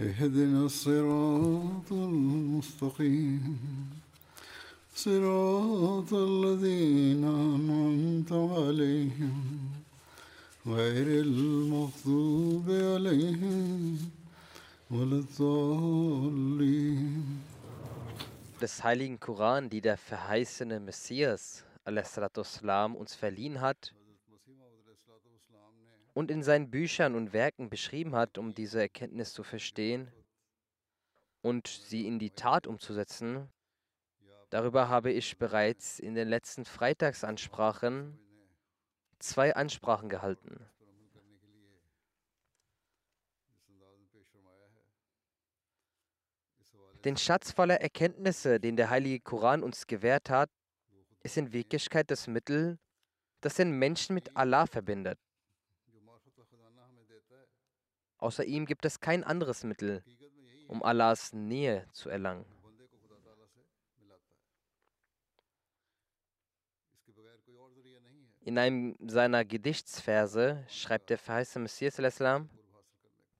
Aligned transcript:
اهدنا 0.00 0.66
الصراط 0.66 1.92
المستقيم 1.92 3.58
صراط 4.94 6.12
الذين 6.14 7.24
أنعمت 7.24 8.32
عليهم 8.32 9.58
غير 10.66 11.06
المغضوب 11.20 12.70
عليهم 12.70 13.98
ولا 14.90 15.16
الضالين 15.18 16.58
des 18.60 18.82
heiligen 18.82 19.20
Koran, 19.20 19.70
die 19.70 19.80
der 19.80 19.96
verheißene 19.96 20.80
Messias 20.80 21.64
والسلام, 21.86 22.96
uns 22.96 23.14
verliehen 23.14 23.60
hat 23.60 23.94
und 26.13 26.29
in 26.29 26.43
seinen 26.43 26.69
Büchern 26.69 27.15
und 27.15 27.33
Werken 27.33 27.69
beschrieben 27.69 28.15
hat, 28.15 28.37
um 28.37 28.53
diese 28.53 28.79
Erkenntnis 28.79 29.33
zu 29.33 29.43
verstehen 29.43 30.11
und 31.41 31.67
sie 31.67 32.07
in 32.07 32.19
die 32.19 32.29
Tat 32.29 32.67
umzusetzen, 32.67 33.49
darüber 34.49 34.89
habe 34.89 35.11
ich 35.11 35.37
bereits 35.37 35.99
in 35.99 36.15
den 36.15 36.29
letzten 36.29 36.65
Freitagsansprachen 36.65 38.19
zwei 39.19 39.55
Ansprachen 39.55 40.09
gehalten. 40.09 40.65
Den 47.03 47.17
Schatz 47.17 47.51
voller 47.51 47.81
Erkenntnisse, 47.81 48.61
den 48.61 48.77
der 48.77 48.89
heilige 48.89 49.19
Koran 49.19 49.61
uns 49.61 49.87
gewährt 49.87 50.29
hat, 50.29 50.49
ist 51.21 51.35
in 51.37 51.51
Wirklichkeit 51.51 52.09
das 52.09 52.27
Mittel, 52.27 52.79
das 53.41 53.55
den 53.55 53.71
Menschen 53.71 54.13
mit 54.13 54.37
Allah 54.37 54.67
verbindet. 54.67 55.19
Außer 58.23 58.45
ihm 58.45 58.65
gibt 58.65 58.85
es 58.85 59.01
kein 59.01 59.25
anderes 59.25 59.65
Mittel, 59.65 60.01
um 60.69 60.81
Allahs 60.81 61.33
Nähe 61.33 61.85
zu 61.91 62.07
erlangen. 62.07 62.45
In 68.45 68.57
einem 68.57 68.95
seiner 69.05 69.43
Gedichtsverse 69.43 70.63
schreibt 70.69 71.09
der 71.09 71.17
verheißene 71.17 71.63
Messias, 71.63 71.97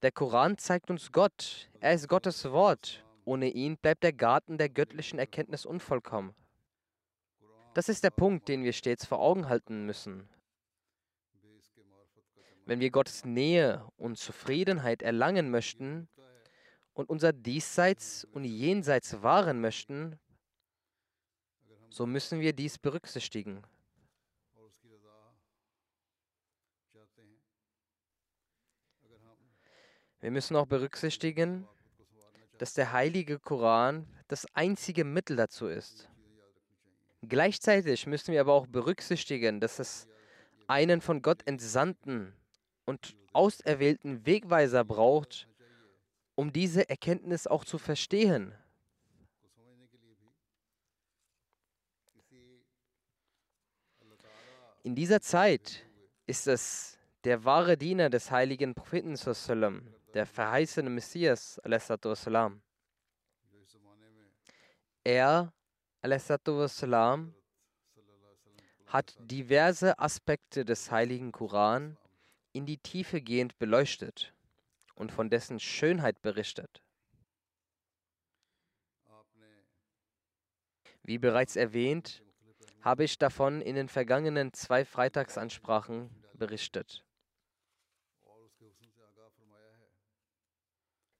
der 0.01 0.11
Koran 0.11 0.57
zeigt 0.57 0.89
uns 0.89 1.13
Gott, 1.13 1.69
er 1.79 1.93
ist 1.93 2.09
Gottes 2.09 2.43
Wort. 2.51 3.05
Ohne 3.23 3.47
ihn 3.47 3.77
bleibt 3.77 4.03
der 4.03 4.11
Garten 4.11 4.57
der 4.57 4.67
göttlichen 4.67 5.17
Erkenntnis 5.17 5.65
unvollkommen. 5.65 6.35
Das 7.73 7.87
ist 7.87 8.03
der 8.03 8.09
Punkt, 8.09 8.49
den 8.49 8.65
wir 8.65 8.73
stets 8.73 9.05
vor 9.05 9.19
Augen 9.19 9.47
halten 9.47 9.85
müssen. 9.85 10.27
Wenn 12.65 12.79
wir 12.79 12.91
Gottes 12.91 13.25
Nähe 13.25 13.85
und 13.97 14.17
Zufriedenheit 14.17 15.01
erlangen 15.01 15.51
möchten 15.51 16.07
und 16.93 17.09
unser 17.09 17.33
Diesseits 17.33 18.23
und 18.25 18.45
Jenseits 18.45 19.21
wahren 19.21 19.59
möchten, 19.59 20.17
so 21.89 22.05
müssen 22.05 22.39
wir 22.39 22.53
dies 22.53 22.77
berücksichtigen. 22.77 23.63
Wir 30.21 30.31
müssen 30.31 30.55
auch 30.55 30.65
berücksichtigen, 30.67 31.67
dass 32.57 32.73
der 32.73 32.93
heilige 32.93 33.39
Koran 33.39 34.07
das 34.29 34.47
einzige 34.53 35.03
Mittel 35.03 35.35
dazu 35.35 35.67
ist. 35.67 36.09
Gleichzeitig 37.21 38.07
müssen 38.07 38.31
wir 38.31 38.39
aber 38.39 38.53
auch 38.53 38.67
berücksichtigen, 38.67 39.59
dass 39.59 39.79
es 39.79 40.07
einen 40.67 41.01
von 41.01 41.21
Gott 41.21 41.45
entsandten 41.45 42.33
und 42.85 43.15
auserwählten 43.33 44.25
Wegweiser 44.25 44.83
braucht, 44.83 45.47
um 46.35 46.51
diese 46.51 46.89
Erkenntnis 46.89 47.47
auch 47.47 47.65
zu 47.65 47.77
verstehen. 47.77 48.53
In 54.83 54.95
dieser 54.95 55.21
Zeit 55.21 55.85
ist 56.27 56.47
es 56.47 56.97
der 57.23 57.45
wahre 57.45 57.77
Diener 57.77 58.09
des 58.09 58.31
heiligen 58.31 58.75
Propheten, 58.75 59.15
der 60.13 60.25
verheißene 60.25 60.89
Messias, 60.89 61.57
er, 65.05 65.53
hat 68.87 69.15
diverse 69.19 69.99
Aspekte 69.99 70.65
des 70.65 70.91
heiligen 70.91 71.31
Koran 71.31 71.97
in 72.53 72.65
die 72.65 72.77
Tiefe 72.77 73.21
gehend 73.21 73.59
beleuchtet 73.59 74.33
und 74.95 75.11
von 75.11 75.29
dessen 75.29 75.59
Schönheit 75.59 76.21
berichtet. 76.21 76.81
Wie 81.03 81.17
bereits 81.17 81.57
erwähnt, 81.57 82.23
habe 82.81 83.03
ich 83.03 83.17
davon 83.17 83.61
in 83.61 83.75
den 83.75 83.89
vergangenen 83.89 84.53
zwei 84.53 84.85
Freitagsansprachen 84.85 86.09
berichtet. 86.33 87.03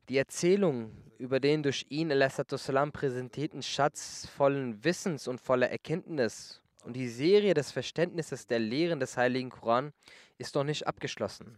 Die 0.10 0.18
Erzählung 0.18 0.92
über 1.18 1.40
den 1.40 1.64
durch 1.64 1.86
ihn 1.90 2.12
salam 2.50 2.92
präsentierten 2.92 3.64
Schatz 3.64 4.28
vollen 4.28 4.84
Wissens 4.84 5.28
und 5.28 5.40
voller 5.40 5.70
Erkenntnis 5.70 6.62
und 6.84 6.94
die 6.94 7.08
Serie 7.08 7.54
des 7.54 7.72
Verständnisses 7.72 8.46
der 8.46 8.60
Lehren 8.60 9.00
des 9.00 9.16
Heiligen 9.16 9.50
Koran 9.50 9.94
ist 10.38 10.56
noch 10.56 10.64
nicht 10.64 10.88
abgeschlossen. 10.88 11.58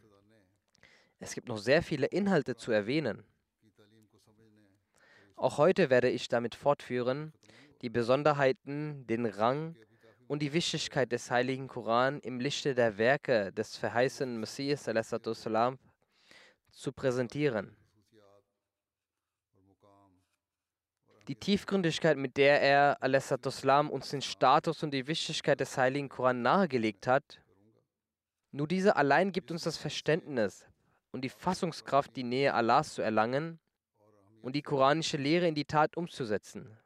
Es 1.19 1.33
gibt 1.33 1.47
noch 1.47 1.57
sehr 1.57 1.81
viele 1.81 2.07
Inhalte 2.07 2.55
zu 2.55 2.71
erwähnen. 2.71 3.23
Auch 5.35 5.57
heute 5.57 5.89
werde 5.89 6.09
ich 6.09 6.27
damit 6.27 6.55
fortführen, 6.55 7.33
die 7.81 7.89
Besonderheiten, 7.89 9.05
den 9.07 9.25
Rang 9.25 9.75
und 10.27 10.41
die 10.41 10.53
Wichtigkeit 10.53 11.11
des 11.11 11.29
Heiligen 11.29 11.67
Koran 11.67 12.19
im 12.21 12.39
Lichte 12.39 12.73
der 12.73 12.97
Werke 12.97 13.51
des 13.51 13.75
verheißenen 13.75 14.39
Messias 14.39 14.87
zu 16.71 16.91
präsentieren. 16.91 17.75
Die 21.27 21.35
Tiefgründigkeit, 21.35 22.17
mit 22.17 22.37
der 22.37 22.61
er 22.61 22.97
uns 23.89 24.11
den 24.11 24.21
Status 24.21 24.83
und 24.83 24.91
die 24.91 25.07
Wichtigkeit 25.07 25.59
des 25.59 25.75
Heiligen 25.75 26.07
Koran 26.07 26.43
nahegelegt 26.43 27.07
hat, 27.07 27.41
nur 28.55 28.67
diese 28.67 28.95
allein 28.95 29.31
gibt 29.31 29.51
uns 29.51 29.63
das 29.63 29.77
Verständnis 29.77 30.65
und 31.11 31.21
die 31.21 31.29
Fassungskraft, 31.29 32.15
die 32.15 32.23
Nähe 32.23 32.53
Allahs 32.53 32.93
zu 32.93 33.01
erlangen 33.01 33.59
und 34.41 34.55
die 34.55 34.61
koranische 34.61 35.17
Lehre 35.17 35.47
in 35.47 35.55
die 35.55 35.65
Tat 35.65 35.97
umzusetzen. 35.97 36.77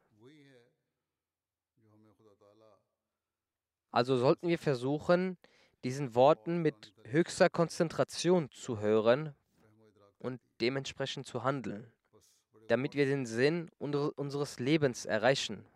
Also 3.90 4.16
sollten 4.16 4.48
wir 4.48 4.58
versuchen, 4.58 5.36
diesen 5.84 6.14
Worten 6.14 6.62
mit 6.62 6.92
höchster 7.04 7.48
Konzentration 7.48 8.50
zu 8.50 8.80
hören 8.80 9.34
und 10.18 10.40
dementsprechend 10.60 11.26
zu 11.26 11.42
handeln 11.42 11.92
damit 12.70 12.94
wir 12.94 13.04
den 13.04 13.26
Sinn 13.26 13.68
unseres 13.78 14.60
Lebens 14.60 15.04
erreichen. 15.04 15.66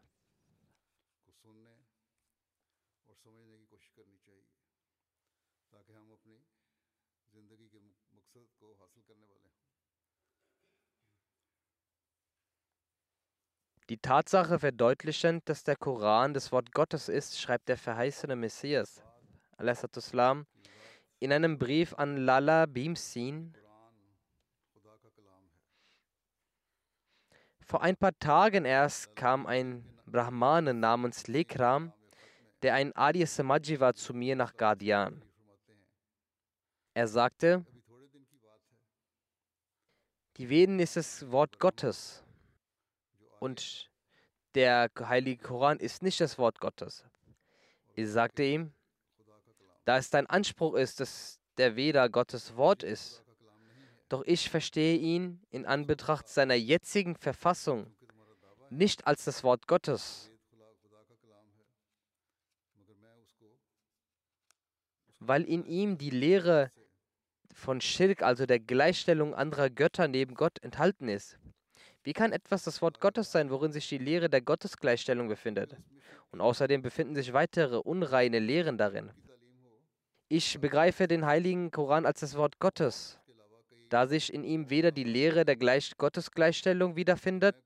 Die 13.94 14.00
Tatsache 14.00 14.58
verdeutlichend, 14.58 15.49
dass 15.49 15.62
der 15.62 15.76
Koran 15.76 16.35
das 16.35 16.50
Wort 16.50 16.73
Gottes 16.73 17.08
ist, 17.08 17.41
schreibt 17.41 17.69
der 17.69 17.76
verheißene 17.76 18.35
Messias 18.35 19.05
Islam, 19.96 20.46
in 21.20 21.32
einem 21.32 21.61
Brief 21.61 21.94
an 21.94 22.17
Lala 22.17 22.67
Bhimsin. 22.67 23.56
Vor 27.61 27.82
ein 27.82 27.96
paar 27.96 28.19
Tagen 28.19 28.64
erst 28.64 29.14
kam 29.14 29.46
ein 29.46 29.85
Brahmane 30.06 30.75
namens 30.75 31.29
Lekram, 31.29 31.93
der 32.62 32.75
ein 32.75 32.93
Adi 32.97 33.25
Samaji 33.25 33.79
war, 33.79 33.94
zu 33.94 34.12
mir 34.12 34.35
nach 34.35 34.56
Gadian. 34.56 35.23
Er 36.94 37.06
sagte, 37.06 37.64
die 40.37 40.49
Veden 40.49 40.81
ist 40.81 40.97
das 40.97 41.31
Wort 41.31 41.61
Gottes 41.61 42.24
und 43.44 43.91
der 44.55 44.91
heilige 44.99 45.43
Koran 45.43 45.79
ist 45.79 46.02
nicht 46.02 46.19
das 46.20 46.38
Wort 46.38 46.61
Gottes. 46.61 47.05
Ich 47.94 48.08
sagte 48.08 48.43
ihm, 48.43 48.73
da 49.85 49.99
es 49.99 50.08
dein 50.08 50.26
Anspruch 50.26 50.75
ist, 50.75 50.99
dass 51.00 51.38
der 51.58 51.76
Veda 51.76 52.08
Gottes 52.08 52.56
Wort 52.56 52.82
ist, 52.82 53.23
doch 54.08 54.23
ich 54.25 54.49
verstehe 54.49 54.96
ihn 54.96 55.43
in 55.50 55.67
Anbetracht 55.67 56.26
seiner 56.26 56.55
jetzigen 56.55 57.17
Verfassung 57.17 57.94
nicht 58.70 59.06
als 59.06 59.25
das 59.25 59.44
Wort 59.44 59.69
Gottes. 59.69 60.31
Weil 65.20 65.44
in 65.44 65.67
ihm 65.67 65.99
die 65.99 66.11
Lehre 66.11 66.70
von 67.52 67.81
Schirk, 67.81 68.23
also 68.23 68.47
der 68.47 68.58
Gleichstellung 68.58 69.35
anderer 69.35 69.69
Götter 69.70 70.08
neben 70.08 70.35
Gott, 70.35 70.58
enthalten 70.62 71.08
ist. 71.08 71.38
Wie 72.05 72.12
kann 72.12 72.33
etwas 72.33 72.65
das 72.65 72.83
Wort 72.83 73.01
Gottes 73.01 73.33
sein, 73.33 73.51
worin 73.51 73.73
sich 73.73 73.89
die 73.89 73.97
Lehre 73.97 74.29
der 74.29 74.43
Gottesgleichstellung 74.43 75.27
befindet? 75.27 75.77
Und 76.31 76.43
außerdem 76.43 76.83
befinden 76.83 77.15
sich 77.15 77.33
weitere 77.33 77.77
unreine 77.77 78.39
Lehren 78.39 78.77
darin. 78.77 79.11
Ich 80.29 80.61
begreife 80.61 81.09
den 81.09 81.25
heiligen 81.25 81.71
Koran 81.71 82.05
als 82.05 82.21
das 82.21 82.37
Wort 82.37 82.59
Gottes, 82.59 83.19
da 83.89 84.06
sich 84.06 84.35
in 84.35 84.45
ihm 84.45 84.69
weder 84.69 84.93
die 84.93 85.05
Lehre 85.05 85.47
der 85.47 85.56
Gleich 85.56 85.97
Gottesgleichstellung 85.97 86.95
wiederfindet, 86.95 87.56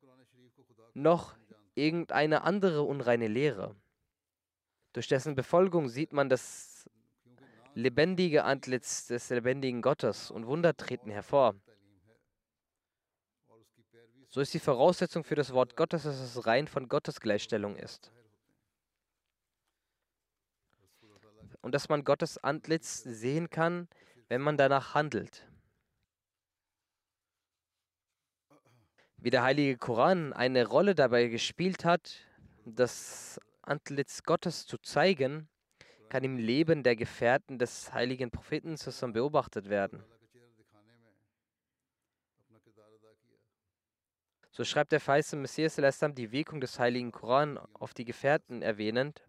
noch 0.95 1.35
irgendeine 1.75 2.43
andere 2.43 2.83
unreine 2.83 3.27
Lehre. 3.27 3.75
Durch 4.93 5.09
dessen 5.09 5.35
Befolgung 5.35 5.89
sieht 5.89 6.13
man 6.13 6.29
das 6.29 6.89
lebendige 7.75 8.45
Antlitz 8.45 9.07
des 9.07 9.31
lebendigen 9.31 9.83
Gottes 9.83 10.31
und 10.31 10.47
Wunder 10.47 10.77
treten 10.77 11.11
hervor. 11.11 11.55
So 14.39 14.43
ist 14.43 14.55
die 14.55 14.61
Voraussetzung 14.61 15.25
für 15.25 15.35
das 15.35 15.53
Wort 15.53 15.75
Gottes, 15.75 16.05
dass 16.05 16.21
es 16.21 16.47
rein 16.47 16.69
von 16.69 16.89
Gottesgleichstellung 16.89 17.75
ist. 17.75 18.13
Und 21.61 21.75
dass 21.75 21.89
man 21.89 22.05
Gottes 22.05 22.39
Antlitz 22.39 23.03
sehen 23.03 23.51
kann, 23.51 23.89
wenn 24.29 24.41
man 24.41 24.57
danach 24.57 24.95
handelt. 24.95 25.45
Wie 29.17 29.31
der 29.31 29.43
heilige 29.43 29.77
Koran 29.77 30.33
eine 30.33 30.69
Rolle 30.69 30.95
dabei 30.95 31.27
gespielt 31.27 31.85
hat, 31.85 32.25
das 32.65 33.41
Antlitz 33.63 34.23
Gottes 34.23 34.67
zu 34.67 34.79
zeigen, 34.79 35.49
kann 36.11 36.23
im 36.23 36.37
Leben 36.37 36.85
der 36.85 36.95
Gefährten 36.95 37.59
des 37.59 37.93
heiligen 37.93 38.31
Propheten 38.31 38.77
zusammen 38.77 39.15
beobachtet 39.15 39.69
werden. 39.69 40.05
So 44.59 44.65
schreibt 44.65 44.91
der 44.91 44.99
feiste 44.99 45.37
Messias 45.37 45.77
die 46.17 46.33
Wirkung 46.33 46.61
des 46.61 46.81
heiligen 46.81 47.13
Koran 47.13 47.59
auf 47.75 47.95
die 47.95 48.05
Gefährten 48.05 48.61
erwähnend. 48.61 49.23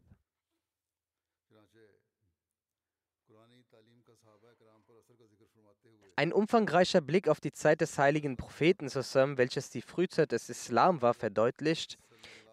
Ein 6.16 6.34
umfangreicher 6.34 7.02
Blick 7.02 7.28
auf 7.28 7.40
die 7.40 7.52
Zeit 7.52 7.80
des 7.80 8.00
heiligen 8.00 8.38
Propheten, 8.38 8.90
welches 9.38 9.70
die 9.70 9.84
Frühzeit 9.84 10.32
des 10.32 10.50
Islam 10.50 11.04
war, 11.04 11.14
verdeutlicht, 11.14 12.00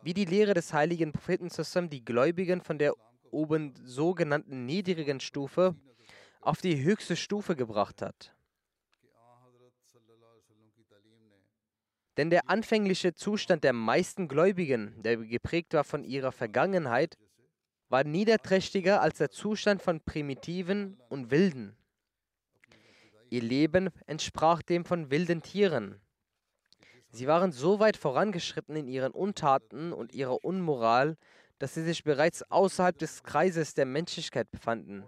wie 0.02 0.12
die 0.12 0.26
Lehre 0.26 0.52
des 0.52 0.74
heiligen 0.74 1.12
Propheten 1.12 1.48
die 1.88 2.04
Gläubigen 2.04 2.60
von 2.60 2.76
der 2.76 2.92
oben 3.30 3.72
sogenannten 3.86 4.66
niedrigen 4.66 5.20
Stufe 5.20 5.74
auf 6.42 6.60
die 6.60 6.82
höchste 6.82 7.16
Stufe 7.16 7.56
gebracht 7.56 8.02
hat. 8.02 8.35
Denn 12.16 12.30
der 12.30 12.48
anfängliche 12.48 13.14
Zustand 13.14 13.62
der 13.64 13.72
meisten 13.72 14.28
Gläubigen, 14.28 15.02
der 15.02 15.18
geprägt 15.18 15.74
war 15.74 15.84
von 15.84 16.04
ihrer 16.04 16.32
Vergangenheit, 16.32 17.18
war 17.88 18.04
niederträchtiger 18.04 19.00
als 19.00 19.18
der 19.18 19.30
Zustand 19.30 19.82
von 19.82 20.00
Primitiven 20.00 20.98
und 21.08 21.30
Wilden. 21.30 21.76
Ihr 23.28 23.42
Leben 23.42 23.90
entsprach 24.06 24.62
dem 24.62 24.84
von 24.84 25.10
wilden 25.10 25.42
Tieren. 25.42 26.00
Sie 27.10 27.26
waren 27.26 27.52
so 27.52 27.80
weit 27.80 27.96
vorangeschritten 27.96 28.76
in 28.76 28.88
ihren 28.88 29.12
Untaten 29.12 29.92
und 29.92 30.12
ihrer 30.12 30.44
Unmoral, 30.44 31.16
dass 31.58 31.74
sie 31.74 31.82
sich 31.82 32.04
bereits 32.04 32.42
außerhalb 32.50 32.98
des 32.98 33.22
Kreises 33.22 33.74
der 33.74 33.86
Menschlichkeit 33.86 34.50
befanden. 34.50 35.04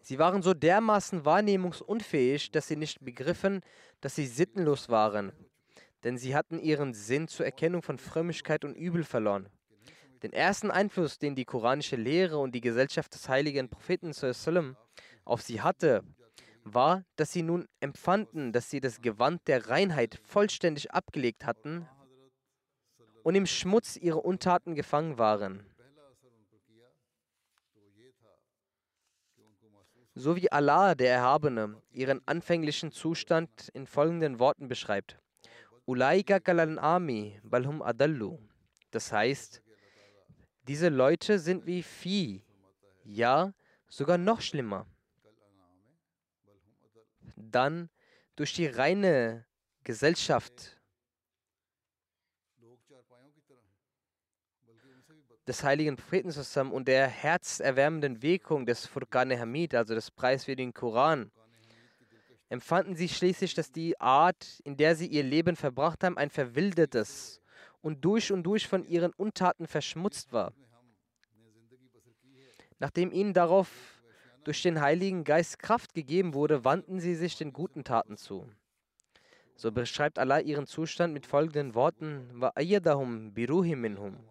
Sie 0.00 0.20
waren 0.20 0.40
so 0.40 0.54
dermaßen 0.54 1.24
wahrnehmungsunfähig, 1.24 2.52
dass 2.52 2.68
sie 2.68 2.76
nicht 2.76 3.04
begriffen, 3.04 3.60
dass 4.00 4.14
sie 4.14 4.26
sittenlos 4.26 4.88
waren, 4.88 5.32
denn 6.04 6.18
sie 6.18 6.34
hatten 6.34 6.58
ihren 6.58 6.94
Sinn 6.94 7.28
zur 7.28 7.46
Erkennung 7.46 7.82
von 7.82 7.98
Frömmigkeit 7.98 8.64
und 8.64 8.74
Übel 8.74 9.04
verloren. 9.04 9.48
Den 10.22 10.32
ersten 10.32 10.70
Einfluss, 10.70 11.18
den 11.18 11.34
die 11.34 11.44
koranische 11.44 11.96
Lehre 11.96 12.38
und 12.38 12.54
die 12.54 12.60
Gesellschaft 12.60 13.14
des 13.14 13.28
heiligen 13.28 13.68
Propheten 13.68 14.12
auf 15.24 15.42
sie 15.42 15.60
hatte, 15.60 16.02
war, 16.64 17.04
dass 17.16 17.32
sie 17.32 17.42
nun 17.42 17.68
empfanden, 17.80 18.52
dass 18.52 18.70
sie 18.70 18.80
das 18.80 19.00
Gewand 19.00 19.46
der 19.46 19.68
Reinheit 19.68 20.20
vollständig 20.24 20.90
abgelegt 20.90 21.44
hatten 21.44 21.88
und 23.22 23.34
im 23.34 23.46
Schmutz 23.46 23.96
ihrer 23.96 24.24
Untaten 24.24 24.74
gefangen 24.74 25.18
waren. 25.18 25.64
So 30.16 30.34
wie 30.34 30.50
Allah, 30.50 30.96
der 30.96 31.12
Erhabene, 31.12 31.80
ihren 31.92 32.20
anfänglichen 32.26 32.90
Zustand 32.90 33.68
in 33.74 33.86
folgenden 33.86 34.40
Worten 34.40 34.66
beschreibt. 34.66 35.18
Ulaika 35.84 36.40
kalan 36.40 36.78
ami 36.78 37.38
balhum 37.44 37.82
adallu. 37.82 38.38
Das 38.90 39.12
heißt, 39.12 39.62
diese 40.66 40.88
Leute 40.88 41.38
sind 41.38 41.66
wie 41.66 41.82
Vieh, 41.82 42.42
ja, 43.04 43.52
sogar 43.88 44.18
noch 44.18 44.40
schlimmer 44.40 44.86
dann 47.36 47.88
durch 48.34 48.52
die 48.52 48.66
reine 48.66 49.46
Gesellschaft 49.84 50.75
des 55.46 55.62
heiligen 55.62 55.96
Propheten 55.96 56.30
zusammen 56.30 56.72
und 56.72 56.88
der 56.88 57.06
herzerwärmenden 57.06 58.22
Wirkung 58.22 58.66
des 58.66 58.86
Furqan 58.86 59.30
Hamid, 59.38 59.74
also 59.74 59.94
des 59.94 60.10
preiswürdigen 60.10 60.74
Koran, 60.74 61.30
empfanden 62.48 62.94
sie 62.96 63.08
schließlich, 63.08 63.54
dass 63.54 63.70
die 63.70 64.00
Art, 64.00 64.60
in 64.64 64.76
der 64.76 64.96
sie 64.96 65.06
ihr 65.06 65.22
Leben 65.22 65.56
verbracht 65.56 66.04
haben, 66.04 66.18
ein 66.18 66.30
verwildertes 66.30 67.40
und 67.80 68.04
durch 68.04 68.32
und 68.32 68.42
durch 68.42 68.66
von 68.66 68.84
ihren 68.84 69.12
Untaten 69.12 69.66
verschmutzt 69.66 70.32
war. 70.32 70.52
Nachdem 72.78 73.12
ihnen 73.12 73.32
darauf 73.32 73.68
durch 74.44 74.62
den 74.62 74.80
Heiligen 74.80 75.24
Geist 75.24 75.58
Kraft 75.58 75.94
gegeben 75.94 76.34
wurde, 76.34 76.64
wandten 76.64 77.00
sie 77.00 77.14
sich 77.14 77.36
den 77.36 77.52
guten 77.52 77.84
Taten 77.84 78.16
zu. 78.16 78.48
So 79.56 79.72
beschreibt 79.72 80.18
Allah 80.18 80.40
ihren 80.40 80.66
Zustand 80.66 81.14
mit 81.14 81.26
folgenden 81.26 81.74
Worten: 81.74 82.28
minhum, 82.34 84.28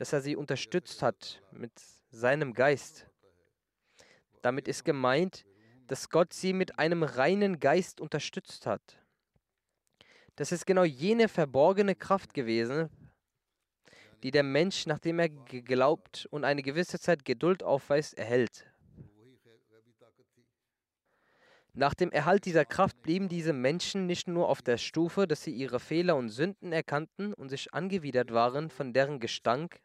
dass 0.00 0.14
er 0.14 0.22
sie 0.22 0.34
unterstützt 0.34 1.02
hat 1.02 1.42
mit 1.52 1.72
seinem 2.10 2.54
Geist. 2.54 3.06
Damit 4.40 4.66
ist 4.66 4.82
gemeint, 4.82 5.44
dass 5.88 6.08
Gott 6.08 6.32
sie 6.32 6.54
mit 6.54 6.78
einem 6.78 7.02
reinen 7.02 7.60
Geist 7.60 8.00
unterstützt 8.00 8.64
hat. 8.64 8.98
Das 10.36 10.52
ist 10.52 10.64
genau 10.64 10.84
jene 10.84 11.28
verborgene 11.28 11.94
Kraft 11.94 12.32
gewesen, 12.32 12.88
die 14.22 14.30
der 14.30 14.42
Mensch, 14.42 14.86
nachdem 14.86 15.18
er 15.18 15.28
geglaubt 15.28 16.26
und 16.30 16.44
eine 16.44 16.62
gewisse 16.62 16.98
Zeit 16.98 17.26
Geduld 17.26 17.62
aufweist, 17.62 18.16
erhält. 18.16 18.72
Nach 21.74 21.92
dem 21.92 22.10
Erhalt 22.10 22.46
dieser 22.46 22.64
Kraft 22.64 23.02
blieben 23.02 23.28
diese 23.28 23.52
Menschen 23.52 24.06
nicht 24.06 24.28
nur 24.28 24.48
auf 24.48 24.62
der 24.62 24.78
Stufe, 24.78 25.28
dass 25.28 25.44
sie 25.44 25.52
ihre 25.52 25.78
Fehler 25.78 26.16
und 26.16 26.30
Sünden 26.30 26.72
erkannten 26.72 27.34
und 27.34 27.50
sich 27.50 27.74
angewidert 27.74 28.32
waren 28.32 28.70
von 28.70 28.94
deren 28.94 29.20
Gestank, 29.20 29.78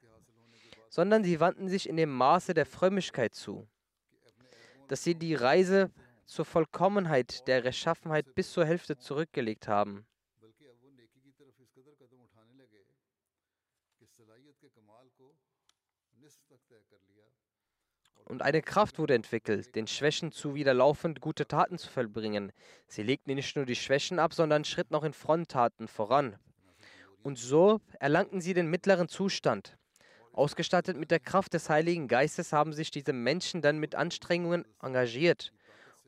sondern 0.96 1.26
sie 1.26 1.42
wandten 1.42 1.68
sich 1.68 1.90
in 1.90 1.98
dem 1.98 2.10
Maße 2.10 2.54
der 2.54 2.66
Frömmigkeit 2.66 3.36
zu, 3.36 3.68
dass 4.88 5.04
sie 5.04 5.14
die 5.14 5.36
Reise 5.36 5.92
zur 6.24 6.46
Vollkommenheit 6.46 7.46
der 7.50 7.66
Rechtschaffenheit 7.66 8.34
bis 8.34 8.54
zur 8.54 8.66
Hälfte 8.66 8.96
zurückgelegt 8.96 9.68
haben. 9.68 10.06
Und 18.24 18.42
eine 18.42 18.62
Kraft 18.62 18.98
wurde 18.98 19.16
entwickelt, 19.16 19.76
den 19.76 19.88
Schwächen 19.88 20.32
zuwiderlaufend 20.32 21.20
gute 21.20 21.46
Taten 21.46 21.78
zu 21.78 21.90
vollbringen. 21.90 22.54
Sie 22.88 23.04
legten 23.04 23.36
nicht 23.36 23.58
nur 23.58 23.66
die 23.66 23.76
Schwächen 23.76 24.18
ab, 24.18 24.34
sondern 24.34 24.64
schritten 24.64 24.96
auch 24.96 25.04
in 25.04 25.12
Fronttaten 25.12 25.90
voran. 25.90 26.40
Und 27.22 27.38
so 27.38 27.82
erlangten 28.00 28.40
sie 28.40 28.54
den 28.54 28.70
mittleren 28.70 29.10
Zustand. 29.10 29.78
Ausgestattet 30.36 30.98
mit 30.98 31.12
der 31.12 31.22
Kraft 31.22 31.54
des 31.54 31.70
Heiligen 31.70 32.10
Geistes 32.10 32.52
haben 32.52 32.74
sich 32.74 32.92
diese 32.92 33.14
Menschen 33.14 33.62
dann 33.62 33.78
mit 33.78 33.96
Anstrengungen 33.96 34.66
engagiert, 34.82 35.54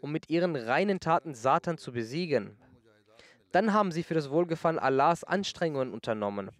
um 0.02 0.12
mit 0.12 0.30
ihren 0.30 0.58
reinen 0.58 1.00
Taten 1.00 1.34
Satan 1.34 1.78
zu 1.78 1.94
besiegen. 1.94 2.58
Dann 3.54 3.72
haben 3.72 3.94
sie 3.94 4.04
für 4.04 4.16
das 4.16 4.30
Wohlgefallen 4.30 4.80
Allahs 4.80 5.24
Anstrengungen 5.24 5.94
unternommen, 5.94 6.52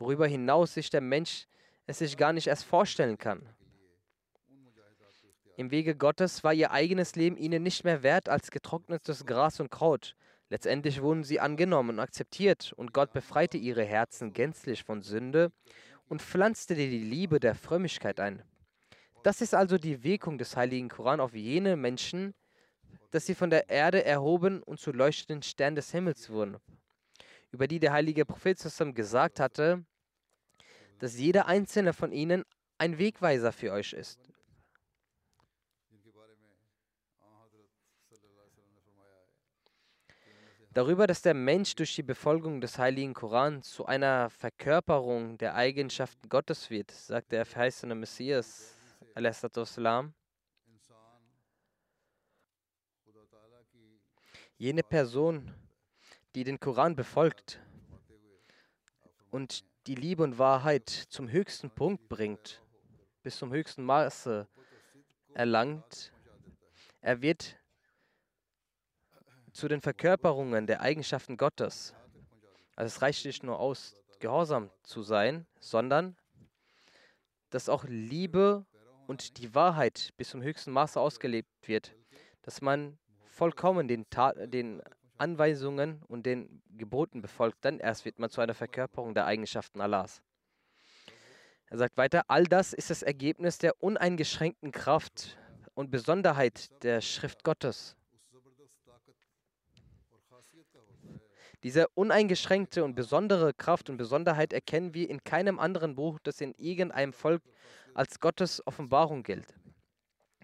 worüber 0.00 0.26
hinaus 0.26 0.74
sich 0.74 0.90
der 0.90 1.00
Mensch 1.00 1.46
es 1.86 1.98
sich 1.98 2.16
gar 2.16 2.32
nicht 2.32 2.48
erst 2.48 2.64
vorstellen 2.64 3.18
kann. 3.18 3.48
Im 5.56 5.70
Wege 5.70 5.94
Gottes 5.94 6.42
war 6.42 6.52
ihr 6.52 6.72
eigenes 6.72 7.14
Leben 7.14 7.36
ihnen 7.36 7.62
nicht 7.62 7.84
mehr 7.84 8.02
wert 8.02 8.28
als 8.28 8.50
getrocknetes 8.50 9.24
Gras 9.24 9.60
und 9.60 9.70
Kraut. 9.70 10.16
Letztendlich 10.48 11.00
wurden 11.00 11.22
sie 11.22 11.38
angenommen 11.38 11.90
und 11.90 12.00
akzeptiert 12.00 12.72
und 12.76 12.92
Gott 12.92 13.12
befreite 13.12 13.58
ihre 13.58 13.84
Herzen 13.84 14.32
gänzlich 14.32 14.82
von 14.82 15.02
Sünde 15.02 15.52
und 16.08 16.22
pflanzte 16.22 16.74
die 16.74 16.86
Liebe 16.86 17.40
der 17.40 17.54
Frömmigkeit 17.54 18.20
ein. 18.20 18.42
Das 19.22 19.40
ist 19.40 19.54
also 19.54 19.76
die 19.78 20.04
Wirkung 20.04 20.38
des 20.38 20.56
heiligen 20.56 20.88
Koran 20.88 21.20
auf 21.20 21.34
jene 21.34 21.76
Menschen, 21.76 22.34
dass 23.10 23.26
sie 23.26 23.34
von 23.34 23.50
der 23.50 23.68
Erde 23.68 24.04
erhoben 24.04 24.62
und 24.62 24.78
zu 24.78 24.92
leuchtenden 24.92 25.42
Sternen 25.42 25.76
des 25.76 25.90
Himmels 25.90 26.30
wurden, 26.30 26.58
über 27.50 27.66
die 27.66 27.80
der 27.80 27.92
heilige 27.92 28.24
Prophet 28.24 28.58
zusammen 28.58 28.94
gesagt 28.94 29.40
hatte, 29.40 29.84
dass 30.98 31.18
jeder 31.18 31.46
einzelne 31.46 31.92
von 31.92 32.12
ihnen 32.12 32.44
ein 32.78 32.98
Wegweiser 32.98 33.52
für 33.52 33.72
euch 33.72 33.92
ist. 33.92 34.20
Darüber, 40.76 41.06
dass 41.06 41.22
der 41.22 41.32
Mensch 41.32 41.74
durch 41.74 41.94
die 41.94 42.02
Befolgung 42.02 42.60
des 42.60 42.76
heiligen 42.76 43.14
Koran 43.14 43.62
zu 43.62 43.86
einer 43.86 44.28
Verkörperung 44.28 45.38
der 45.38 45.54
Eigenschaften 45.54 46.28
Gottes 46.28 46.68
wird, 46.68 46.90
sagt 46.90 47.32
der 47.32 47.46
verheißene 47.46 47.94
Messias, 47.94 48.76
salam. 49.14 50.12
Jene 54.58 54.82
Person, 54.82 55.54
die 56.34 56.44
den 56.44 56.60
Koran 56.60 56.94
befolgt 56.94 57.58
und 59.30 59.64
die 59.86 59.94
Liebe 59.94 60.24
und 60.24 60.36
Wahrheit 60.38 60.90
zum 60.90 61.30
höchsten 61.30 61.70
Punkt 61.70 62.06
bringt, 62.10 62.62
bis 63.22 63.38
zum 63.38 63.50
höchsten 63.50 63.82
Maße 63.82 64.46
erlangt, 65.32 66.12
er 67.00 67.22
wird 67.22 67.56
zu 69.56 69.68
den 69.68 69.80
Verkörperungen 69.80 70.66
der 70.66 70.82
Eigenschaften 70.82 71.38
Gottes. 71.38 71.94
Also 72.76 72.94
es 72.94 73.00
reicht 73.00 73.24
nicht 73.24 73.42
nur 73.42 73.58
aus, 73.58 73.96
gehorsam 74.20 74.70
zu 74.82 75.02
sein, 75.02 75.46
sondern 75.60 76.14
dass 77.48 77.70
auch 77.70 77.84
Liebe 77.84 78.66
und 79.06 79.38
die 79.38 79.54
Wahrheit 79.54 80.12
bis 80.18 80.30
zum 80.30 80.42
höchsten 80.42 80.72
Maße 80.72 81.00
ausgelebt 81.00 81.48
wird, 81.66 81.94
dass 82.42 82.60
man 82.60 82.98
vollkommen 83.30 83.88
den, 83.88 84.08
Ta 84.10 84.32
den 84.32 84.82
Anweisungen 85.16 86.02
und 86.06 86.26
den 86.26 86.62
Geboten 86.76 87.22
befolgt, 87.22 87.64
dann 87.64 87.78
erst 87.78 88.04
wird 88.04 88.18
man 88.18 88.28
zu 88.28 88.42
einer 88.42 88.54
Verkörperung 88.54 89.14
der 89.14 89.24
Eigenschaften 89.24 89.80
Allahs. 89.80 90.20
Er 91.68 91.78
sagt 91.78 91.96
weiter, 91.96 92.24
all 92.28 92.44
das 92.44 92.74
ist 92.74 92.90
das 92.90 93.02
Ergebnis 93.02 93.56
der 93.56 93.82
uneingeschränkten 93.82 94.70
Kraft 94.70 95.38
und 95.74 95.90
Besonderheit 95.90 96.70
der 96.82 97.00
Schrift 97.00 97.42
Gottes. 97.42 97.96
Diese 101.66 101.88
uneingeschränkte 101.96 102.84
und 102.84 102.94
besondere 102.94 103.52
Kraft 103.52 103.90
und 103.90 103.96
Besonderheit 103.96 104.52
erkennen 104.52 104.94
wir 104.94 105.10
in 105.10 105.24
keinem 105.24 105.58
anderen 105.58 105.96
Buch, 105.96 106.20
das 106.22 106.40
in 106.40 106.54
irgendeinem 106.58 107.12
Volk 107.12 107.42
als 107.92 108.20
Gottes 108.20 108.64
Offenbarung 108.68 109.24
gilt. 109.24 109.52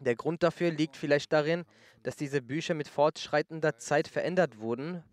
Der 0.01 0.17
Grund 0.17 0.43
dafür 0.43 0.73
liegt 0.73 0.97
vielleicht 0.97 1.33
darin, 1.33 1.65
dass 2.03 2.17
diese 2.17 2.43
Bücher 2.43 2.75
mit 2.75 2.89
fortschreitender 2.89 3.77
Zeit 3.77 4.09
verändert 4.09 4.59
wurden 4.59 5.05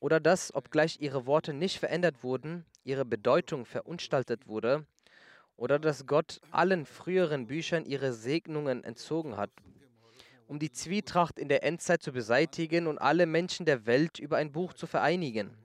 oder 0.00 0.18
dass, 0.18 0.52
obgleich 0.52 1.00
ihre 1.00 1.24
Worte 1.24 1.52
nicht 1.52 1.78
verändert 1.78 2.24
wurden, 2.24 2.66
ihre 2.82 3.04
Bedeutung 3.04 3.64
verunstaltet 3.64 4.48
wurde 4.48 4.88
oder 5.54 5.78
dass 5.78 6.06
Gott 6.06 6.40
allen 6.50 6.84
früheren 6.84 7.46
Büchern 7.46 7.84
ihre 7.84 8.12
Segnungen 8.12 8.82
entzogen 8.82 9.36
hat, 9.36 9.52
um 10.48 10.58
die 10.58 10.72
Zwietracht 10.72 11.38
in 11.38 11.48
der 11.48 11.62
Endzeit 11.62 12.02
zu 12.02 12.10
beseitigen 12.10 12.86
und 12.86 12.98
alle 12.98 13.26
Menschen 13.26 13.66
der 13.66 13.84
Welt 13.86 14.18
über 14.18 14.38
ein 14.38 14.50
Buch 14.50 14.72
zu 14.72 14.86
vereinigen. 14.86 15.56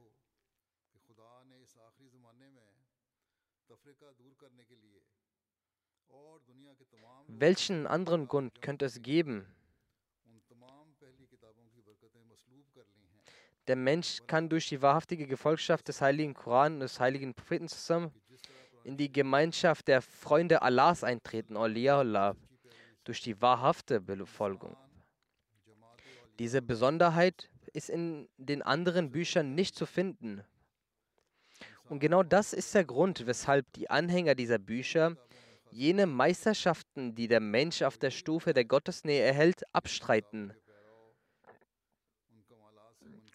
Welchen 7.28 7.88
anderen 7.88 8.28
Grund 8.28 8.62
könnte 8.62 8.86
es 8.86 9.02
geben? 9.02 9.48
Der 13.68 13.78
Mensch 13.78 14.20
kann 14.28 14.50
durch 14.50 14.68
die 14.68 14.82
wahrhaftige 14.82 15.26
Gefolgschaft 15.26 15.88
des 15.88 16.02
heiligen 16.02 16.34
Koran 16.34 16.74
und 16.74 16.80
des 16.82 17.00
heiligen 17.00 17.34
Propheten 17.34 17.70
zusammen 17.70 18.12
in 18.84 18.98
die 18.98 19.12
Gemeinschaft 19.12 19.88
der 19.88 20.02
Freunde 20.02 20.62
Allahs 20.62 21.06
eintreten, 21.06 21.56
Allah, 21.56 22.36
durch 23.04 23.22
die 23.22 23.42
wahrhafte 23.42 24.02
Befolgung. 24.02 24.76
Diese 26.40 26.62
Besonderheit 26.62 27.50
ist 27.74 27.90
in 27.90 28.28
den 28.38 28.62
anderen 28.62 29.12
Büchern 29.12 29.56
nicht 29.56 29.76
zu 29.76 29.86
finden. 29.86 30.44
Und 31.90 32.00
genau 32.00 32.24
das 32.24 32.54
ist 32.54 32.74
der 32.74 32.86
Grund, 32.86 33.26
weshalb 33.28 33.72
die 33.74 33.90
Anhänger 33.90 34.36
dieser 34.36 34.58
Bücher 34.58 35.18
jene 35.70 36.06
Meisterschaften, 36.06 37.16
die 37.16 37.28
der 37.28 37.40
Mensch 37.40 37.82
auf 37.82 37.98
der 37.98 38.12
Stufe 38.12 38.54
der 38.54 38.66
Gottesnähe 38.66 39.22
erhält, 39.22 39.64
abstreiten 39.74 40.54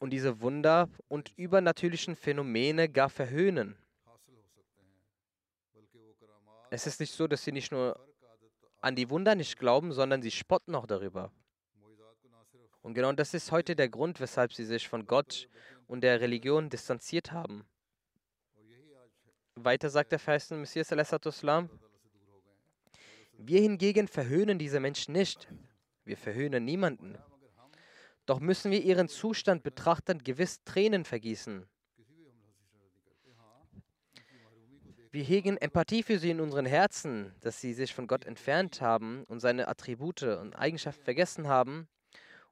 und 0.00 0.10
diese 0.10 0.40
Wunder 0.40 0.88
und 1.08 1.32
übernatürlichen 1.37 2.16
Phänomene 2.16 2.88
gar 2.88 3.10
verhöhnen. 3.10 3.76
Es 6.70 6.87
ist 6.87 7.00
nicht 7.00 7.12
so, 7.12 7.26
dass 7.26 7.44
sie 7.44 7.52
nicht 7.52 7.72
nur 7.72 8.08
an 8.80 8.97
die 8.97 9.11
Wunder 9.11 9.35
nicht 9.35 9.58
glauben, 9.58 9.92
sondern 9.92 10.23
sie 10.23 10.30
spotten 10.30 10.75
auch 10.75 10.87
darüber. 10.87 11.32
Und 12.82 12.94
genau 12.94 13.12
das 13.12 13.35
ist 13.35 13.52
heute 13.52 13.76
der 13.76 13.88
Grund, 13.88 14.20
weshalb 14.20 14.52
sie 14.52 14.64
sich 14.64 14.88
von 14.88 15.06
Gott 15.06 15.49
und 15.87 16.02
der 16.02 16.20
Religion 16.20 16.70
distanziert 16.70 17.32
haben. 17.32 17.64
Weiter 19.56 19.90
sagt 19.90 20.12
der 20.12 20.18
verheißene 20.18 20.61
Messias, 20.61 20.90
wir 23.40 23.61
hingegen 23.61 24.08
verhöhnen 24.08 24.58
diese 24.58 24.80
Menschen 24.80 25.12
nicht. 25.12 25.49
Wir 26.04 26.16
verhöhnen 26.16 26.64
niemanden. 26.64 27.18
Doch 28.26 28.40
müssen 28.40 28.70
wir 28.70 28.82
ihren 28.82 29.08
Zustand 29.08 29.62
betrachtend 29.62 30.25
gewiss 30.25 30.62
Tränen 30.64 31.04
vergießen. 31.04 31.66
Wir 35.11 35.25
hegen 35.25 35.57
Empathie 35.57 36.03
für 36.03 36.19
sie 36.19 36.31
in 36.31 36.41
unseren 36.41 36.67
Herzen, 36.67 37.35
dass 37.41 37.61
sie 37.61 37.73
sich 37.73 37.95
von 37.95 38.07
Gott 38.07 38.27
entfernt 38.27 38.83
haben 38.83 39.25
und 39.25 39.41
seine 39.41 39.69
Attribute 39.69 40.23
und 40.25 40.55
Eigenschaften 40.55 41.03
vergessen 41.03 41.49
haben 41.49 41.88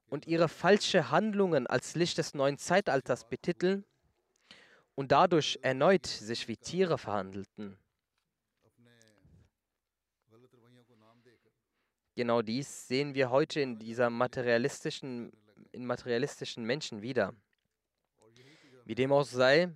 und 0.07 0.25
ihre 0.25 0.49
falsche 0.49 1.11
Handlungen 1.11 1.67
als 1.67 1.93
Licht 1.93 2.17
des 2.17 2.33
neuen 2.33 2.57
Zeitalters 2.57 3.29
betiteln 3.29 3.85
und 4.95 5.11
dadurch 5.11 5.59
erneut 5.61 6.07
sich 6.07 6.47
wie 6.47 6.57
Tiere 6.57 6.97
verhandelten. 6.97 7.77
Genau 12.15 12.41
dies 12.41 12.87
sehen 12.87 13.13
wir 13.13 13.29
heute 13.29 13.61
in 13.61 13.77
dieser 13.77 14.09
materialistischen, 14.09 15.31
in 15.71 15.85
materialistischen 15.85 16.63
Menschen 16.63 17.03
wieder. 17.03 17.35
Wie 18.85 18.95
dem 18.95 19.11
auch 19.11 19.25
sei, 19.25 19.71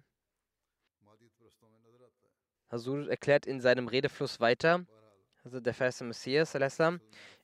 Hazur 2.72 3.10
erklärt 3.10 3.46
in 3.46 3.60
seinem 3.60 3.90
Redefluss 3.90 4.40
weiter, 4.40 4.86
also 5.44 5.60
der 5.60 5.74
Vers 5.74 6.02
Messias, 6.02 6.56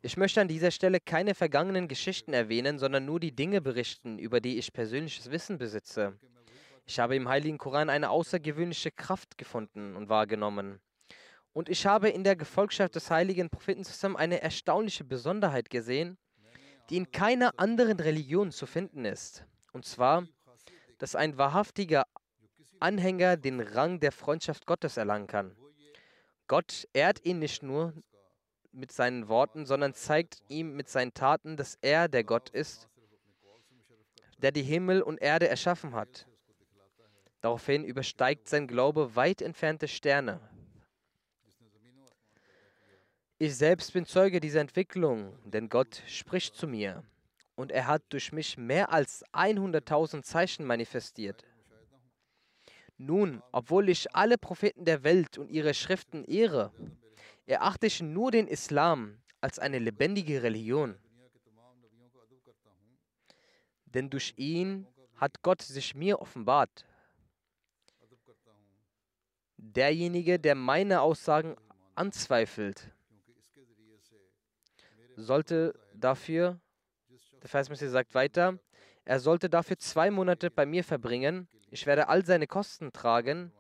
ich 0.01 0.17
möchte 0.17 0.39
an 0.39 0.48
dieser 0.48 0.72
Stelle 0.72 1.00
keine 1.00 1.36
vergangenen 1.36 1.88
Geschichten 1.88 2.31
erwähnen, 2.31 2.79
sondern 2.79 3.05
nur 3.05 3.19
die 3.19 3.36
Dinge 3.36 3.60
berichten, 3.60 4.19
über 4.19 4.39
die 4.39 4.57
ich 4.57 4.72
persönliches 4.72 5.29
Wissen 5.29 5.57
besitze. 5.57 6.17
Ich 6.86 7.00
habe 7.00 7.15
im 7.15 7.27
Heiligen 7.27 7.57
Koran 7.57 7.89
eine 7.89 8.10
außergewöhnliche 8.10 8.91
Kraft 8.91 9.38
gefunden 9.38 9.98
und 9.98 10.07
wahrgenommen. 10.07 10.79
Und 11.51 11.67
ich 11.67 11.86
habe 11.86 12.07
in 12.07 12.24
der 12.24 12.36
Gefolgschaft 12.36 12.96
des 12.96 13.12
heiligen 13.12 13.50
Propheten 13.50 13.84
zusammen 13.84 14.15
eine 14.15 14.41
erstaunliche 14.41 15.03
Besonderheit 15.03 15.69
gesehen, 15.69 16.17
die 16.89 16.98
in 16.98 17.12
keiner 17.12 17.51
anderen 17.57 18.00
Religion 18.00 18.51
zu 18.51 18.65
finden 18.65 19.03
ist. 19.03 19.43
Und 19.74 19.84
zwar, 19.84 20.25
dass 21.00 21.15
ein 21.15 21.38
wahrhaftiger 21.38 22.05
Anhänger 22.79 23.38
den 23.38 23.60
Rang 23.60 24.00
der 24.00 24.12
Freundschaft 24.12 24.65
Gottes 24.65 24.98
erlangen 24.98 25.27
kann. 25.27 25.55
Gott 26.48 26.88
ehrt 26.93 27.25
ihn 27.25 27.39
nicht 27.39 27.63
nur, 27.63 27.93
mit 28.72 28.91
seinen 28.91 29.27
Worten, 29.27 29.65
sondern 29.65 29.93
zeigt 29.93 30.41
ihm 30.50 30.75
mit 30.75 30.88
seinen 30.88 31.13
Taten, 31.13 31.57
dass 31.57 31.77
er 31.81 32.07
der 32.07 32.24
Gott 32.24 32.50
ist, 32.50 32.88
der 34.38 34.51
die 34.51 34.62
Himmel 34.62 35.01
und 35.01 35.19
Erde 35.19 35.48
erschaffen 35.48 35.93
hat. 35.96 36.27
Daraufhin 37.41 37.84
übersteigt 37.84 38.48
sein 38.48 38.67
Glaube 38.67 39.15
weit 39.15 39.41
entfernte 39.41 39.88
Sterne. 39.88 40.39
Ich 43.39 43.55
selbst 43.55 43.93
bin 43.93 44.05
Zeuge 44.05 44.39
dieser 44.39 44.62
Entwicklung, 44.62 45.38
denn 45.43 45.69
Gott 45.69 46.01
spricht 46.07 46.55
zu 46.55 46.67
mir 46.67 47.03
und 47.55 47.72
er 47.72 47.88
hat 47.88 48.03
durch 48.10 48.31
mich 48.31 48.57
mehr 48.57 48.91
als 48.91 49.24
100.000 49.34 50.24
Zeichen 50.24 50.65
manifestiert. 50.65 51.43
Nun, 52.97 53.43
obwohl 53.51 53.89
ich 53.89 54.13
alle 54.15 54.37
Propheten 54.37 54.85
der 54.85 55.03
Welt 55.03 55.37
und 55.37 55.49
ihre 55.49 55.73
Schriften 55.73 56.23
ehre, 56.25 56.71
erachte 57.45 57.87
ich 57.87 58.01
nur 58.01 58.31
den 58.31 58.47
Islam 58.47 59.21
als 59.39 59.59
eine 59.59 59.79
lebendige 59.79 60.41
Religion. 60.41 60.97
Denn 63.85 64.09
durch 64.09 64.33
ihn 64.37 64.87
hat 65.15 65.41
Gott 65.41 65.61
sich 65.61 65.95
mir 65.95 66.19
offenbart. 66.19 66.85
Derjenige, 69.57 70.39
der 70.39 70.55
meine 70.55 71.01
Aussagen 71.01 71.55
anzweifelt, 71.95 72.91
sollte 75.15 75.73
dafür, 75.93 76.59
der 77.41 77.49
Versmesser 77.49 77.89
sagt 77.89 78.13
weiter, 78.13 78.59
er 79.03 79.19
sollte 79.19 79.49
dafür 79.49 79.77
zwei 79.77 80.11
Monate 80.11 80.51
bei 80.51 80.65
mir 80.65 80.83
verbringen. 80.83 81.47
Ich 81.69 81.86
werde 81.86 82.07
all 82.07 82.25
seine 82.25 82.47
Kosten 82.47 82.93
tragen, 82.93 83.51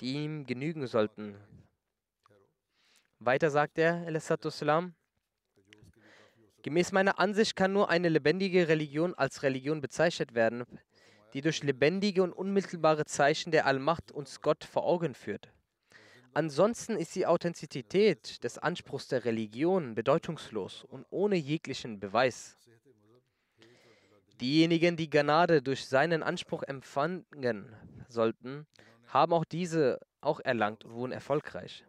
die 0.00 0.14
ihm 0.14 0.46
genügen 0.46 0.86
sollten. 0.86 1.36
Weiter 3.18 3.50
sagt 3.50 3.78
er, 3.78 4.06
Salam, 4.20 4.94
gemäß 6.62 6.92
meiner 6.92 7.18
Ansicht 7.18 7.54
kann 7.54 7.74
nur 7.74 7.90
eine 7.90 8.08
lebendige 8.08 8.68
Religion 8.68 9.14
als 9.14 9.42
Religion 9.42 9.82
bezeichnet 9.82 10.34
werden, 10.34 10.64
die 11.34 11.42
durch 11.42 11.62
lebendige 11.62 12.22
und 12.22 12.32
unmittelbare 12.32 13.04
Zeichen 13.04 13.52
der 13.52 13.66
Allmacht 13.66 14.12
uns 14.12 14.40
Gott 14.40 14.64
vor 14.64 14.84
Augen 14.84 15.14
führt. 15.14 15.52
Ansonsten 16.32 16.96
ist 16.96 17.14
die 17.14 17.26
Authentizität 17.26 18.42
des 18.44 18.58
Anspruchs 18.58 19.08
der 19.08 19.24
Religion 19.26 19.94
bedeutungslos 19.94 20.84
und 20.84 21.06
ohne 21.10 21.36
jeglichen 21.36 22.00
Beweis. 22.00 22.56
Diejenigen, 24.40 24.96
die 24.96 25.08
Gnade 25.08 25.62
durch 25.62 25.86
seinen 25.86 26.22
Anspruch 26.22 26.62
empfangen 26.62 27.74
sollten, 28.08 28.66
haben 29.06 29.32
auch 29.32 29.44
diese 29.44 30.00
auch 30.20 30.40
erlangt 30.40 30.84
und 30.84 30.92
wurden 30.92 31.12
erfolgreich. 31.12 31.84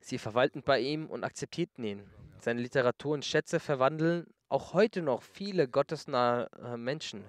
Sie 0.00 0.18
verwalten 0.18 0.62
bei 0.62 0.80
ihm 0.80 1.06
und 1.06 1.24
akzeptierten 1.24 1.84
ihn. 1.84 2.10
Seine 2.40 2.60
Literatur 2.60 3.14
und 3.14 3.24
Schätze 3.24 3.60
verwandeln 3.60 4.26
auch 4.48 4.72
heute 4.72 5.02
noch 5.02 5.22
viele 5.22 5.68
gottesnahe 5.68 6.48
Menschen. 6.76 7.24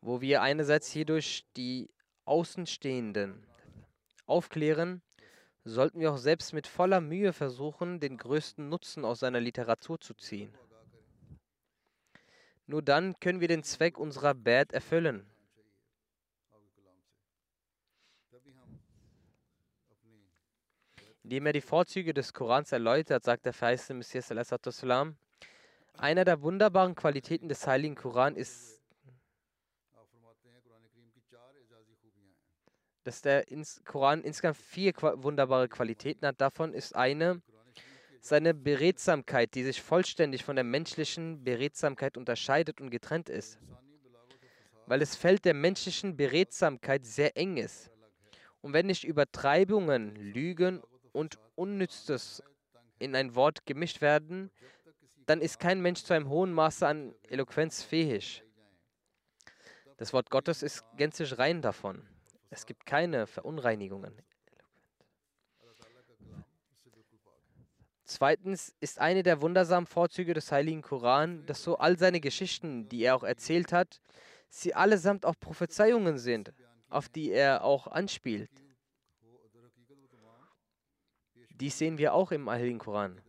wo 0.00 0.20
wir 0.20 0.42
einerseits 0.42 0.90
hierdurch 0.90 1.44
die 1.56 1.90
Außenstehenden 2.24 3.46
aufklären, 4.26 5.02
sollten 5.64 6.00
wir 6.00 6.12
auch 6.12 6.18
selbst 6.18 6.52
mit 6.52 6.66
voller 6.66 7.00
Mühe 7.00 7.32
versuchen, 7.32 8.00
den 8.00 8.16
größten 8.16 8.68
Nutzen 8.68 9.04
aus 9.04 9.20
seiner 9.20 9.40
Literatur 9.40 10.00
zu 10.00 10.14
ziehen. 10.14 10.52
Nur 12.66 12.82
dann 12.82 13.18
können 13.20 13.40
wir 13.40 13.48
den 13.48 13.62
Zweck 13.62 13.98
unserer 13.98 14.34
Bad 14.34 14.72
erfüllen. 14.72 15.26
Indem 21.22 21.46
er 21.46 21.52
die 21.52 21.60
Vorzüge 21.60 22.14
des 22.14 22.32
Korans 22.32 22.72
erläutert, 22.72 23.24
sagt 23.24 23.44
der 23.44 23.52
verheißene 23.52 23.98
Messias, 23.98 24.30
einer 25.94 26.24
der 26.24 26.42
wunderbaren 26.42 26.94
Qualitäten 26.94 27.48
des 27.48 27.66
heiligen 27.66 27.96
Koran 27.96 28.34
ist 28.36 28.77
dass 33.08 33.22
der 33.22 33.48
ins 33.48 33.82
Koran 33.86 34.20
insgesamt 34.20 34.58
vier 34.58 34.92
wunderbare 34.94 35.66
Qualitäten 35.66 36.26
hat. 36.26 36.42
Davon 36.42 36.74
ist 36.74 36.94
eine 36.94 37.40
seine 38.20 38.52
Beredsamkeit, 38.52 39.54
die 39.54 39.64
sich 39.64 39.80
vollständig 39.80 40.44
von 40.44 40.56
der 40.56 40.64
menschlichen 40.64 41.42
Beredsamkeit 41.42 42.18
unterscheidet 42.18 42.82
und 42.82 42.90
getrennt 42.90 43.30
ist. 43.30 43.58
Weil 44.84 45.00
das 45.00 45.16
Feld 45.16 45.46
der 45.46 45.54
menschlichen 45.54 46.18
Beredsamkeit 46.18 47.06
sehr 47.06 47.34
eng 47.38 47.56
ist. 47.56 47.90
Und 48.60 48.74
wenn 48.74 48.84
nicht 48.84 49.04
Übertreibungen, 49.04 50.14
Lügen 50.14 50.82
und 51.12 51.38
Unnützes 51.54 52.42
in 52.98 53.16
ein 53.16 53.34
Wort 53.34 53.64
gemischt 53.64 54.02
werden, 54.02 54.50
dann 55.24 55.40
ist 55.40 55.58
kein 55.58 55.80
Mensch 55.80 56.02
zu 56.02 56.12
einem 56.12 56.28
hohen 56.28 56.52
Maße 56.52 56.86
an 56.86 57.14
Eloquenz 57.22 57.82
fähig. 57.82 58.44
Das 59.96 60.12
Wort 60.12 60.28
Gottes 60.28 60.62
ist 60.62 60.84
gänzlich 60.98 61.38
rein 61.38 61.62
davon. 61.62 62.06
Es 62.50 62.66
gibt 62.66 62.86
keine 62.86 63.26
Verunreinigungen. 63.26 64.22
Zweitens 68.04 68.74
ist 68.80 68.98
eine 68.98 69.22
der 69.22 69.42
wundersamen 69.42 69.86
Vorzüge 69.86 70.32
des 70.32 70.50
Heiligen 70.50 70.80
Koran, 70.80 71.44
dass 71.44 71.62
so 71.62 71.76
all 71.76 71.98
seine 71.98 72.20
Geschichten, 72.20 72.88
die 72.88 73.02
er 73.02 73.14
auch 73.14 73.22
erzählt 73.22 73.70
hat, 73.70 74.00
sie 74.48 74.74
allesamt 74.74 75.26
auch 75.26 75.38
Prophezeiungen 75.38 76.16
sind, 76.16 76.54
auf 76.88 77.10
die 77.10 77.30
er 77.30 77.64
auch 77.64 77.86
anspielt. 77.86 78.50
Dies 81.50 81.76
sehen 81.76 81.98
wir 81.98 82.14
auch 82.14 82.32
im 82.32 82.48
Heiligen 82.48 82.78
Koran. 82.78 83.20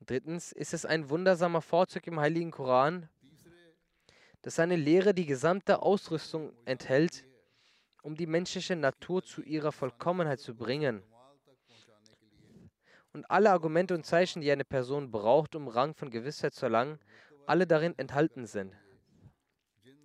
Drittens 0.00 0.52
ist 0.52 0.74
es 0.74 0.84
ein 0.84 1.08
wundersamer 1.08 1.62
Vorzug 1.62 2.06
im 2.06 2.20
Heiligen 2.20 2.50
Koran, 2.50 3.08
dass 4.42 4.56
seine 4.56 4.76
Lehre 4.76 5.14
die 5.14 5.26
gesamte 5.26 5.82
Ausrüstung 5.82 6.52
enthält, 6.64 7.24
um 8.02 8.16
die 8.16 8.26
menschliche 8.26 8.76
Natur 8.76 9.22
zu 9.22 9.42
ihrer 9.42 9.72
Vollkommenheit 9.72 10.40
zu 10.40 10.54
bringen. 10.54 11.02
Und 13.12 13.30
alle 13.30 13.50
Argumente 13.50 13.94
und 13.94 14.06
Zeichen, 14.06 14.40
die 14.40 14.50
eine 14.50 14.64
Person 14.64 15.10
braucht, 15.10 15.54
um 15.56 15.68
Rang 15.68 15.94
von 15.94 16.10
Gewissheit 16.10 16.54
zu 16.54 16.66
erlangen, 16.66 16.98
alle 17.46 17.66
darin 17.66 17.98
enthalten 17.98 18.46
sind. 18.46 18.74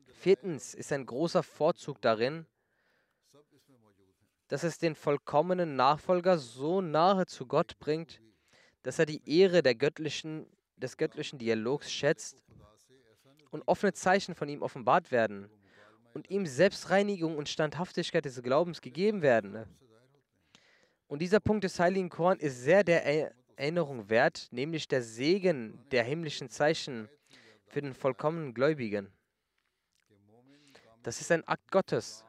Viertens 0.08 0.74
ist 0.74 0.92
ein 0.92 1.06
großer 1.06 1.44
Vorzug 1.44 2.02
darin, 2.02 2.48
dass 4.48 4.64
es 4.64 4.78
den 4.78 4.96
vollkommenen 4.96 5.76
Nachfolger 5.76 6.38
so 6.38 6.82
nahe 6.82 7.26
zu 7.26 7.46
Gott 7.46 7.78
bringt, 7.80 8.22
dass 8.84 9.00
er 9.00 9.06
die 9.06 9.22
Ehre 9.30 9.62
göttlichen, 9.76 10.48
des 10.78 10.98
göttlichen 10.98 11.40
Dialogs 11.40 11.92
schätzt 11.92 12.45
und 13.56 13.64
offene 13.68 13.94
Zeichen 13.94 14.36
von 14.36 14.50
ihm 14.50 14.62
offenbart 14.62 15.14
werden 15.14 15.50
und 16.14 16.30
ihm 16.30 16.46
Selbstreinigung 16.46 17.38
und 17.38 17.48
Standhaftigkeit 17.48 18.26
des 18.26 18.44
Glaubens 18.44 18.82
gegeben 18.82 19.22
werden. 19.22 19.66
Und 21.08 21.20
dieser 21.20 21.40
Punkt 21.40 21.64
des 21.64 21.80
Heiligen 21.80 22.10
Koran 22.10 22.38
ist 22.40 22.64
sehr 22.64 22.84
der 22.84 23.32
Erinnerung 23.56 24.10
wert, 24.10 24.50
nämlich 24.52 24.90
der 24.90 25.02
Segen 25.02 25.80
der 25.92 26.04
himmlischen 26.04 26.50
Zeichen 26.50 27.08
für 27.66 27.82
den 27.82 27.94
vollkommenen 27.94 28.54
Gläubigen. 28.54 29.08
Das 31.02 31.22
ist 31.22 31.32
ein 31.32 31.48
Akt 31.48 31.72
Gottes. 31.72 32.26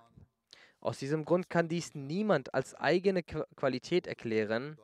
Aus 0.79 0.99
diesem 0.99 1.25
Grund 1.25 1.51
kann 1.51 1.67
dies 1.67 1.97
niemand 1.97 2.55
als 2.55 2.77
eigene 2.77 3.25
Qualität 3.25 4.07
erklären. 4.07 4.79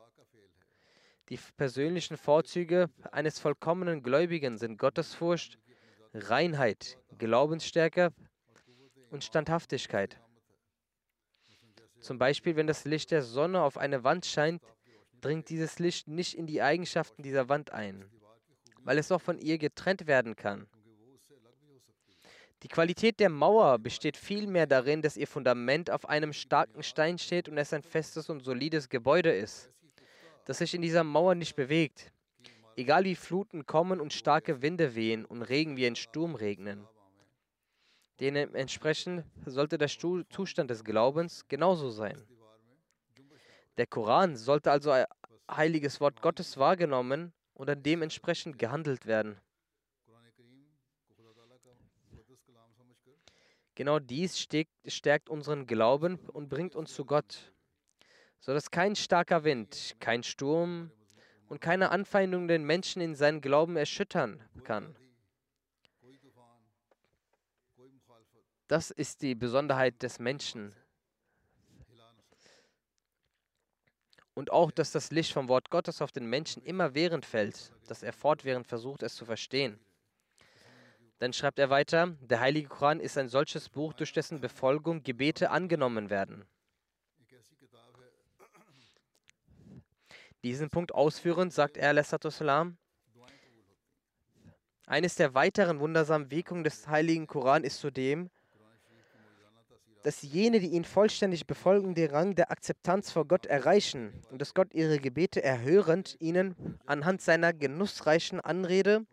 Die 1.29 1.39
persönlichen 1.57 2.17
Vorzüge 2.17 2.91
eines 3.13 3.39
vollkommenen 3.39 4.03
Gläubigen 4.03 4.59
sind 4.59 4.77
Gottesfurcht, 4.77 5.61
Reinheit, 6.15 6.99
Glaubensstärke 7.17 8.13
und 9.11 9.25
Standhaftigkeit. 9.25 10.21
Zum 12.01 12.19
Beispiel, 12.19 12.57
wenn 12.57 12.67
das 12.67 12.85
Licht 12.85 13.11
der 13.11 13.23
Sonne 13.23 13.63
auf 13.63 13.79
eine 13.79 14.05
Wand 14.05 14.27
scheint, 14.27 14.63
dringt 15.21 15.49
dieses 15.49 15.79
Licht 15.79 16.09
nicht 16.09 16.35
in 16.35 16.47
die 16.47 16.61
Eigenschaften 16.61 17.23
dieser 17.23 17.49
Wand 17.49 17.73
ein, 17.73 18.05
weil 18.83 18.99
es 18.99 19.11
auch 19.11 19.23
von 19.23 19.39
ihr 19.39 19.57
getrennt 19.57 20.07
werden 20.07 20.37
kann. 20.37 20.67
Die 22.63 22.69
Qualität 22.69 23.19
der 23.19 23.31
Mauer 23.31 23.79
besteht 23.79 24.17
vielmehr 24.17 24.67
darin, 24.67 25.03
dass 25.03 25.17
ihr 25.17 25.27
Fundament 25.27 25.91
auf 25.91 26.09
einem 26.09 26.33
starken 26.33 26.83
Stein 26.83 27.19
steht 27.19 27.49
und 27.49 27.59
es 27.59 27.73
ein 27.73 27.83
festes 27.83 28.29
und 28.29 28.45
solides 28.45 28.89
Gebäude 28.89 29.33
ist, 29.33 29.71
das 30.45 30.59
sich 30.59 30.75
in 30.75 30.83
dieser 30.83 31.05
Mauer 31.05 31.35
nicht 31.35 31.57
bewegt. 31.57 32.12
Egal 32.77 33.05
wie 33.05 33.15
Fluten 33.15 33.67
kommen 33.67 34.01
und 34.01 34.13
starke 34.13 34.63
Winde 34.63 34.95
wehen 34.95 35.25
und 35.25 35.43
Regen 35.43 35.77
wie 35.77 35.87
ein 35.87 35.97
Sturm 35.97 36.35
regnen. 36.35 36.87
Dementsprechend 38.21 39.25
sollte 39.47 39.79
der 39.79 39.89
Zustand 39.89 40.71
des 40.71 40.85
Glaubens 40.85 41.47
genauso 41.49 41.91
sein. 41.91 42.23
Der 43.77 43.87
Koran 43.87 44.37
sollte 44.37 44.71
also 44.71 44.91
ein 44.91 45.07
heiliges 45.51 46.01
Wort 46.01 46.23
Gottes 46.23 46.57
wahrgenommen 46.57 47.33
und 47.55 47.69
dann 47.69 47.83
dementsprechend 47.83 48.59
gehandelt 48.59 49.07
werden. 49.07 49.41
Genau 53.75 53.99
dies 53.99 54.39
stärkt 54.87 55.31
unseren 55.31 55.67
Glauben 55.67 56.19
und 56.29 56.49
bringt 56.49 56.77
uns 56.77 56.93
zu 56.93 57.07
Gott, 57.07 57.53
sodass 58.39 58.71
kein 58.71 58.95
starker 58.95 59.45
Wind, 59.45 59.97
kein 59.99 60.23
Sturm 60.23 60.91
und 61.53 61.61
keine 61.61 61.91
Anfeindung 61.91 62.49
den 62.49 62.65
Menschen 62.65 63.03
in 63.03 63.15
seinen 63.15 63.43
Glauben 63.43 63.77
erschüttern 63.77 64.43
kann. 64.65 64.97
Das 68.69 68.91
ist 68.91 69.21
die 69.21 69.35
Besonderheit 69.35 70.03
des 70.03 70.19
Menschen. 70.19 70.75
Und 74.33 74.51
auch, 74.51 74.71
dass 74.71 74.93
das 74.93 75.11
Licht 75.11 75.35
vom 75.35 75.49
Wort 75.49 75.69
Gottes 75.69 76.01
auf 76.01 76.11
den 76.11 76.25
Menschen 76.25 76.63
immer 76.63 76.95
während 76.95 77.27
fällt, 77.27 77.75
dass 77.87 78.03
er 78.03 78.15
fortwährend 78.15 78.67
versucht, 78.67 79.03
es 79.03 79.15
zu 79.15 79.27
verstehen. 79.27 79.79
Dann 81.19 81.35
schreibt 81.35 81.59
er 81.59 81.69
weiter, 81.69 82.17
der 82.23 82.41
Heilige 82.41 82.69
Koran 82.69 82.99
ist 82.99 83.19
ein 83.19 83.29
solches 83.29 83.69
Buch, 83.69 83.93
durch 83.93 84.15
dessen 84.15 84.41
Befolgung 84.41 85.03
Gebete 85.03 85.51
angenommen 85.51 86.09
werden. 86.09 86.47
Diesen 90.45 90.71
Punkt 90.71 90.93
ausführend 90.93 91.53
sagt 91.53 91.77
er, 91.77 92.03
salam, 92.03 92.77
eines 94.87 95.15
der 95.15 95.35
weiteren 95.35 95.79
wundersamen 95.79 96.31
Wirkungen 96.31 96.65
des 96.65 96.89
Heiligen 96.89 97.27
Koran 97.27 97.63
ist 97.63 97.79
zudem, 97.79 98.31
dass 100.03 100.23
jene, 100.23 100.59
die 100.59 100.71
ihn 100.71 100.85
vollständig 100.85 101.47
befolgen, 101.47 101.95
den 101.95 102.11
Rang 102.11 102.35
der 102.35 102.51
Akzeptanz 102.51 103.13
vor 103.13 103.27
Gott 103.27 103.47
erreichen 103.47 104.13
und 104.31 104.41
dass 104.41 104.53
Gott 104.53 104.75
ihre 104.75 104.99
Gebete 104.99 105.43
erhörend 105.43 106.17
ihnen 106.19 106.79
anhand 106.87 107.23
seiner 107.23 107.53
genussreichen 107.53 108.41
Anrede 108.41 109.07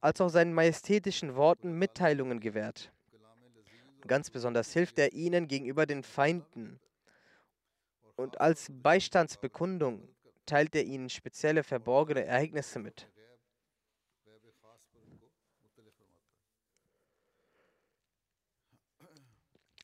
als 0.00 0.20
auch 0.20 0.28
seinen 0.28 0.52
majestätischen 0.52 1.36
Worten 1.36 1.78
Mitteilungen 1.78 2.40
gewährt. 2.40 2.92
Ganz 4.06 4.30
besonders 4.30 4.72
hilft 4.72 4.98
er 4.98 5.12
ihnen 5.12 5.46
gegenüber 5.46 5.86
den 5.86 6.02
Feinden 6.02 6.80
und 8.16 8.40
als 8.40 8.68
Beistandsbekundung 8.70 10.08
teilt 10.46 10.74
er 10.74 10.84
ihnen 10.84 11.10
spezielle 11.10 11.62
verborgene 11.62 12.24
Ereignisse 12.24 12.78
mit. 12.78 13.08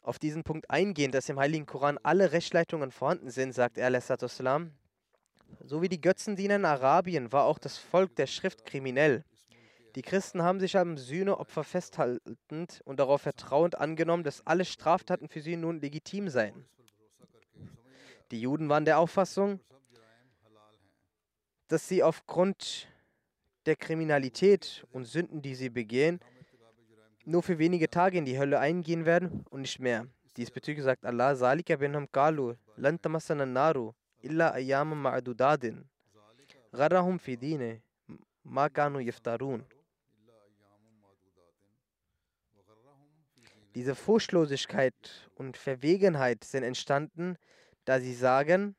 Auf 0.03 0.19
diesen 0.19 0.43
Punkt 0.43 0.69
eingehend, 0.69 1.15
dass 1.15 1.29
im 1.29 1.39
Heiligen 1.39 1.67
Koran 1.67 1.99
alle 2.03 2.33
Rechtsleitungen 2.33 2.91
vorhanden 2.91 3.31
sind, 3.31 3.53
sagt 3.53 3.79
er, 3.79 4.01
salam, 4.01 4.73
so 5.65 5.81
wie 5.81 5.89
die 5.89 6.01
Götzendiener 6.01 6.57
in 6.57 6.65
Arabien 6.65 7.31
war 7.31 7.45
auch 7.45 7.59
das 7.59 7.79
Volk 7.79 8.17
der 8.17 8.27
Schrift 8.27 8.65
kriminell. 8.65 9.25
Die 9.95 10.03
Christen 10.03 10.43
haben 10.43 10.59
sich 10.59 10.77
am 10.77 10.97
Sühneopfer 10.97 11.63
festhaltend 11.63 12.81
und 12.85 12.99
darauf 12.99 13.23
vertrauend 13.23 13.79
angenommen, 13.79 14.25
dass 14.25 14.45
alle 14.47 14.65
Straftaten 14.65 15.29
für 15.29 15.41
sie 15.41 15.57
nun 15.57 15.81
legitim 15.81 16.29
seien. 16.29 16.65
Die 18.31 18.41
Juden 18.41 18.69
waren 18.71 18.87
der 18.87 18.99
Auffassung, 18.99 19.61
dass 21.73 21.89
sie 21.89 22.03
aufgrund 22.03 22.87
der 23.65 23.77
Kriminalität 23.77 24.87
und 24.93 25.07
Sünden, 25.07 25.41
die 25.41 25.55
sie 25.55 25.71
begehen, 25.71 26.21
nur 27.25 27.43
für 27.43 27.59
wenige 27.59 27.89
Tage 27.89 28.19
in 28.19 28.27
die 28.27 28.39
Hölle 28.39 28.59
eingehen 28.59 29.07
werden 29.07 29.47
und 29.49 29.63
nicht 29.63 29.81
mehr. 29.81 30.07
Diesbezüglich 30.37 30.85
sagt 30.85 31.07
Allah, 31.07 31.35
Salika 31.35 31.77
binhum 31.77 32.13
qalu, 32.13 32.57
lan 32.77 32.99
naru, 33.47 33.95
illa 34.21 34.51
ayyama 34.51 34.95
ma'adudadin. 34.95 35.85
Gharrahum 36.73 37.19
fi 37.19 37.39
dine, 37.39 37.81
ma. 38.45 38.69
Diese 43.75 43.95
Furchtlosigkeit 43.95 45.31
und 45.37 45.57
Verwegenheit 45.57 46.45
sind 46.45 46.65
entstanden, 46.65 47.39
da 47.87 47.99
sie 47.99 48.13
sagen, 48.13 48.77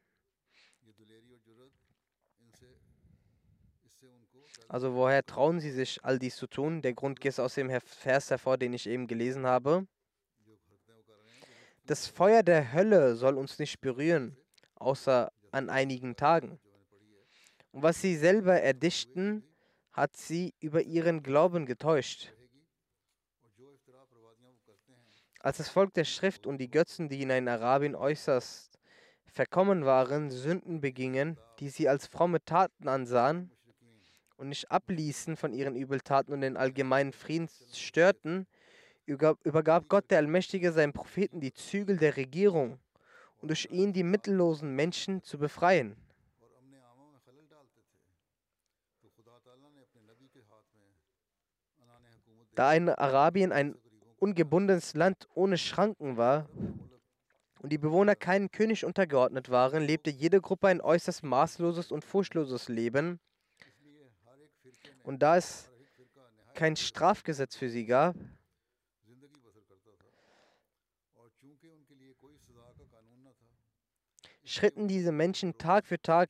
also 4.67 4.95
woher 4.95 5.23
trauen 5.23 5.59
sie 5.59 5.71
sich, 5.71 6.03
all 6.03 6.17
dies 6.17 6.35
zu 6.35 6.47
tun? 6.47 6.81
Der 6.81 6.93
Grund 6.93 7.19
geht 7.19 7.39
aus 7.39 7.55
dem 7.55 7.69
Vers 7.81 8.31
hervor, 8.31 8.57
den 8.57 8.73
ich 8.73 8.87
eben 8.87 9.05
gelesen 9.05 9.45
habe. 9.45 9.85
Das 11.85 12.07
Feuer 12.07 12.43
der 12.43 12.73
Hölle 12.73 13.15
soll 13.15 13.37
uns 13.37 13.59
nicht 13.59 13.81
berühren, 13.81 14.37
außer 14.75 15.31
an 15.51 15.69
einigen 15.69 16.15
Tagen. 16.15 16.59
Und 17.71 17.83
was 17.83 18.01
sie 18.01 18.15
selber 18.15 18.61
erdichten, 18.61 19.43
hat 19.91 20.15
sie 20.15 20.55
über 20.59 20.81
ihren 20.81 21.21
Glauben 21.21 21.65
getäuscht. 21.65 22.33
Als 25.39 25.57
das 25.57 25.69
Volk 25.69 25.93
der 25.93 26.05
Schrift 26.05 26.47
und 26.47 26.57
die 26.57 26.71
Götzen, 26.71 27.09
die 27.09 27.21
in 27.21 27.47
Arabien 27.47 27.95
äußerst 27.95 28.79
verkommen 29.25 29.85
waren, 29.85 30.31
Sünden 30.31 30.79
begingen, 30.79 31.37
die 31.59 31.69
sie 31.69 31.89
als 31.89 32.07
fromme 32.07 32.43
Taten 32.43 32.87
ansahen 32.87 33.51
und 34.43 34.49
nicht 34.49 34.69
abließen 34.69 35.37
von 35.37 35.53
ihren 35.53 35.77
Übeltaten 35.77 36.33
und 36.33 36.41
den 36.41 36.57
allgemeinen 36.57 37.13
Frieden 37.13 37.47
störten, 37.71 38.45
übergab 39.05 39.87
Gott 39.87 40.11
der 40.11 40.17
Allmächtige 40.17 40.73
seinen 40.73 40.91
Propheten 40.91 41.39
die 41.39 41.53
Zügel 41.53 41.95
der 41.95 42.17
Regierung 42.17 42.77
und 43.39 43.47
durch 43.47 43.69
ihn 43.71 43.93
die 43.93 44.03
mittellosen 44.03 44.75
Menschen 44.75 45.23
zu 45.23 45.37
befreien. 45.37 45.95
Da 52.55 52.73
in 52.73 52.89
Arabien 52.89 53.53
ein 53.53 53.75
ungebundenes 54.17 54.93
Land 54.93 55.29
ohne 55.33 55.57
Schranken 55.57 56.17
war 56.17 56.49
und 57.61 57.71
die 57.71 57.77
Bewohner 57.77 58.15
keinem 58.17 58.51
König 58.51 58.83
untergeordnet 58.83 59.49
waren, 59.49 59.83
lebte 59.83 60.09
jede 60.09 60.41
Gruppe 60.41 60.67
ein 60.67 60.81
äußerst 60.81 61.23
maßloses 61.23 61.93
und 61.93 62.03
furchtloses 62.03 62.67
Leben. 62.67 63.21
Und 65.03 65.19
da 65.21 65.37
es 65.37 65.69
kein 66.53 66.75
Strafgesetz 66.75 67.55
für 67.55 67.69
sie 67.69 67.85
gab, 67.85 68.15
schritten 74.45 74.87
diese 74.87 75.11
Menschen 75.11 75.57
Tag 75.57 75.85
für 75.87 76.01
Tag 76.01 76.29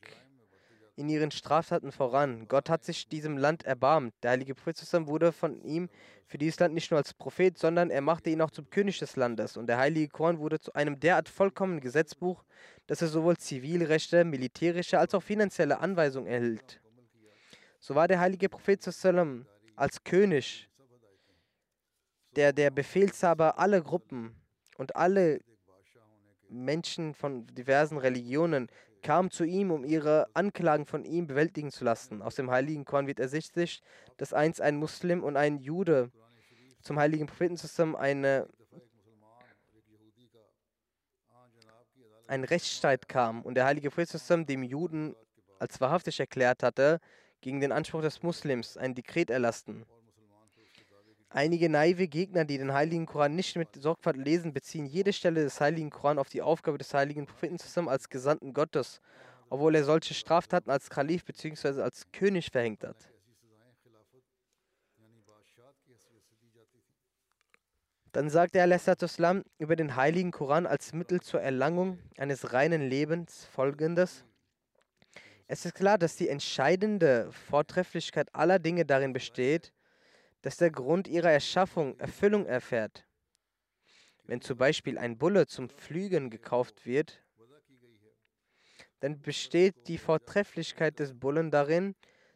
in 0.96 1.10
ihren 1.10 1.32
Straftaten 1.32 1.92
voran. 1.92 2.48
Gott 2.48 2.70
hat 2.70 2.84
sich 2.84 3.08
diesem 3.08 3.38
Land 3.38 3.64
erbarmt. 3.64 4.14
Der 4.22 4.32
heilige 4.32 4.54
Prophet 4.54 4.78
wurde 5.08 5.32
von 5.32 5.60
ihm 5.62 5.90
für 6.28 6.38
dieses 6.38 6.60
Land 6.60 6.74
nicht 6.74 6.92
nur 6.92 7.00
als 7.00 7.14
Prophet, 7.14 7.58
sondern 7.58 7.90
er 7.90 8.02
machte 8.02 8.30
ihn 8.30 8.42
auch 8.42 8.52
zum 8.52 8.70
König 8.70 9.00
des 9.00 9.16
Landes. 9.16 9.58
Und 9.58 9.68
der 9.68 9.78
heilige 9.78 10.10
Koran 10.10 10.40
wurde 10.40 10.60
zu 10.60 10.74
einem 10.74 11.00
derart 11.00 11.30
vollkommenen 11.30 11.82
Gesetzbuch, 11.82 12.44
dass 12.86 13.02
er 13.02 13.08
sowohl 13.08 13.38
Zivilrechte, 13.38 14.24
militärische 14.24 15.00
als 15.00 15.16
auch 15.16 15.24
finanzielle 15.24 15.80
Anweisungen 15.80 16.28
erhielt. 16.28 16.83
So 17.86 17.96
war 17.96 18.08
der 18.08 18.22
heilige 18.22 18.48
Prophet 18.48 18.82
als 19.76 20.04
König, 20.06 20.70
der 22.34 22.54
der 22.54 22.72
Befehlshaber 22.72 23.60
aller 23.60 23.82
Gruppen 23.82 24.42
und 24.78 24.96
alle 24.96 25.42
Menschen 26.48 27.14
von 27.14 27.46
diversen 27.48 27.98
Religionen 27.98 28.70
kamen 29.02 29.32
zu 29.32 29.44
ihm, 29.44 29.70
um 29.70 29.84
ihre 29.84 30.34
Anklagen 30.34 30.86
von 30.86 31.04
ihm 31.04 31.28
bewältigen 31.28 31.72
zu 31.72 31.84
lassen. 31.84 32.22
Aus 32.22 32.36
dem 32.36 32.50
heiligen 32.50 32.86
Koran 32.86 33.06
wird 33.06 33.20
ersichtlich, 33.20 33.82
dass 34.16 34.32
einst 34.32 34.62
ein 34.62 34.78
Muslim 34.78 35.22
und 35.22 35.36
ein 35.36 35.58
Jude 35.58 36.10
zum 36.80 36.98
heiligen 36.98 37.28
Propheten 37.28 37.58
zusammen 37.58 37.98
eine, 37.98 38.48
ein 42.28 42.46
Rechtsstreit 42.46 43.10
kam 43.10 43.42
und 43.42 43.56
der 43.56 43.66
heilige 43.66 43.90
Prophet 43.90 44.08
zusammen 44.08 44.46
dem 44.46 44.64
Juden 44.64 45.18
als 45.60 45.82
wahrhaftig 45.82 46.22
erklärt 46.22 46.64
hatte, 46.64 47.02
gegen 47.44 47.60
den 47.60 47.72
Anspruch 47.72 48.02
des 48.02 48.24
Muslims 48.24 48.78
ein 48.78 48.96
Dekret 48.96 49.30
erlassen. 49.30 49.86
Einige 51.30 51.68
naive 51.68 52.08
Gegner, 52.08 52.46
die 52.46 52.58
den 52.58 52.74
Heiligen 52.74 53.06
Koran 53.06 53.36
nicht 53.36 53.56
mit 53.56 53.70
Sorgfalt 53.76 54.18
lesen, 54.18 54.54
beziehen 54.54 54.86
jede 54.86 55.12
Stelle 55.12 55.44
des 55.44 55.60
Heiligen 55.60 55.90
Koran 55.90 56.20
auf 56.20 56.30
die 56.30 56.42
Aufgabe 56.42 56.78
des 56.78 56.94
Heiligen 56.94 57.26
Propheten 57.26 57.60
zusammen 57.60 57.90
als 57.90 58.10
Gesandten 58.10 58.54
Gottes, 58.54 59.02
obwohl 59.50 59.76
er 59.76 59.84
solche 59.84 60.14
Straftaten 60.14 60.70
als 60.70 60.90
Kalif 60.90 61.26
bzw. 61.26 61.82
als 61.82 62.06
König 62.12 62.50
verhängt 62.50 62.84
hat. 62.84 63.10
Dann 68.14 68.30
sagt 68.30 68.56
er 68.56 68.68
über 69.58 69.76
den 69.76 69.96
Heiligen 69.96 70.32
Koran 70.32 70.68
als 70.68 70.94
Mittel 70.94 71.20
zur 71.20 71.42
Erlangung 71.42 71.98
eines 72.16 72.54
reinen 72.54 72.84
Lebens 72.84 73.46
folgendes. 73.46 74.24
Es 75.48 75.66
ist 75.66 75.76
klar, 75.76 75.98
dass 75.98 76.16
die 76.16 76.30
entscheidende 76.30 77.32
Vortrefflichkeit 77.32 78.34
aller 78.34 78.60
Dinge 78.60 78.86
darin 78.86 79.14
besteht, 79.14 79.74
dass 80.42 80.58
der 80.58 80.72
Grund 80.72 81.08
ihrer 81.08 81.32
Erschaffung 81.32 81.98
Erfüllung 82.00 82.46
erfährt. 82.46 83.06
Wenn 84.26 84.42
zum 84.42 84.58
Beispiel 84.58 84.98
ein 84.98 85.18
Bulle 85.18 85.48
zum 85.48 85.70
Pflügen 85.70 86.30
gekauft 86.30 86.86
wird, 86.86 87.22
dann 89.02 89.22
besteht 89.22 89.90
die 89.90 89.98
Vortrefflichkeit 89.98 90.98
des 91.00 91.14
Bullen 91.20 91.52
darin, 91.52 91.94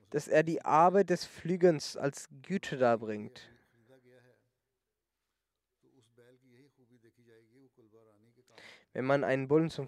dass 0.10 0.28
er 0.28 0.44
die 0.44 0.62
Arbeit 0.64 1.10
des 1.10 1.26
Pflügens 1.26 1.96
als 1.96 2.28
Güte 2.42 2.78
darbringt. 2.78 3.50
Wenn 8.92 9.06
man 9.06 9.24
einen 9.24 9.48
Bullen 9.48 9.70
zum 9.70 9.88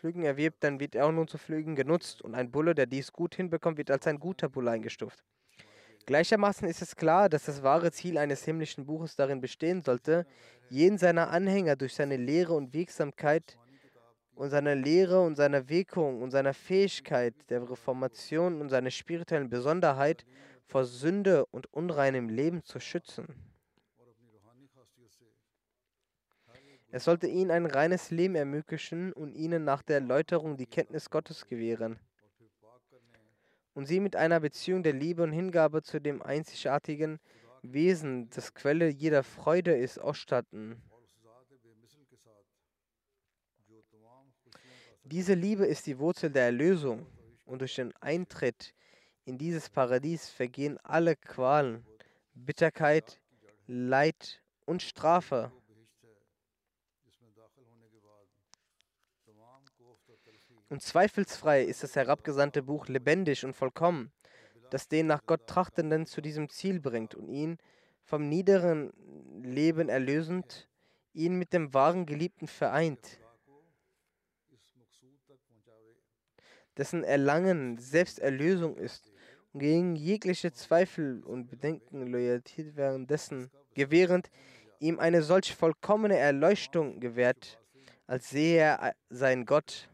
Pflügen 0.00 0.24
erwirbt, 0.24 0.64
dann 0.64 0.80
wird 0.80 0.94
er 0.94 1.04
auch 1.04 1.12
nun 1.12 1.28
zu 1.28 1.36
Pflügen 1.36 1.76
genutzt 1.76 2.22
und 2.22 2.34
ein 2.34 2.50
Bulle, 2.50 2.74
der 2.74 2.86
dies 2.86 3.12
gut 3.12 3.34
hinbekommt, 3.34 3.76
wird 3.76 3.90
als 3.90 4.06
ein 4.06 4.18
guter 4.18 4.48
Bulle 4.48 4.70
eingestuft. 4.70 5.22
Gleichermaßen 6.06 6.66
ist 6.66 6.80
es 6.80 6.96
klar, 6.96 7.28
dass 7.28 7.44
das 7.44 7.62
wahre 7.62 7.92
Ziel 7.92 8.16
eines 8.16 8.42
himmlischen 8.44 8.86
Buches 8.86 9.14
darin 9.14 9.42
bestehen 9.42 9.82
sollte, 9.82 10.26
jeden 10.70 10.96
seiner 10.96 11.28
Anhänger 11.28 11.76
durch 11.76 11.94
seine 11.94 12.16
Lehre 12.16 12.54
und 12.54 12.72
Wirksamkeit 12.72 13.58
und 14.34 14.48
seine 14.48 14.74
Lehre 14.74 15.20
und 15.20 15.36
seine 15.36 15.68
Wirkung 15.68 16.22
und 16.22 16.30
seine 16.30 16.54
Fähigkeit 16.54 17.34
der 17.50 17.70
Reformation 17.70 18.62
und 18.62 18.70
seine 18.70 18.90
spirituellen 18.90 19.50
Besonderheit 19.50 20.24
vor 20.64 20.86
Sünde 20.86 21.44
und 21.44 21.70
unreinem 21.74 22.30
Leben 22.30 22.64
zu 22.64 22.80
schützen. 22.80 23.49
Es 26.92 27.04
sollte 27.04 27.28
ihnen 27.28 27.52
ein 27.52 27.66
reines 27.66 28.10
Leben 28.10 28.34
ermöglichen 28.34 29.12
und 29.12 29.34
ihnen 29.34 29.64
nach 29.64 29.82
der 29.82 29.96
Erläuterung 29.96 30.56
die 30.56 30.66
Kenntnis 30.66 31.08
Gottes 31.08 31.46
gewähren. 31.46 32.00
Und 33.74 33.86
sie 33.86 34.00
mit 34.00 34.16
einer 34.16 34.40
Beziehung 34.40 34.82
der 34.82 34.92
Liebe 34.92 35.22
und 35.22 35.32
Hingabe 35.32 35.82
zu 35.82 36.00
dem 36.00 36.20
einzigartigen 36.20 37.20
Wesen, 37.62 38.28
das 38.30 38.54
Quelle 38.54 38.88
jeder 38.88 39.22
Freude 39.22 39.76
ist, 39.76 39.98
ausstatten. 39.98 40.82
Diese 45.04 45.34
Liebe 45.34 45.66
ist 45.66 45.86
die 45.86 45.98
Wurzel 45.98 46.30
der 46.30 46.44
Erlösung 46.44 47.06
und 47.44 47.60
durch 47.60 47.76
den 47.76 47.94
Eintritt 48.00 48.74
in 49.24 49.38
dieses 49.38 49.70
Paradies 49.70 50.28
vergehen 50.28 50.78
alle 50.82 51.14
Qualen, 51.14 51.84
Bitterkeit, 52.34 53.20
Leid 53.66 54.42
und 54.66 54.82
Strafe. 54.82 55.52
Und 60.70 60.82
zweifelsfrei 60.82 61.64
ist 61.64 61.82
das 61.82 61.96
herabgesandte 61.96 62.62
Buch 62.62 62.86
lebendig 62.86 63.44
und 63.44 63.54
vollkommen, 63.54 64.12
das 64.70 64.86
den 64.86 65.08
nach 65.08 65.26
Gott 65.26 65.48
Trachtenden 65.48 66.06
zu 66.06 66.20
diesem 66.20 66.48
Ziel 66.48 66.78
bringt 66.78 67.16
und 67.16 67.28
ihn 67.28 67.58
vom 68.04 68.28
niederen 68.28 68.92
Leben 69.42 69.88
erlösend, 69.88 70.68
ihn 71.12 71.34
mit 71.34 71.52
dem 71.52 71.74
wahren 71.74 72.06
Geliebten 72.06 72.46
vereint, 72.46 73.18
dessen 76.76 77.02
Erlangen 77.02 77.76
Selbsterlösung 77.78 78.76
ist 78.76 79.12
und 79.52 79.60
gegen 79.60 79.96
jegliche 79.96 80.52
Zweifel 80.52 81.24
und 81.24 81.48
Bedenken 81.48 82.06
Loyalität 82.06 82.76
währenddessen 82.76 83.50
gewährend 83.74 84.30
ihm 84.78 85.00
eine 85.00 85.22
solch 85.22 85.52
vollkommene 85.54 86.16
Erleuchtung 86.16 87.00
gewährt, 87.00 87.60
als 88.06 88.30
sehe 88.30 88.60
er 88.60 88.94
sein 89.08 89.44
Gott 89.44 89.89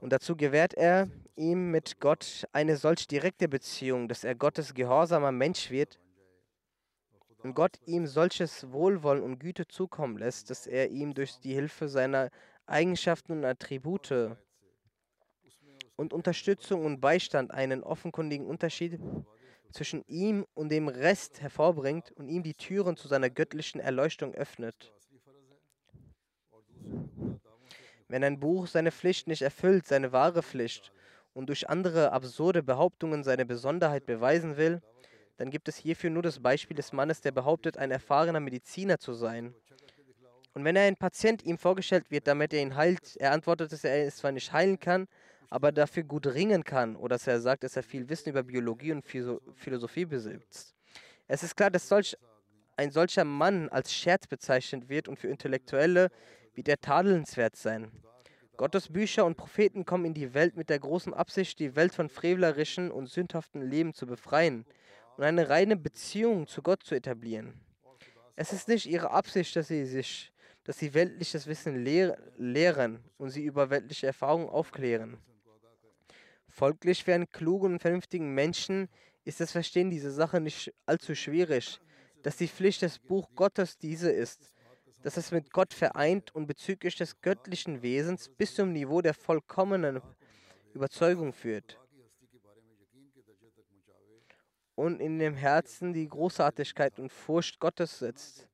Und 0.00 0.12
dazu 0.12 0.34
gewährt 0.34 0.74
er 0.74 1.08
ihm 1.36 1.70
mit 1.70 2.00
Gott 2.00 2.46
eine 2.52 2.76
solch 2.76 3.06
direkte 3.06 3.48
Beziehung, 3.48 4.08
dass 4.08 4.24
er 4.24 4.34
Gottes 4.34 4.74
gehorsamer 4.74 5.30
Mensch 5.30 5.70
wird 5.70 5.98
und 7.42 7.54
Gott 7.54 7.78
ihm 7.86 8.06
solches 8.06 8.70
Wohlwollen 8.72 9.22
und 9.22 9.38
Güte 9.38 9.66
zukommen 9.68 10.18
lässt, 10.18 10.50
dass 10.50 10.66
er 10.66 10.90
ihm 10.90 11.14
durch 11.14 11.38
die 11.40 11.54
Hilfe 11.54 11.88
seiner 11.88 12.30
Eigenschaften 12.66 13.32
und 13.32 13.44
Attribute 13.44 14.36
und 15.96 16.12
Unterstützung 16.12 16.84
und 16.84 17.00
Beistand 17.00 17.50
einen 17.50 17.82
offenkundigen 17.82 18.46
Unterschied 18.46 18.98
zwischen 19.70 20.02
ihm 20.06 20.46
und 20.54 20.70
dem 20.70 20.88
Rest 20.88 21.40
hervorbringt 21.40 22.10
und 22.12 22.28
ihm 22.28 22.42
die 22.42 22.54
Türen 22.54 22.96
zu 22.96 23.06
seiner 23.06 23.30
göttlichen 23.30 23.80
Erleuchtung 23.80 24.34
öffnet. 24.34 24.92
Wenn 28.10 28.24
ein 28.24 28.40
Buch 28.40 28.66
seine 28.66 28.90
Pflicht 28.90 29.28
nicht 29.28 29.42
erfüllt, 29.42 29.86
seine 29.86 30.10
wahre 30.10 30.42
Pflicht, 30.42 30.92
und 31.32 31.48
durch 31.48 31.68
andere 31.68 32.10
absurde 32.10 32.60
Behauptungen 32.60 33.22
seine 33.22 33.46
Besonderheit 33.46 34.04
beweisen 34.04 34.56
will, 34.56 34.82
dann 35.36 35.48
gibt 35.50 35.68
es 35.68 35.76
hierfür 35.76 36.10
nur 36.10 36.24
das 36.24 36.40
Beispiel 36.40 36.76
des 36.76 36.92
Mannes, 36.92 37.20
der 37.20 37.30
behauptet, 37.30 37.78
ein 37.78 37.92
erfahrener 37.92 38.40
Mediziner 38.40 38.98
zu 38.98 39.14
sein. 39.14 39.54
Und 40.54 40.64
wenn 40.64 40.74
er 40.74 40.88
ein 40.88 40.96
Patient 40.96 41.44
ihm 41.44 41.56
vorgestellt 41.56 42.10
wird, 42.10 42.26
damit 42.26 42.52
er 42.52 42.62
ihn 42.62 42.74
heilt, 42.74 43.16
er 43.16 43.30
antwortet, 43.30 43.70
dass 43.70 43.84
er 43.84 44.04
es 44.04 44.16
zwar 44.16 44.32
nicht 44.32 44.52
heilen 44.52 44.80
kann, 44.80 45.06
aber 45.48 45.70
dafür 45.70 46.02
gut 46.02 46.26
ringen 46.26 46.64
kann, 46.64 46.96
oder 46.96 47.14
dass 47.14 47.28
er 47.28 47.40
sagt, 47.40 47.62
dass 47.62 47.76
er 47.76 47.84
viel 47.84 48.08
Wissen 48.08 48.30
über 48.30 48.42
Biologie 48.42 48.90
und 48.90 49.06
Philosophie 49.06 50.04
besitzt. 50.04 50.74
Es 51.28 51.44
ist 51.44 51.56
klar, 51.56 51.70
dass 51.70 51.88
solch, 51.88 52.16
ein 52.76 52.90
solcher 52.90 53.24
Mann 53.24 53.68
als 53.68 53.94
Scherz 53.94 54.26
bezeichnet 54.26 54.88
wird 54.88 55.06
und 55.06 55.16
für 55.16 55.28
Intellektuelle 55.28 56.10
wird 56.54 56.68
er 56.68 56.80
tadelnswert 56.80 57.56
sein. 57.56 57.90
Gottes 58.56 58.92
Bücher 58.92 59.24
und 59.24 59.36
Propheten 59.36 59.86
kommen 59.86 60.04
in 60.04 60.14
die 60.14 60.34
Welt 60.34 60.56
mit 60.56 60.68
der 60.68 60.78
großen 60.78 61.14
Absicht, 61.14 61.58
die 61.58 61.76
Welt 61.76 61.94
von 61.94 62.10
frevlerischen 62.10 62.90
und 62.90 63.08
sündhaften 63.08 63.62
Leben 63.62 63.94
zu 63.94 64.06
befreien 64.06 64.66
und 65.16 65.24
eine 65.24 65.48
reine 65.48 65.76
Beziehung 65.76 66.46
zu 66.46 66.60
Gott 66.60 66.82
zu 66.82 66.94
etablieren. 66.94 67.58
Es 68.36 68.52
ist 68.52 68.68
nicht 68.68 68.86
ihre 68.86 69.10
Absicht, 69.10 69.56
dass 69.56 69.68
sie 69.68 69.84
sich, 69.84 70.32
dass 70.64 70.78
sie 70.78 70.92
weltliches 70.92 71.46
Wissen 71.46 71.84
lehr 71.84 72.18
lehren 72.36 73.02
und 73.16 73.30
sie 73.30 73.44
über 73.44 73.70
weltliche 73.70 74.08
Erfahrungen 74.08 74.48
aufklären. 74.48 75.18
Folglich 76.48 77.04
für 77.04 77.14
einen 77.14 77.30
klugen 77.30 77.72
und 77.72 77.80
vernünftigen 77.80 78.34
Menschen 78.34 78.88
ist 79.24 79.40
das 79.40 79.52
Verstehen 79.52 79.90
dieser 79.90 80.10
Sache 80.10 80.40
nicht 80.40 80.72
allzu 80.84 81.14
schwierig, 81.14 81.80
dass 82.22 82.36
die 82.36 82.48
Pflicht 82.48 82.82
des 82.82 82.98
Buch 82.98 83.30
Gottes 83.34 83.78
diese 83.78 84.10
ist, 84.10 84.52
dass 85.02 85.16
es 85.16 85.30
mit 85.30 85.52
Gott 85.52 85.72
vereint 85.72 86.34
und 86.34 86.46
bezüglich 86.46 86.96
des 86.96 87.20
göttlichen 87.20 87.82
Wesens 87.82 88.28
bis 88.28 88.54
zum 88.54 88.72
Niveau 88.72 89.00
der 89.00 89.14
vollkommenen 89.14 90.00
Überzeugung 90.74 91.32
führt 91.32 91.78
und 94.80 95.00
in 95.00 95.18
dem 95.18 95.34
Herzen 95.34 95.92
die 95.92 96.08
Großartigkeit 96.08 96.98
und 96.98 97.12
Furcht 97.12 97.60
Gottes 97.60 97.98
setzt 97.98 98.48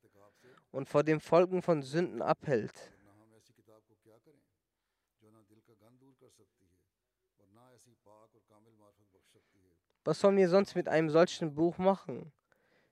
und 0.73 0.89
vor 0.89 1.05
dem 1.05 1.21
Folgen 1.21 1.63
von 1.63 1.83
Sünden 1.83 2.21
abhält. 2.21 2.93
Was 10.05 10.21
sollen 10.21 10.37
wir 10.37 10.49
sonst 10.49 10.77
mit 10.77 10.89
einem 10.89 11.11
solchen 11.11 11.55
Buch 11.55 11.79
machen, 11.79 12.33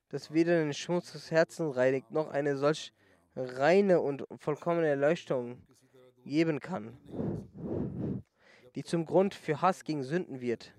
das 0.08 0.32
weder 0.32 0.58
den 0.58 0.74
Schmutz 0.74 1.12
des 1.12 1.30
Herzens 1.30 1.76
reinigt, 1.76 2.10
noch 2.10 2.28
eine 2.28 2.56
solch 2.56 2.92
reine 3.36 4.00
und 4.00 4.24
vollkommene 4.38 4.88
Erleuchtung 4.88 5.62
geben 6.24 6.60
kann, 6.60 6.96
die 8.74 8.84
zum 8.84 9.04
Grund 9.04 9.34
für 9.34 9.60
Hass 9.60 9.84
gegen 9.84 10.02
Sünden 10.02 10.40
wird. 10.40 10.72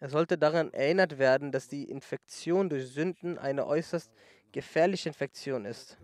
Es 0.00 0.12
sollte 0.12 0.36
daran 0.36 0.72
erinnert 0.72 1.18
werden, 1.18 1.52
dass 1.52 1.68
die 1.68 1.84
Infektion 1.84 2.68
durch 2.68 2.88
Sünden 2.88 3.38
eine 3.38 3.66
äußerst 3.66 4.12
gefährliche 4.52 5.08
Infektion 5.08 5.64
ist. 5.64 5.98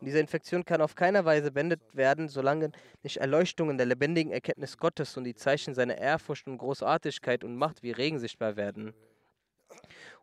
Und 0.00 0.06
diese 0.06 0.18
Infektion 0.18 0.64
kann 0.64 0.82
auf 0.82 0.94
keiner 0.94 1.24
Weise 1.24 1.50
beendet 1.50 1.80
werden, 1.94 2.28
solange 2.28 2.72
nicht 3.02 3.16
Erleuchtungen 3.16 3.78
der 3.78 3.86
lebendigen 3.86 4.32
Erkenntnis 4.32 4.76
Gottes 4.76 5.16
und 5.16 5.24
die 5.24 5.34
Zeichen 5.34 5.74
seiner 5.74 5.96
Ehrfurcht 5.96 6.46
und 6.46 6.58
Großartigkeit 6.58 7.44
und 7.44 7.56
Macht 7.56 7.82
wie 7.82 7.92
Regen 7.92 8.18
sichtbar 8.18 8.56
werden. 8.56 8.92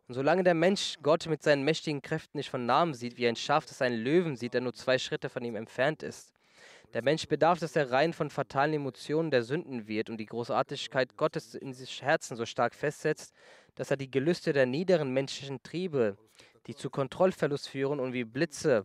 Und 0.08 0.14
solange 0.14 0.42
der 0.42 0.54
Mensch 0.54 0.98
Gott 1.02 1.26
mit 1.26 1.42
seinen 1.42 1.64
mächtigen 1.64 2.02
Kräften 2.02 2.38
nicht 2.38 2.50
von 2.50 2.66
Namen 2.66 2.94
sieht, 2.94 3.16
wie 3.16 3.28
ein 3.28 3.36
Schaf, 3.36 3.66
das 3.66 3.82
einen 3.82 4.02
Löwen 4.02 4.36
sieht, 4.36 4.54
der 4.54 4.60
nur 4.60 4.74
zwei 4.74 4.98
Schritte 4.98 5.28
von 5.28 5.44
ihm 5.44 5.56
entfernt 5.56 6.02
ist. 6.02 6.32
Der 6.92 7.02
Mensch 7.02 7.26
bedarf, 7.26 7.58
dass 7.58 7.74
er 7.74 7.90
rein 7.90 8.12
von 8.12 8.28
fatalen 8.28 8.74
Emotionen 8.74 9.30
der 9.30 9.42
Sünden 9.42 9.88
wird 9.88 10.10
und 10.10 10.18
die 10.18 10.26
Großartigkeit 10.26 11.16
Gottes 11.16 11.54
in 11.54 11.72
sich 11.72 12.02
Herzen 12.02 12.36
so 12.36 12.44
stark 12.44 12.74
festsetzt, 12.74 13.32
dass 13.76 13.90
er 13.90 13.96
die 13.96 14.10
Gelüste 14.10 14.52
der 14.52 14.66
niederen 14.66 15.10
menschlichen 15.12 15.62
Triebe, 15.62 16.18
die 16.66 16.74
zu 16.74 16.90
Kontrollverlust 16.90 17.68
führen 17.68 17.98
und 17.98 18.12
wie 18.12 18.24
Blitze 18.24 18.84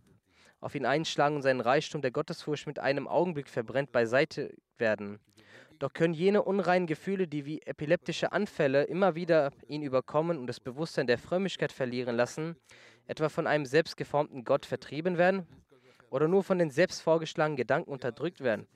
auf 0.60 0.74
ihn 0.74 0.86
einschlagen 0.86 1.36
und 1.36 1.42
seinen 1.42 1.60
Reichtum 1.60 2.02
der 2.02 2.10
Gottesfurcht 2.10 2.66
mit 2.66 2.78
einem 2.78 3.06
Augenblick 3.08 3.48
verbrennt, 3.48 3.92
beiseite 3.92 4.54
werden. 4.76 5.20
Doch 5.78 5.92
können 5.92 6.14
jene 6.14 6.42
unreinen 6.42 6.86
Gefühle, 6.86 7.28
die 7.28 7.44
wie 7.44 7.62
epileptische 7.62 8.32
Anfälle 8.32 8.84
immer 8.84 9.14
wieder 9.14 9.52
ihn 9.68 9.82
überkommen 9.82 10.38
und 10.38 10.46
das 10.48 10.58
Bewusstsein 10.58 11.06
der 11.06 11.18
Frömmigkeit 11.18 11.70
verlieren 11.70 12.16
lassen, 12.16 12.56
etwa 13.06 13.28
von 13.28 13.46
einem 13.46 13.64
selbstgeformten 13.64 14.44
Gott 14.44 14.66
vertrieben 14.66 15.18
werden 15.18 15.46
oder 16.10 16.26
nur 16.26 16.42
von 16.42 16.58
den 16.58 16.70
selbst 16.70 17.00
vorgeschlagenen 17.02 17.56
Gedanken 17.56 17.90
unterdrückt 17.90 18.40
werden 18.40 18.66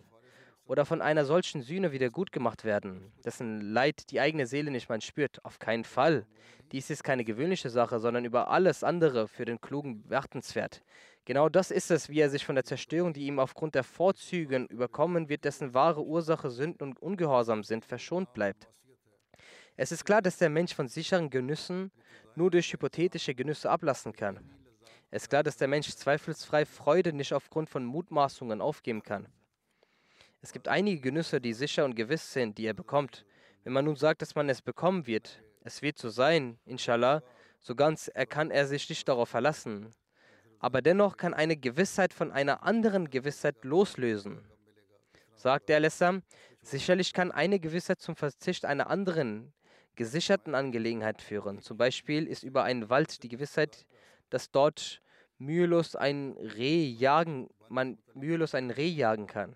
oder 0.67 0.85
von 0.85 1.03
einer 1.03 1.25
solchen 1.25 1.63
Sühne 1.63 1.93
wieder 1.93 2.11
gut 2.11 2.33
gemacht 2.33 2.65
werden, 2.65 3.13
dessen 3.25 3.61
Leid 3.61 4.11
die 4.11 4.21
eigene 4.21 4.47
Seele 4.47 4.71
nicht 4.71 4.89
mal 4.89 5.01
spürt. 5.01 5.45
Auf 5.45 5.59
keinen 5.59 5.85
Fall. 5.85 6.27
Dies 6.71 6.91
ist 6.91 7.05
keine 7.05 7.25
gewöhnliche 7.25 7.69
Sache, 7.69 7.99
sondern 7.99 8.25
über 8.25 8.49
alles 8.49 8.85
andere 8.85 9.29
für 9.29 9.45
den 9.45 9.61
Klugen 9.61 10.07
beachtenswert. 10.09 10.83
Genau 11.25 11.49
das 11.49 11.71
ist 11.71 11.91
es, 11.91 12.09
wie 12.09 12.21
er 12.21 12.31
sich 12.31 12.45
von 12.45 12.55
der 12.55 12.65
Zerstörung, 12.65 13.13
die 13.13 13.27
ihm 13.27 13.39
aufgrund 13.39 13.75
der 13.75 13.85
Vorzüge 13.85 14.67
überkommen 14.71 15.29
wird, 15.29 15.45
dessen 15.45 15.75
wahre 15.75 16.03
Ursache 16.05 16.51
Sünden 16.51 16.89
und 16.89 17.01
Ungehorsam 17.01 17.63
sind, 17.63 17.85
verschont 17.85 18.33
bleibt. 18.33 18.69
Es 19.77 19.93
ist 19.93 20.05
klar, 20.05 20.21
dass 20.21 20.39
der 20.39 20.51
Mensch 20.51 20.75
von 20.75 20.89
sicheren 20.89 21.31
Genüssen 21.31 21.91
nur 22.35 22.51
durch 22.51 22.73
hypothetische 22.73 23.35
Genüsse 23.35 23.71
ablassen 23.71 24.13
kann. 24.13 24.41
Es 25.11 25.25
ist 25.25 25.29
klar, 25.29 25.43
dass 25.43 25.57
der 25.57 25.69
Mensch 25.69 25.89
zweifelsfrei 25.89 26.65
Freude 26.65 27.13
nicht 27.13 27.33
aufgrund 27.33 27.69
von 27.69 27.85
Mutmaßungen 27.85 28.61
aufgeben 28.61 29.03
kann. 29.03 29.29
Es 30.45 30.53
gibt 30.53 30.67
einige 30.67 31.01
Genüsse, 31.01 31.41
die 31.41 31.53
sicher 31.53 31.85
und 31.85 31.95
gewiss 31.95 32.33
sind, 32.33 32.59
die 32.59 32.67
er 32.67 32.75
bekommt. 32.75 33.25
Wenn 33.63 33.73
man 33.73 33.85
nun 33.85 33.95
sagt, 33.95 34.23
dass 34.23 34.35
man 34.35 34.49
es 34.49 34.61
bekommen 34.61 35.07
wird, 35.07 35.41
es 35.63 35.83
wird 35.83 35.99
so 35.99 36.09
sein, 36.09 36.59
inshallah, 36.67 37.23
so 37.61 37.77
ganz 37.77 38.11
er 38.13 38.27
kann 38.27 38.51
er 38.51 38.67
sich 38.67 38.89
nicht 38.89 39.09
darauf 39.09 39.29
verlassen. 39.29 39.95
Aber 40.59 40.83
dennoch 40.83 41.17
kann 41.17 41.33
eine 41.33 41.57
Gewissheit 41.57 42.13
von 42.13 42.33
einer 42.33 42.65
anderen 42.65 43.09
Gewissheit 43.09 43.65
loslösen. 43.65 44.45
Sagt 45.37 45.69
der 45.69 45.79
Lessam, 45.79 46.25
sicherlich 46.61 47.13
kann 47.13 47.31
eine 47.31 47.61
Gewissheit 47.61 48.01
zum 48.01 48.17
Verzicht 48.17 48.65
einer 48.65 48.91
anderen 48.91 49.53
gesicherten 49.95 50.57
Angelegenheit 50.57 51.23
führen. 51.23 51.61
Zum 51.61 51.77
Beispiel 51.77 52.27
ist 52.27 52.43
über 52.43 52.65
einen 52.65 52.91
Wald 52.91 53.23
die 53.23 53.29
Gewissheit, 53.29 53.87
dass 54.29 54.51
dort 54.51 55.03
mühelos 55.39 55.95
ein 55.95 56.33
Reh 56.33 56.85
jagen, 56.85 57.49
man 57.69 57.99
mühelos 58.15 58.57
ein 58.57 58.73
Reh 58.73 58.89
jagen 58.89 59.29
kann. 59.29 59.55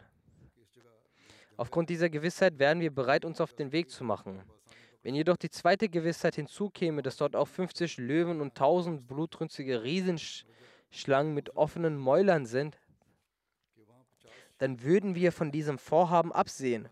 Aufgrund 1.56 1.88
dieser 1.88 2.10
Gewissheit 2.10 2.58
wären 2.58 2.80
wir 2.80 2.94
bereit, 2.94 3.24
uns 3.24 3.40
auf 3.40 3.54
den 3.54 3.72
Weg 3.72 3.90
zu 3.90 4.04
machen. 4.04 4.42
Wenn 5.02 5.14
jedoch 5.14 5.36
die 5.36 5.50
zweite 5.50 5.88
Gewissheit 5.88 6.34
hinzukäme, 6.34 7.00
dass 7.02 7.16
dort 7.16 7.36
auch 7.36 7.48
50 7.48 7.98
Löwen 7.98 8.40
und 8.40 8.50
1000 8.50 9.06
blutrünstige 9.06 9.82
Riesenschlangen 9.82 11.32
mit 11.32 11.56
offenen 11.56 11.96
Mäulern 11.96 12.44
sind, 12.44 12.78
dann 14.58 14.82
würden 14.82 15.14
wir 15.14 15.32
von 15.32 15.52
diesem 15.52 15.78
Vorhaben 15.78 16.32
absehen. 16.32 16.88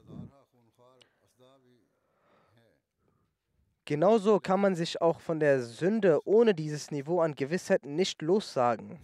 Genauso 3.87 4.41
kann 4.41 4.61
man 4.61 4.75
sich 4.75 5.03
auch 5.03 5.21
von 5.21 5.41
der 5.41 5.61
Sünde 5.61 6.27
ohne 6.27 6.55
dieses 6.55 6.91
Niveau 6.91 7.21
an 7.21 7.35
Gewissheit 7.35 7.85
nicht 7.85 8.23
lossagen. 8.23 8.99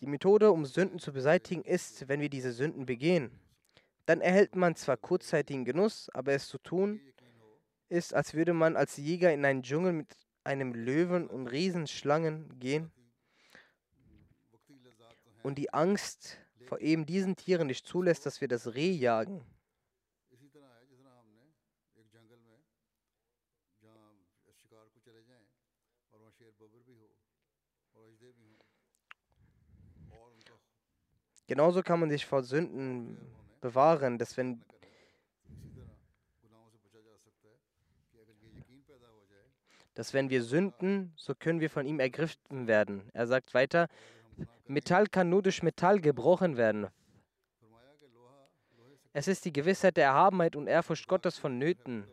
Die 0.00 0.06
Methode, 0.06 0.52
um 0.52 0.64
Sünden 0.64 1.00
zu 1.00 1.12
beseitigen, 1.12 1.62
ist, 1.62 2.08
wenn 2.08 2.20
wir 2.20 2.28
diese 2.28 2.52
Sünden 2.52 2.86
begehen. 2.86 3.32
Dann 4.06 4.20
erhält 4.20 4.56
man 4.56 4.74
zwar 4.74 4.96
kurzzeitigen 4.96 5.64
Genuss, 5.64 6.10
aber 6.10 6.32
es 6.32 6.48
zu 6.48 6.58
tun 6.58 7.00
ist, 7.88 8.14
als 8.14 8.34
würde 8.34 8.52
man 8.52 8.76
als 8.76 8.96
Jäger 8.96 9.32
in 9.32 9.44
einen 9.44 9.62
Dschungel 9.62 9.92
mit 9.92 10.16
einem 10.44 10.74
Löwen 10.74 11.28
und 11.28 11.46
Riesenschlangen 11.46 12.58
gehen 12.58 12.90
und 15.42 15.56
die 15.58 15.72
Angst 15.72 16.38
vor 16.66 16.80
eben 16.80 17.06
diesen 17.06 17.36
Tieren 17.36 17.66
nicht 17.66 17.86
zulässt, 17.86 18.26
dass 18.26 18.40
wir 18.40 18.48
das 18.48 18.74
Reh 18.74 18.92
jagen. 18.92 19.44
Genauso 31.46 31.82
kann 31.82 32.00
man 32.00 32.08
sich 32.08 32.24
vor 32.24 32.42
Sünden 32.42 33.18
bewahren, 33.62 34.18
dass 34.18 34.36
wenn 34.36 34.62
dass 39.94 40.14
wenn 40.14 40.30
wir 40.30 40.42
sünden, 40.42 41.12
so 41.16 41.34
können 41.34 41.60
wir 41.60 41.68
von 41.68 41.84
ihm 41.84 42.00
ergriffen 42.00 42.66
werden. 42.66 43.10
Er 43.12 43.26
sagt 43.26 43.52
weiter, 43.52 43.88
Metall 44.66 45.06
kann 45.06 45.28
nur 45.28 45.42
durch 45.42 45.62
Metall 45.62 46.00
gebrochen 46.00 46.56
werden. 46.56 46.88
Es 49.12 49.28
ist 49.28 49.44
die 49.44 49.52
Gewissheit 49.52 49.98
der 49.98 50.06
Erhabenheit 50.06 50.56
und 50.56 50.66
Ehrfurcht 50.66 51.06
Gottes 51.06 51.36
vonnöten, 51.36 52.04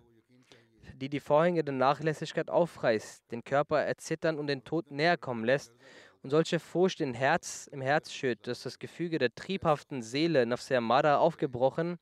die 0.96 1.08
die 1.08 1.22
Vorhänge 1.22 1.64
der 1.64 1.74
Nachlässigkeit 1.74 2.50
aufreißt, 2.50 3.32
den 3.32 3.46
Körper 3.46 3.82
erzittern 3.82 4.38
und 4.38 4.48
den 4.48 4.66
Tod 4.66 4.92
näher 4.92 5.16
kommen 5.16 5.46
lässt 5.46 5.72
und 6.22 6.30
solche 6.30 6.60
Furcht 6.60 7.02
im 7.02 7.14
Herz, 7.14 7.68
im 7.72 7.82
Herz 7.82 8.12
schürt, 8.12 8.48
dass 8.48 8.64
das 8.64 8.80
Gefüge 8.80 9.20
der 9.20 9.34
triebhaften 9.34 10.02
Seele 10.02 10.46
Mada 10.82 11.18
aufgebrochen 11.18 11.98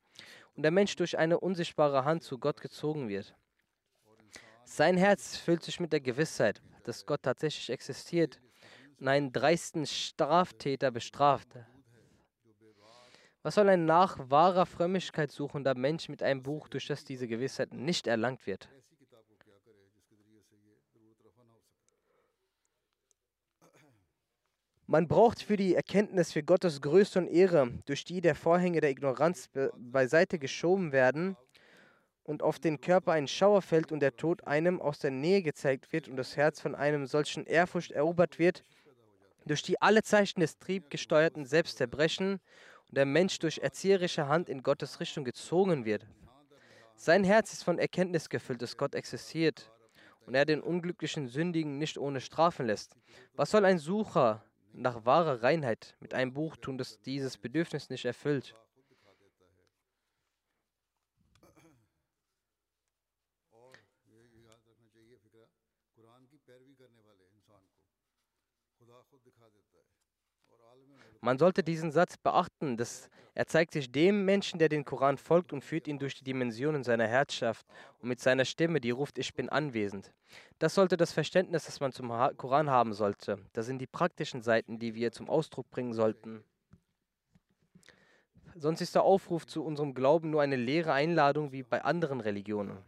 und 0.54 0.62
der 0.62 0.72
Mensch 0.72 0.96
durch 0.96 1.18
eine 1.18 1.38
unsichtbare 1.38 2.04
Hand 2.04 2.22
zu 2.22 2.38
Gott 2.38 2.60
gezogen 2.60 3.08
wird. 3.08 3.34
Sein 4.64 4.96
Herz 4.96 5.36
füllt 5.36 5.62
sich 5.62 5.80
mit 5.80 5.92
der 5.92 6.00
Gewissheit, 6.00 6.60
dass 6.84 7.06
Gott 7.06 7.22
tatsächlich 7.22 7.70
existiert 7.70 8.40
und 9.00 9.08
einen 9.08 9.32
dreisten 9.32 9.86
Straftäter 9.86 10.90
bestraft. 10.90 11.48
Was 13.42 13.54
soll 13.54 13.68
ein 13.68 13.86
nach 13.86 14.18
wahrer 14.18 14.66
Frömmigkeit 14.66 15.30
suchender 15.30 15.74
Mensch 15.74 16.08
mit 16.08 16.22
einem 16.22 16.42
Buch, 16.42 16.68
durch 16.68 16.86
das 16.86 17.04
diese 17.04 17.28
Gewissheit 17.28 17.72
nicht 17.72 18.06
erlangt 18.06 18.46
wird? 18.46 18.68
Man 24.90 25.06
braucht 25.06 25.42
für 25.42 25.58
die 25.58 25.74
Erkenntnis 25.74 26.32
für 26.32 26.42
Gottes 26.42 26.80
Größe 26.80 27.18
und 27.18 27.28
Ehre, 27.28 27.70
durch 27.84 28.06
die 28.06 28.22
der 28.22 28.34
Vorhänge 28.34 28.80
der 28.80 28.88
Ignoranz 28.88 29.48
be 29.48 29.70
beiseite 29.76 30.38
geschoben 30.38 30.92
werden 30.92 31.36
und 32.24 32.42
auf 32.42 32.58
den 32.58 32.80
Körper 32.80 33.12
ein 33.12 33.28
Schauer 33.28 33.60
fällt 33.60 33.92
und 33.92 34.00
der 34.00 34.16
Tod 34.16 34.46
einem 34.46 34.80
aus 34.80 34.98
der 34.98 35.10
Nähe 35.10 35.42
gezeigt 35.42 35.92
wird 35.92 36.08
und 36.08 36.16
das 36.16 36.38
Herz 36.38 36.62
von 36.62 36.74
einem 36.74 37.06
solchen 37.06 37.44
Ehrfurcht 37.44 37.90
erobert 37.90 38.38
wird, 38.38 38.64
durch 39.44 39.60
die 39.60 39.78
alle 39.78 40.02
Zeichen 40.02 40.40
des 40.40 40.58
triebgesteuerten 40.58 41.44
Selbst 41.44 41.76
zerbrechen 41.76 42.40
und 42.88 42.96
der 42.96 43.04
Mensch 43.04 43.38
durch 43.40 43.58
erzieherische 43.58 44.26
Hand 44.26 44.48
in 44.48 44.62
Gottes 44.62 45.00
Richtung 45.00 45.22
gezogen 45.22 45.84
wird. 45.84 46.06
Sein 46.96 47.24
Herz 47.24 47.52
ist 47.52 47.62
von 47.62 47.78
Erkenntnis 47.78 48.30
gefüllt, 48.30 48.62
dass 48.62 48.78
Gott 48.78 48.94
existiert 48.94 49.70
und 50.24 50.34
er 50.34 50.46
den 50.46 50.62
unglücklichen 50.62 51.28
Sündigen 51.28 51.76
nicht 51.76 51.98
ohne 51.98 52.22
strafen 52.22 52.64
lässt. 52.64 52.96
Was 53.34 53.50
soll 53.50 53.66
ein 53.66 53.78
Sucher 53.78 54.42
nach 54.72 55.04
wahrer 55.04 55.42
Reinheit 55.42 55.96
mit 56.00 56.14
einem 56.14 56.32
Buch 56.32 56.56
tun, 56.56 56.78
das 56.78 57.00
dieses 57.00 57.36
Bedürfnis 57.36 57.90
nicht 57.90 58.04
erfüllt. 58.04 58.54
Man 71.20 71.38
sollte 71.38 71.62
diesen 71.62 71.90
Satz 71.90 72.16
beachten, 72.16 72.76
dass 72.76 73.10
er 73.34 73.46
zeigt 73.46 73.72
sich 73.72 73.92
dem 73.92 74.24
Menschen, 74.24 74.58
der 74.58 74.68
den 74.68 74.84
Koran 74.84 75.16
folgt 75.16 75.52
und 75.52 75.62
führt 75.62 75.86
ihn 75.86 75.98
durch 75.98 76.16
die 76.16 76.24
Dimensionen 76.24 76.82
seiner 76.82 77.06
Herrschaft 77.06 77.64
und 78.00 78.08
mit 78.08 78.18
seiner 78.18 78.44
Stimme, 78.44 78.80
die 78.80 78.90
ruft, 78.90 79.16
ich 79.16 79.32
bin 79.32 79.48
anwesend. 79.48 80.12
Das 80.58 80.74
sollte 80.74 80.96
das 80.96 81.12
Verständnis, 81.12 81.66
das 81.66 81.78
man 81.78 81.92
zum 81.92 82.08
Koran 82.36 82.68
haben 82.68 82.94
sollte. 82.94 83.38
Das 83.52 83.66
sind 83.66 83.78
die 83.78 83.86
praktischen 83.86 84.42
Seiten, 84.42 84.80
die 84.80 84.96
wir 84.96 85.12
zum 85.12 85.28
Ausdruck 85.28 85.70
bringen 85.70 85.92
sollten. 85.92 86.42
Sonst 88.56 88.80
ist 88.80 88.96
der 88.96 89.04
Aufruf 89.04 89.46
zu 89.46 89.64
unserem 89.64 89.94
Glauben 89.94 90.30
nur 90.30 90.42
eine 90.42 90.56
leere 90.56 90.92
Einladung 90.92 91.52
wie 91.52 91.62
bei 91.62 91.84
anderen 91.84 92.20
Religionen. 92.20 92.78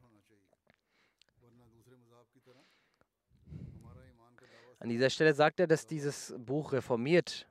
An 4.80 4.88
dieser 4.88 5.10
Stelle 5.10 5.34
sagt 5.34 5.60
er, 5.60 5.66
dass 5.66 5.86
dieses 5.86 6.34
Buch 6.38 6.72
reformiert 6.72 7.46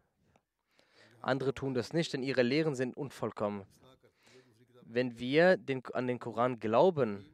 andere 1.22 1.54
tun 1.54 1.74
das 1.74 1.94
nicht, 1.94 2.14
denn 2.14 2.24
ihre 2.24 2.44
Lehren 2.44 2.76
sind 2.76 2.96
unvollkommen. 2.96 3.66
Wenn 4.84 5.20
wir 5.20 5.58
den, 5.58 5.84
an 5.94 6.08
den 6.08 6.20
Koran 6.20 6.60
glauben 6.60 7.26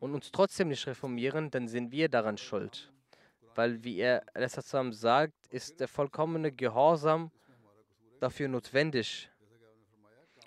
und 0.00 0.14
uns 0.14 0.30
trotzdem 0.30 0.68
nicht 0.68 0.86
reformieren, 0.86 1.50
dann 1.50 1.68
sind 1.68 1.90
wir 1.90 2.08
daran 2.08 2.38
schuld. 2.38 2.92
Weil, 3.54 3.82
wie 3.82 3.98
er 3.98 4.22
zusammen 4.48 4.92
sagt, 4.92 5.34
ist 5.50 5.80
der 5.80 5.88
vollkommene 5.88 6.52
Gehorsam 6.52 7.30
dafür 8.20 8.48
notwendig. 8.48 9.30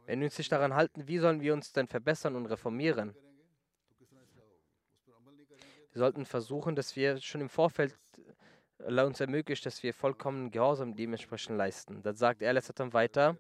Wenn 0.05 0.19
wir 0.19 0.25
uns 0.25 0.37
nicht 0.37 0.51
daran 0.51 0.75
halten, 0.75 1.07
wie 1.07 1.17
sollen 1.17 1.41
wir 1.41 1.53
uns 1.53 1.73
denn 1.73 1.87
verbessern 1.87 2.35
und 2.35 2.45
reformieren? 2.45 3.15
Wir 5.91 5.99
sollten 5.99 6.25
versuchen, 6.25 6.75
dass 6.75 6.95
wir 6.95 7.19
schon 7.19 7.41
im 7.41 7.49
Vorfeld 7.49 7.97
Allah 8.85 9.05
uns 9.05 9.19
ermöglicht, 9.19 9.65
dass 9.65 9.83
wir 9.83 9.93
vollkommen 9.93 10.51
Gehorsam 10.51 10.95
dementsprechend 10.95 11.57
leisten. 11.57 12.01
Dann 12.01 12.15
sagt 12.15 12.41
er 12.41 12.53
dann 12.53 12.93
weiter, 12.93 13.37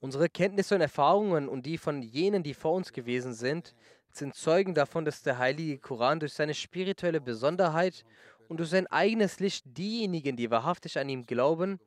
unsere 0.00 0.28
Kenntnisse 0.28 0.74
und 0.74 0.80
Erfahrungen 0.80 1.48
und 1.48 1.66
die 1.66 1.78
von 1.78 2.02
jenen, 2.02 2.42
die 2.42 2.54
vor 2.54 2.72
uns 2.72 2.92
gewesen 2.92 3.34
sind, 3.34 3.74
sind 4.10 4.34
Zeugen 4.34 4.74
davon, 4.74 5.04
dass 5.04 5.22
der 5.22 5.38
heilige 5.38 5.78
Koran 5.78 6.20
durch 6.20 6.34
seine 6.34 6.54
spirituelle 6.54 7.20
Besonderheit 7.20 8.04
und 8.48 8.58
durch 8.58 8.70
sein 8.70 8.86
eigenes 8.88 9.40
Licht 9.40 9.64
diejenigen, 9.66 10.36
die 10.36 10.50
wahrhaftig 10.50 10.98
an 10.98 11.08
ihm 11.08 11.24
glauben, 11.24 11.80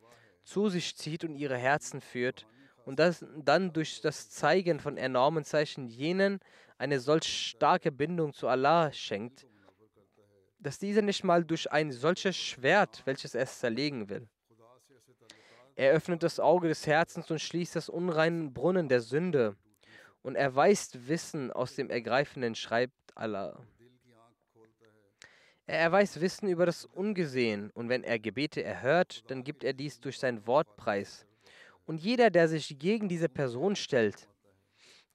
zu 0.44 0.70
sich 0.70 0.96
zieht 0.96 1.24
und 1.24 1.36
ihre 1.36 1.58
Herzen 1.58 2.02
führt 2.02 2.48
und 2.86 3.00
das 3.00 3.26
dann 3.38 3.74
durch 3.74 4.02
das 4.02 4.30
Zeigen 4.30 4.80
von 4.80 4.98
enormen 4.98 5.44
Zeichen 5.44 5.88
jenen 5.88 6.40
eine 6.78 7.00
solch 7.00 7.50
starke 7.50 7.92
Bindung 7.92 8.34
zu 8.34 8.48
Allah 8.48 8.92
schenkt, 8.92 9.46
dass 10.60 10.80
dieser 10.80 11.02
nicht 11.02 11.24
mal 11.24 11.44
durch 11.44 11.72
ein 11.72 11.92
solches 11.92 12.36
Schwert, 12.36 13.02
welches 13.06 13.36
er 13.36 13.46
zerlegen 13.46 14.10
will. 14.10 14.28
Er 15.76 15.92
öffnet 15.92 16.24
das 16.24 16.40
Auge 16.40 16.70
des 16.70 16.88
Herzens 16.88 17.30
und 17.30 17.42
schließt 17.42 17.76
das 17.76 17.90
unreinen 17.90 18.54
Brunnen 18.54 18.88
der 18.88 19.02
Sünde 19.02 19.56
und 20.22 20.36
erweist 20.36 21.08
Wissen 21.08 21.52
aus 21.52 21.76
dem 21.76 21.90
Ergreifenden, 21.90 22.56
schreibt 22.56 22.94
Allah. 23.16 23.60
Er 25.68 25.80
erweist 25.80 26.22
Wissen 26.22 26.48
über 26.48 26.66
das 26.66 26.86
Ungesehen, 26.86 27.72
und 27.72 27.90
wenn 27.90 28.04
er 28.04 28.20
Gebete 28.20 28.64
erhört, 28.64 29.24
dann 29.30 29.44
gibt 29.44 29.64
er 29.64 29.74
dies 29.74 30.00
durch 30.00 30.20
sein 30.20 30.46
Wort 30.46 30.78
preis. 30.78 31.26
Und 31.86 32.00
jeder, 32.00 32.30
der 32.30 32.48
sich 32.48 32.78
gegen 32.80 33.10
diese 33.10 33.30
Person 33.30 33.76
stellt, 33.76 34.30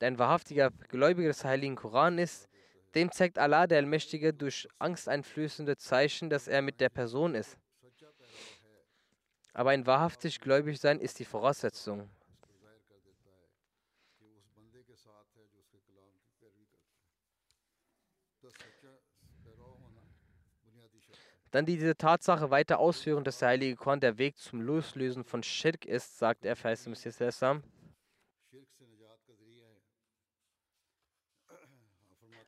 der 0.01 0.09
ein 0.09 0.19
wahrhaftiger 0.19 0.71
Gläubiger 0.89 1.29
des 1.29 1.45
Heiligen 1.45 1.77
Koran 1.77 2.19
ist, 2.19 2.50
dem 2.95 3.13
zeigt 3.13 3.39
Allah 3.39 3.67
der 3.67 3.79
Allmächtige 3.79 4.35
durch 4.35 4.69
angsteinflößende 4.79 5.77
Zeichen, 5.77 6.31
dass 6.31 6.49
er 6.49 6.63
mit 6.63 6.81
der 6.81 6.89
Person 6.89 7.35
ist. 7.35 7.57
Aber 9.53 9.71
ein 9.71 9.87
wahrhaftig 9.87 10.41
gläubig 10.41 10.81
sein 10.81 11.01
ist 11.01 11.19
die 11.19 11.25
Voraussetzung. 11.25 12.09
Dann 21.51 21.67
diese 21.67 21.97
Tatsache 21.97 22.51
weiter 22.51 22.79
ausführen, 22.79 23.25
dass 23.25 23.41
der 23.41 23.49
Heilige 23.49 23.75
Koran 23.75 23.99
der 23.99 24.19
Weg 24.19 24.39
zum 24.39 24.61
Loslösen 24.61 25.25
von 25.25 25.43
Schirk 25.43 25.85
ist, 25.85 26.17
sagt 26.17 26.45
er, 26.45 26.55
Feist 26.55 26.87
Messias 26.87 27.19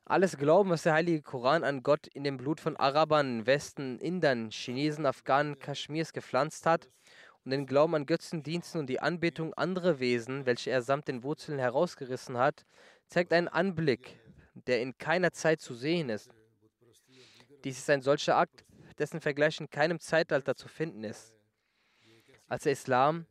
Alles 0.05 0.37
Glauben, 0.37 0.69
was 0.69 0.83
der 0.83 0.93
Heilige 0.93 1.21
Koran 1.21 1.63
an 1.63 1.81
Gott 1.81 2.07
in 2.07 2.25
dem 2.25 2.35
Blut 2.35 2.59
von 2.59 2.75
Arabern, 2.75 3.45
Westen, 3.45 3.99
Indern, 3.99 4.49
Chinesen, 4.51 5.05
Afghanen, 5.05 5.59
Kaschmirs 5.59 6.11
gepflanzt 6.11 6.65
hat 6.65 6.89
und 7.45 7.51
den 7.51 7.65
Glauben 7.65 7.95
an 7.95 8.05
Götzendiensten 8.05 8.81
und 8.81 8.87
die 8.87 8.99
Anbetung 8.99 9.53
anderer 9.53 9.99
Wesen, 9.99 10.45
welche 10.45 10.71
er 10.71 10.81
samt 10.81 11.07
den 11.07 11.23
Wurzeln 11.23 11.57
herausgerissen 11.57 12.37
hat, 12.37 12.65
zeigt 13.07 13.31
einen 13.31 13.47
Anblick, 13.47 14.19
der 14.53 14.81
in 14.81 14.97
keiner 14.97 15.31
Zeit 15.31 15.61
zu 15.61 15.73
sehen 15.73 16.09
ist. 16.09 16.29
Dies 17.63 17.77
ist 17.77 17.89
ein 17.89 18.01
solcher 18.01 18.35
Akt, 18.35 18.65
dessen 18.97 19.21
Vergleich 19.21 19.61
in 19.61 19.69
keinem 19.69 20.01
Zeitalter 20.01 20.55
zu 20.55 20.67
finden 20.67 21.05
ist. 21.05 21.33
Als 22.49 22.63
der 22.63 22.73
Islam 22.73 23.25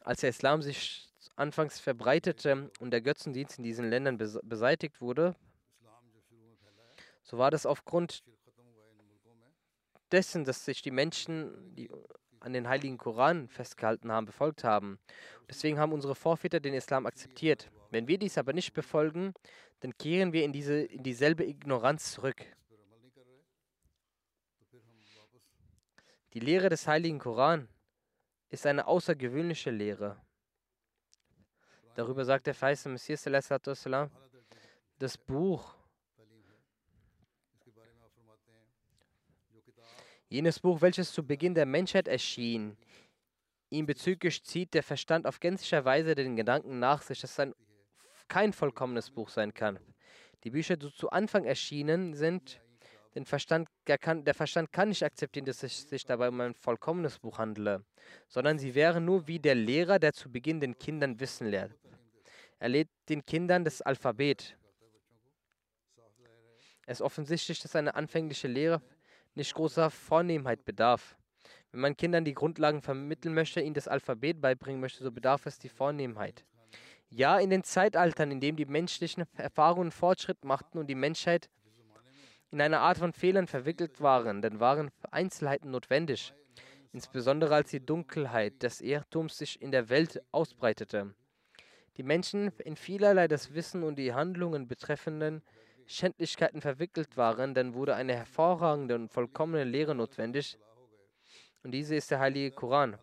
Als 0.00 0.20
der 0.20 0.30
Islam 0.30 0.62
sich 0.62 1.08
anfangs 1.36 1.78
verbreitete 1.78 2.70
und 2.80 2.90
der 2.90 3.00
Götzendienst 3.00 3.58
in 3.58 3.64
diesen 3.64 3.88
Ländern 3.88 4.18
beseitigt 4.18 5.00
wurde, 5.00 5.34
so 7.22 7.38
war 7.38 7.50
das 7.50 7.66
aufgrund 7.66 8.24
dessen, 10.10 10.44
dass 10.44 10.64
sich 10.64 10.82
die 10.82 10.90
Menschen, 10.90 11.74
die 11.76 11.90
an 12.40 12.52
den 12.52 12.68
heiligen 12.68 12.98
Koran 12.98 13.48
festgehalten 13.48 14.10
haben, 14.10 14.26
befolgt 14.26 14.64
haben. 14.64 14.98
Deswegen 15.48 15.78
haben 15.78 15.92
unsere 15.92 16.14
Vorväter 16.14 16.58
den 16.58 16.74
Islam 16.74 17.06
akzeptiert. 17.06 17.70
Wenn 17.90 18.08
wir 18.08 18.18
dies 18.18 18.38
aber 18.38 18.52
nicht 18.52 18.72
befolgen, 18.72 19.34
dann 19.80 19.96
kehren 19.96 20.32
wir 20.32 20.44
in, 20.44 20.52
diese, 20.52 20.80
in 20.82 21.02
dieselbe 21.02 21.44
Ignoranz 21.44 22.12
zurück. 22.12 22.44
Die 26.32 26.40
Lehre 26.40 26.68
des 26.68 26.86
heiligen 26.86 27.18
Koran 27.18 27.68
ist 28.50 28.66
eine 28.66 28.86
außergewöhnliche 28.86 29.70
Lehre. 29.70 30.20
Darüber 31.94 32.24
sagt 32.24 32.46
der 32.46 32.54
Feiste 32.54 32.88
Messias, 32.88 33.22
das 34.98 35.16
Buch, 35.16 35.74
jenes 40.28 40.60
Buch, 40.60 40.80
welches 40.80 41.12
zu 41.12 41.26
Beginn 41.26 41.54
der 41.54 41.66
Menschheit 41.66 42.06
erschien, 42.06 42.76
ihm 43.70 43.86
bezüglich 43.86 44.44
zieht 44.44 44.74
der 44.74 44.82
Verstand 44.82 45.26
auf 45.26 45.40
gänzlicher 45.40 45.84
Weise 45.84 46.14
den 46.14 46.36
Gedanken 46.36 46.78
nach 46.78 47.02
sich, 47.02 47.20
dass 47.20 47.32
es 47.32 47.40
ein, 47.40 47.54
kein 48.28 48.52
vollkommenes 48.52 49.10
Buch 49.10 49.28
sein 49.28 49.54
kann. 49.54 49.78
Die 50.44 50.50
Bücher, 50.50 50.76
die 50.76 50.92
zu 50.92 51.10
Anfang 51.10 51.44
erschienen 51.44 52.14
sind, 52.14 52.60
den 53.14 53.24
Verstand, 53.24 53.68
der, 53.86 53.98
kann, 53.98 54.24
der 54.24 54.34
Verstand 54.34 54.72
kann 54.72 54.88
nicht 54.88 55.02
akzeptieren, 55.02 55.46
dass 55.46 55.62
es 55.62 55.88
sich 55.88 56.04
dabei 56.04 56.28
um 56.28 56.40
ein 56.40 56.54
vollkommenes 56.54 57.18
Buch 57.18 57.38
handele, 57.38 57.84
sondern 58.28 58.58
sie 58.58 58.74
wären 58.74 59.04
nur 59.04 59.26
wie 59.26 59.38
der 59.38 59.54
Lehrer, 59.54 59.98
der 59.98 60.12
zu 60.12 60.30
Beginn 60.30 60.60
den 60.60 60.78
Kindern 60.78 61.18
Wissen 61.18 61.48
lehrt. 61.48 61.72
Er 62.58 62.68
lehrt 62.68 62.88
den 63.08 63.24
Kindern 63.24 63.64
das 63.64 63.82
Alphabet. 63.82 64.56
Es 66.86 66.98
ist 66.98 67.02
offensichtlich, 67.02 67.60
dass 67.60 67.74
eine 67.74 67.94
anfängliche 67.94 68.48
Lehre 68.48 68.82
nicht 69.34 69.54
großer 69.54 69.90
Vornehmheit 69.90 70.64
bedarf. 70.64 71.16
Wenn 71.72 71.80
man 71.80 71.96
Kindern 71.96 72.24
die 72.24 72.34
Grundlagen 72.34 72.82
vermitteln 72.82 73.32
möchte, 73.32 73.60
ihnen 73.60 73.74
das 73.74 73.88
Alphabet 73.88 74.40
beibringen 74.40 74.80
möchte, 74.80 75.02
so 75.02 75.12
bedarf 75.12 75.46
es 75.46 75.58
die 75.58 75.68
Vornehmheit. 75.68 76.44
Ja, 77.08 77.38
in 77.38 77.50
den 77.50 77.64
Zeitaltern, 77.64 78.30
in 78.30 78.40
denen 78.40 78.56
die 78.56 78.66
menschlichen 78.66 79.24
Erfahrungen 79.36 79.90
Fortschritt 79.90 80.44
machten 80.44 80.78
und 80.78 80.86
die 80.86 80.94
Menschheit 80.94 81.48
in 82.50 82.60
einer 82.60 82.80
Art 82.80 82.98
von 82.98 83.12
Fehlern 83.12 83.46
verwickelt 83.46 84.00
waren, 84.00 84.42
dann 84.42 84.60
waren 84.60 84.90
Einzelheiten 85.10 85.70
notwendig, 85.70 86.34
insbesondere 86.92 87.54
als 87.54 87.70
die 87.70 87.84
Dunkelheit 87.84 88.62
des 88.62 88.80
Irrtums 88.80 89.38
sich 89.38 89.62
in 89.62 89.70
der 89.70 89.88
Welt 89.88 90.20
ausbreitete. 90.32 91.14
Die 91.96 92.02
Menschen 92.02 92.50
in 92.64 92.76
vielerlei 92.76 93.28
das 93.28 93.54
Wissen 93.54 93.82
und 93.82 93.96
die 93.96 94.14
Handlungen 94.14 94.66
betreffenden 94.66 95.42
Schändlichkeiten 95.86 96.60
verwickelt 96.60 97.16
waren, 97.16 97.54
dann 97.54 97.74
wurde 97.74 97.94
eine 97.94 98.14
hervorragende 98.14 98.94
und 98.94 99.12
vollkommene 99.12 99.64
Lehre 99.64 99.94
notwendig. 99.94 100.58
Und 101.62 101.72
diese 101.72 101.96
ist 101.96 102.10
der 102.10 102.20
heilige 102.20 102.52
Koran. 102.52 102.96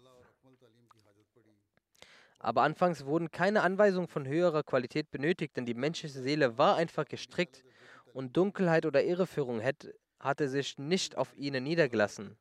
Aber 2.40 2.62
anfangs 2.64 3.06
wurden 3.06 3.30
keine 3.30 3.62
Anweisungen 3.62 4.08
von 4.08 4.28
höherer 4.28 4.64
Qualität 4.64 5.12
benötigt, 5.12 5.58
denn 5.58 5.66
die 5.66 5.74
menschliche 5.74 6.20
Seele 6.20 6.58
war 6.58 6.76
einfach 6.76 7.06
gestrickt 7.06 7.64
und 8.14 8.36
Dunkelheit 8.36 8.86
oder 8.86 9.04
Irreführung 9.04 9.60
hätte, 9.60 9.94
hatte 10.20 10.50
sich 10.50 10.78
nicht 10.78 11.18
auf 11.18 11.36
ihnen 11.36 11.64
niedergelassen. 11.64 12.38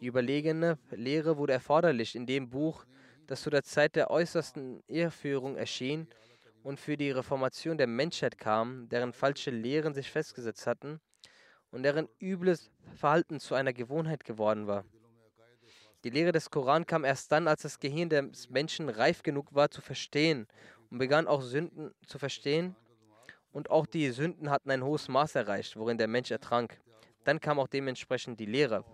Die 0.00 0.06
überlegene 0.06 0.78
Lehre 0.90 1.36
wurde 1.36 1.52
erforderlich 1.52 2.16
in 2.16 2.26
dem 2.26 2.50
Buch, 2.50 2.84
das 3.26 3.42
zu 3.42 3.50
der 3.50 3.62
Zeit 3.62 3.94
der 3.96 4.10
äußersten 4.10 4.82
Irreführung 4.88 5.56
erschien 5.56 6.08
und 6.62 6.80
für 6.80 6.96
die 6.96 7.10
Reformation 7.10 7.78
der 7.78 7.86
Menschheit 7.86 8.38
kam, 8.38 8.88
deren 8.88 9.12
falsche 9.12 9.50
Lehren 9.50 9.94
sich 9.94 10.10
festgesetzt 10.10 10.66
hatten 10.66 11.00
und 11.70 11.82
deren 11.82 12.08
übles 12.20 12.70
Verhalten 12.94 13.40
zu 13.40 13.54
einer 13.54 13.72
Gewohnheit 13.72 14.24
geworden 14.24 14.66
war. 14.66 14.84
Die 16.04 16.10
Lehre 16.10 16.32
des 16.32 16.50
Koran 16.50 16.84
kam 16.84 17.04
erst 17.04 17.30
dann, 17.30 17.46
als 17.46 17.62
das 17.62 17.78
Gehirn 17.78 18.08
des 18.08 18.50
Menschen 18.50 18.88
reif 18.88 19.22
genug 19.22 19.54
war 19.54 19.70
zu 19.70 19.80
verstehen 19.80 20.48
und 20.90 20.98
begann 20.98 21.28
auch 21.28 21.42
Sünden 21.42 21.92
zu 22.06 22.18
verstehen. 22.18 22.74
Und 23.52 23.70
auch 23.70 23.86
die 23.86 24.10
Sünden 24.10 24.50
hatten 24.50 24.70
ein 24.70 24.82
hohes 24.82 25.08
Maß 25.08 25.34
erreicht, 25.34 25.76
worin 25.76 25.98
der 25.98 26.08
Mensch 26.08 26.30
ertrank. 26.30 26.80
Dann 27.24 27.38
kam 27.38 27.58
auch 27.58 27.68
dementsprechend 27.68 28.40
die 28.40 28.46
Lehre. 28.46 28.84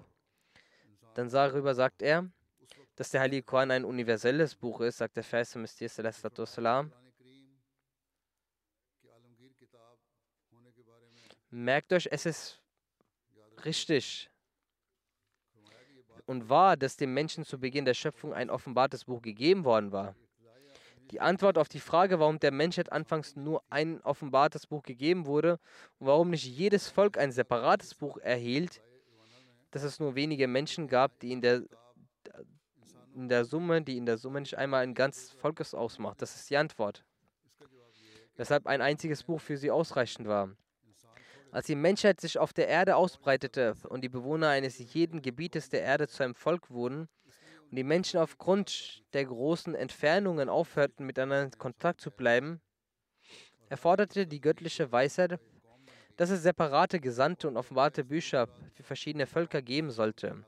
Dann 1.14 1.30
darüber 1.30 1.74
sagt 1.74 2.02
er, 2.02 2.28
dass 2.96 3.10
der 3.10 3.20
Heilige 3.20 3.44
Koran 3.44 3.70
ein 3.70 3.84
universelles 3.84 4.56
Buch 4.56 4.80
ist, 4.80 4.98
sagt 4.98 5.16
der 5.16 5.24
Vers 5.24 5.54
im 5.54 5.62
Messias 5.62 5.96
Merkt 11.50 11.92
euch, 11.92 12.08
es 12.10 12.26
ist 12.26 12.60
richtig 13.64 14.30
und 16.26 16.48
wahr, 16.50 16.76
dass 16.76 16.96
dem 16.96 17.14
Menschen 17.14 17.44
zu 17.44 17.58
Beginn 17.58 17.86
der 17.86 17.94
Schöpfung 17.94 18.34
ein 18.34 18.50
offenbartes 18.50 19.04
Buch 19.06 19.22
gegeben 19.22 19.64
worden 19.64 19.92
war. 19.92 20.14
Die 21.10 21.20
Antwort 21.20 21.56
auf 21.56 21.68
die 21.68 21.80
Frage, 21.80 22.20
warum 22.20 22.38
der 22.38 22.52
Menschheit 22.52 22.92
anfangs 22.92 23.34
nur 23.34 23.62
ein 23.70 24.00
offenbartes 24.02 24.66
Buch 24.66 24.82
gegeben 24.82 25.24
wurde 25.24 25.58
und 25.98 26.06
warum 26.06 26.30
nicht 26.30 26.44
jedes 26.44 26.88
Volk 26.88 27.16
ein 27.16 27.32
separates 27.32 27.94
Buch 27.94 28.18
erhielt, 28.18 28.82
dass 29.70 29.82
es 29.82 30.00
nur 30.00 30.14
wenige 30.14 30.46
Menschen 30.48 30.86
gab, 30.86 31.18
die 31.20 31.32
in 31.32 31.40
der, 31.40 31.62
in 33.14 33.28
der 33.28 33.46
Summe, 33.46 33.80
die 33.80 33.96
in 33.96 34.04
der 34.04 34.18
Summe 34.18 34.40
nicht 34.40 34.56
einmal 34.58 34.82
ein 34.82 34.94
ganzes 34.94 35.30
Volkes 35.30 35.74
ausmacht. 35.74 36.20
Das 36.20 36.34
ist 36.36 36.50
die 36.50 36.56
Antwort. 36.56 37.04
Weshalb 38.36 38.66
ein 38.66 38.82
einziges 38.82 39.24
Buch 39.24 39.40
für 39.40 39.56
sie 39.56 39.70
ausreichend 39.70 40.28
war. 40.28 40.50
Als 41.50 41.66
die 41.66 41.74
Menschheit 41.74 42.20
sich 42.20 42.38
auf 42.38 42.52
der 42.52 42.68
Erde 42.68 42.96
ausbreitete 42.96 43.74
und 43.88 44.02
die 44.02 44.10
Bewohner 44.10 44.48
eines 44.48 44.78
jeden 44.92 45.22
Gebietes 45.22 45.70
der 45.70 45.80
Erde 45.80 46.06
zu 46.06 46.22
einem 46.22 46.34
Volk 46.34 46.70
wurden 46.70 47.08
und 47.70 47.76
die 47.76 47.84
Menschen 47.84 48.18
aufgrund 48.18 49.04
der 49.12 49.26
großen 49.26 49.74
Entfernungen 49.74 50.48
aufhörten, 50.48 51.04
miteinander 51.04 51.44
in 51.44 51.50
Kontakt 51.58 52.00
zu 52.00 52.10
bleiben, 52.10 52.62
erforderte 53.68 54.26
die 54.26 54.40
göttliche 54.40 54.90
Weisheit, 54.90 55.38
dass 56.16 56.30
es 56.30 56.42
separate 56.42 56.98
Gesandte 56.98 57.46
und 57.46 57.58
offenbarte 57.58 58.04
Bücher 58.04 58.48
für 58.74 58.82
verschiedene 58.82 59.26
Völker 59.26 59.60
geben 59.60 59.90
sollte. 59.90 60.46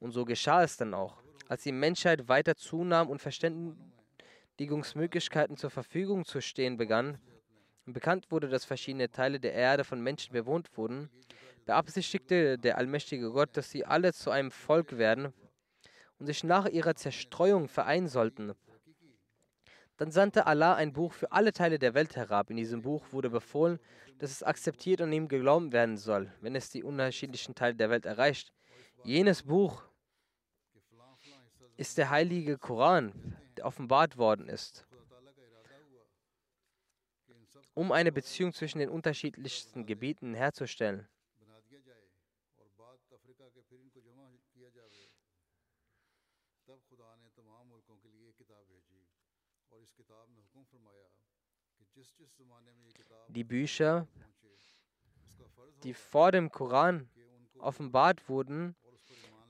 Und 0.00 0.10
so 0.10 0.24
geschah 0.24 0.64
es 0.64 0.76
dann 0.76 0.92
auch. 0.92 1.22
Als 1.48 1.62
die 1.62 1.70
Menschheit 1.72 2.28
weiter 2.28 2.56
zunahm 2.56 3.08
und 3.08 3.22
Verständigungsmöglichkeiten 3.22 5.56
zur 5.56 5.70
Verfügung 5.70 6.24
zu 6.24 6.40
stehen 6.40 6.76
begann, 6.76 7.20
und 7.86 7.94
bekannt 7.94 8.30
wurde, 8.30 8.48
dass 8.48 8.64
verschiedene 8.64 9.10
Teile 9.10 9.40
der 9.40 9.54
Erde 9.54 9.84
von 9.84 10.02
Menschen 10.02 10.32
bewohnt 10.32 10.76
wurden, 10.76 11.08
beabsichtigte 11.64 12.58
der 12.58 12.76
allmächtige 12.76 13.30
Gott, 13.30 13.56
dass 13.56 13.70
sie 13.70 13.86
alle 13.86 14.12
zu 14.12 14.30
einem 14.30 14.50
Volk 14.50 14.98
werden 14.98 15.32
und 16.20 16.26
sich 16.26 16.44
nach 16.44 16.66
ihrer 16.66 16.94
Zerstreuung 16.94 17.66
vereinen 17.66 18.06
sollten. 18.06 18.52
Dann 19.96 20.10
sandte 20.10 20.46
Allah 20.46 20.74
ein 20.74 20.92
Buch 20.92 21.12
für 21.12 21.32
alle 21.32 21.52
Teile 21.52 21.78
der 21.78 21.94
Welt 21.94 22.16
herab. 22.16 22.50
In 22.50 22.56
diesem 22.56 22.82
Buch 22.82 23.04
wurde 23.10 23.30
befohlen, 23.30 23.78
dass 24.18 24.30
es 24.30 24.42
akzeptiert 24.42 25.00
und 25.00 25.12
ihm 25.12 25.28
geglaubt 25.28 25.72
werden 25.72 25.96
soll, 25.96 26.32
wenn 26.40 26.54
es 26.54 26.70
die 26.70 26.84
unterschiedlichen 26.84 27.54
Teile 27.54 27.74
der 27.74 27.90
Welt 27.90 28.06
erreicht. 28.06 28.52
Jenes 29.02 29.42
Buch 29.42 29.82
ist 31.76 31.96
der 31.96 32.10
heilige 32.10 32.58
Koran, 32.58 33.36
der 33.56 33.64
offenbart 33.64 34.18
worden 34.18 34.48
ist, 34.48 34.86
um 37.72 37.92
eine 37.92 38.12
Beziehung 38.12 38.52
zwischen 38.52 38.78
den 38.78 38.90
unterschiedlichsten 38.90 39.86
Gebieten 39.86 40.34
herzustellen. 40.34 41.08
Die 53.28 53.44
Bücher, 53.44 54.08
die 55.82 55.94
vor 55.94 56.32
dem 56.32 56.50
Koran 56.50 57.08
offenbart 57.58 58.28
wurden, 58.28 58.74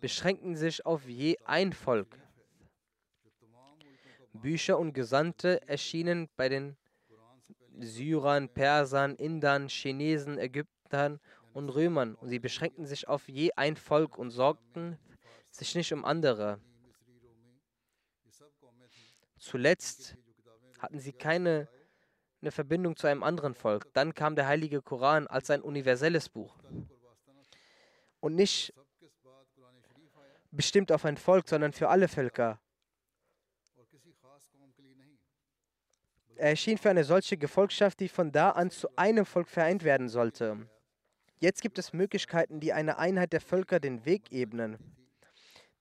beschränken 0.00 0.56
sich 0.56 0.84
auf 0.84 1.08
je 1.08 1.36
ein 1.44 1.72
Volk. 1.72 2.18
Bücher 4.32 4.78
und 4.78 4.92
Gesandte 4.92 5.66
erschienen 5.68 6.28
bei 6.36 6.48
den 6.48 6.76
Syrern, 7.78 8.48
Persern, 8.48 9.16
Indern, 9.16 9.68
Chinesen, 9.68 10.38
Ägyptern 10.38 11.20
und 11.52 11.68
Römern 11.70 12.14
und 12.14 12.28
sie 12.28 12.38
beschränkten 12.38 12.86
sich 12.86 13.08
auf 13.08 13.28
je 13.28 13.52
ein 13.56 13.76
Volk 13.76 14.18
und 14.18 14.30
sorgten 14.30 14.98
sich 15.50 15.74
nicht 15.74 15.92
um 15.92 16.04
andere. 16.04 16.60
Zuletzt 19.38 20.16
hatten 20.78 20.98
sie 20.98 21.12
keine 21.12 21.68
eine 22.42 22.50
Verbindung 22.50 22.96
zu 22.96 23.06
einem 23.06 23.22
anderen 23.22 23.54
Volk. 23.54 23.92
Dann 23.92 24.14
kam 24.14 24.34
der 24.34 24.46
heilige 24.46 24.82
Koran 24.82 25.26
als 25.26 25.50
ein 25.50 25.62
universelles 25.62 26.28
Buch 26.28 26.58
und 28.20 28.34
nicht 28.34 28.72
bestimmt 30.50 30.92
auf 30.92 31.04
ein 31.04 31.16
Volk, 31.16 31.48
sondern 31.48 31.72
für 31.72 31.88
alle 31.88 32.08
Völker. 32.08 32.60
Er 36.36 36.50
erschien 36.50 36.78
für 36.78 36.88
eine 36.88 37.04
solche 37.04 37.36
Gefolgschaft, 37.36 38.00
die 38.00 38.08
von 38.08 38.32
da 38.32 38.50
an 38.50 38.70
zu 38.70 38.88
einem 38.96 39.26
Volk 39.26 39.48
vereint 39.48 39.84
werden 39.84 40.08
sollte. 40.08 40.66
Jetzt 41.38 41.60
gibt 41.60 41.78
es 41.78 41.92
Möglichkeiten, 41.92 42.60
die 42.60 42.72
einer 42.72 42.98
Einheit 42.98 43.34
der 43.34 43.42
Völker 43.42 43.78
den 43.78 44.06
Weg 44.06 44.32
ebnen. 44.32 44.78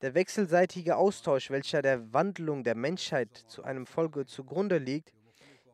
Der 0.01 0.13
wechselseitige 0.13 0.97
Austausch, 0.97 1.49
welcher 1.49 1.81
der 1.81 2.13
Wandlung 2.13 2.63
der 2.63 2.75
Menschheit 2.75 3.35
zu 3.35 3.63
einem 3.63 3.85
Volk 3.85 4.27
zugrunde 4.29 4.77
liegt, 4.77 5.13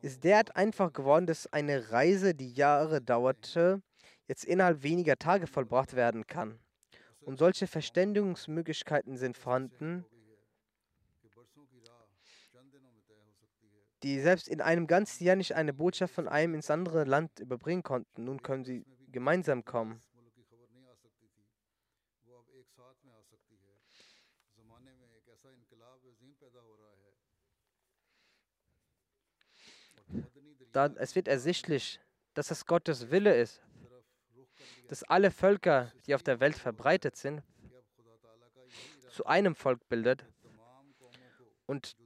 ist 0.06 0.22
derart 0.22 0.54
einfach 0.54 0.92
geworden, 0.92 1.26
dass 1.26 1.52
eine 1.52 1.90
Reise, 1.90 2.32
die 2.32 2.52
Jahre 2.52 3.02
dauerte, 3.02 3.82
jetzt 4.28 4.44
innerhalb 4.44 4.84
weniger 4.84 5.16
Tage 5.16 5.48
vollbracht 5.48 5.94
werden 5.94 6.28
kann. 6.28 6.60
Und 7.20 7.38
solche 7.38 7.66
Verständigungsmöglichkeiten 7.66 9.16
sind 9.16 9.36
vorhanden, 9.36 10.04
die 14.04 14.20
selbst 14.20 14.46
in 14.46 14.60
einem 14.60 14.86
ganzen 14.86 15.24
Jahr 15.24 15.34
nicht 15.34 15.56
eine 15.56 15.74
Botschaft 15.74 16.14
von 16.14 16.28
einem 16.28 16.54
ins 16.54 16.70
andere 16.70 17.02
Land 17.02 17.40
überbringen 17.40 17.82
konnten. 17.82 18.24
Nun 18.24 18.40
können 18.40 18.64
sie 18.64 18.86
gemeinsam 19.10 19.64
kommen. 19.64 20.00
dann 30.72 30.96
es 30.96 31.14
wird 31.14 31.28
ersichtlich, 31.28 32.00
dass 32.34 32.50
es 32.50 32.66
Gottes 32.66 33.10
Wille 33.10 33.34
ist, 33.34 33.62
dass 34.88 35.02
alle 35.02 35.30
Völker, 35.30 35.92
die 36.06 36.14
auf 36.14 36.22
der 36.22 36.40
Welt 36.40 36.56
verbreitet 36.56 37.16
sind, 37.16 37.42
zu 39.10 39.24
einem 39.26 39.54
Volk 39.54 39.88
bildet 39.88 40.26
und 41.66 41.96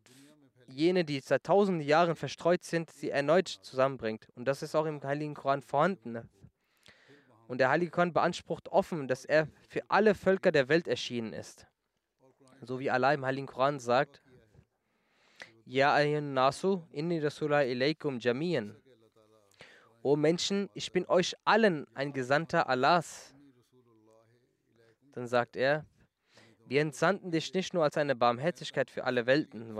jene, 0.68 1.04
die 1.04 1.20
seit 1.20 1.44
tausenden 1.44 1.86
Jahren 1.86 2.14
verstreut 2.14 2.62
sind, 2.62 2.90
sie 2.90 3.10
erneut 3.10 3.48
zusammenbringt. 3.48 4.28
Und 4.34 4.44
das 4.44 4.62
ist 4.62 4.74
auch 4.74 4.86
im 4.86 5.02
Heiligen 5.02 5.34
Koran 5.34 5.62
vorhanden. 5.62 6.12
Ne? 6.12 6.28
Und 7.48 7.58
der 7.58 7.70
Heilige 7.70 7.90
Koran 7.90 8.12
beansprucht 8.12 8.68
offen, 8.68 9.08
dass 9.08 9.24
er 9.24 9.48
für 9.68 9.82
alle 9.88 10.14
Völker 10.14 10.52
der 10.52 10.68
Welt 10.68 10.86
erschienen 10.86 11.32
ist. 11.32 11.66
So 12.62 12.78
wie 12.78 12.90
Allah 12.90 13.12
im 13.12 13.24
Heiligen 13.24 13.46
Koran 13.46 13.80
sagt, 13.80 14.22
ja 15.70 15.94
ayyun 15.94 16.34
Nasu, 16.34 16.82
inni 16.90 17.20
Rasulullah 17.20 17.62
ilaykum 17.62 18.18
jamian. 18.18 18.74
O 20.02 20.16
Menschen, 20.16 20.68
ich 20.74 20.90
bin 20.90 21.06
euch 21.08 21.36
allen 21.44 21.86
ein 21.94 22.12
Gesandter 22.12 22.68
Allahs. 22.68 23.32
Dann 25.12 25.28
sagt 25.28 25.54
er, 25.54 25.86
wir 26.66 26.80
entsandten 26.80 27.30
dich 27.30 27.54
nicht 27.54 27.72
nur 27.72 27.84
als 27.84 27.96
eine 27.96 28.16
Barmherzigkeit 28.16 28.90
für 28.90 29.04
alle 29.04 29.26
Welten. 29.26 29.76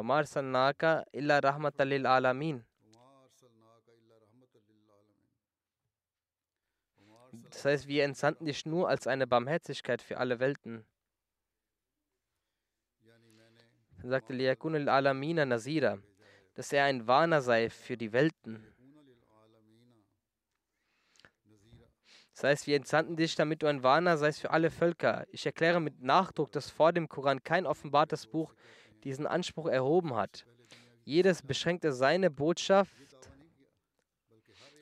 Das 7.51 7.64
heißt, 7.64 7.88
wir 7.88 8.05
entsandten 8.05 8.45
dich 8.45 8.64
nur 8.64 8.88
als 8.88 9.09
eine 9.09 9.26
Barmherzigkeit 9.26 10.03
für 10.03 10.18
alle 10.18 10.38
Welten. 10.38 10.86
Er 14.03 14.09
sagte, 14.09 14.32
Liakun 14.32 14.74
al-Alamina 14.74 15.44
Nasira, 15.44 15.98
dass 16.55 16.72
er 16.72 16.84
ein 16.84 17.07
Warner 17.07 17.42
sei 17.42 17.68
für 17.68 17.96
die 17.96 18.12
Welten. 18.12 18.64
Das 22.32 22.44
heißt, 22.44 22.66
wir 22.66 22.76
entsandten 22.76 23.16
dich, 23.16 23.34
damit 23.34 23.62
du 23.62 23.66
ein 23.66 23.82
Warner 23.82 24.16
seist 24.16 24.40
für 24.40 24.51
alle 24.51 24.70
Völker. 24.70 25.26
Ich 25.30 25.44
erkläre 25.44 25.80
mit 25.80 26.01
Nachdruck, 26.01 26.51
dass 26.53 26.70
vor 26.70 26.92
dem 26.92 27.09
Koran 27.09 27.42
kein 27.42 27.66
offenbartes 27.66 28.26
Buch 28.26 28.55
diesen 29.05 29.26
Anspruch 29.26 29.66
erhoben 29.66 30.14
hat. 30.14 30.46
Jedes 31.05 31.42
beschränkte 31.42 31.92
seine 31.92 32.30
Botschaft 32.30 32.90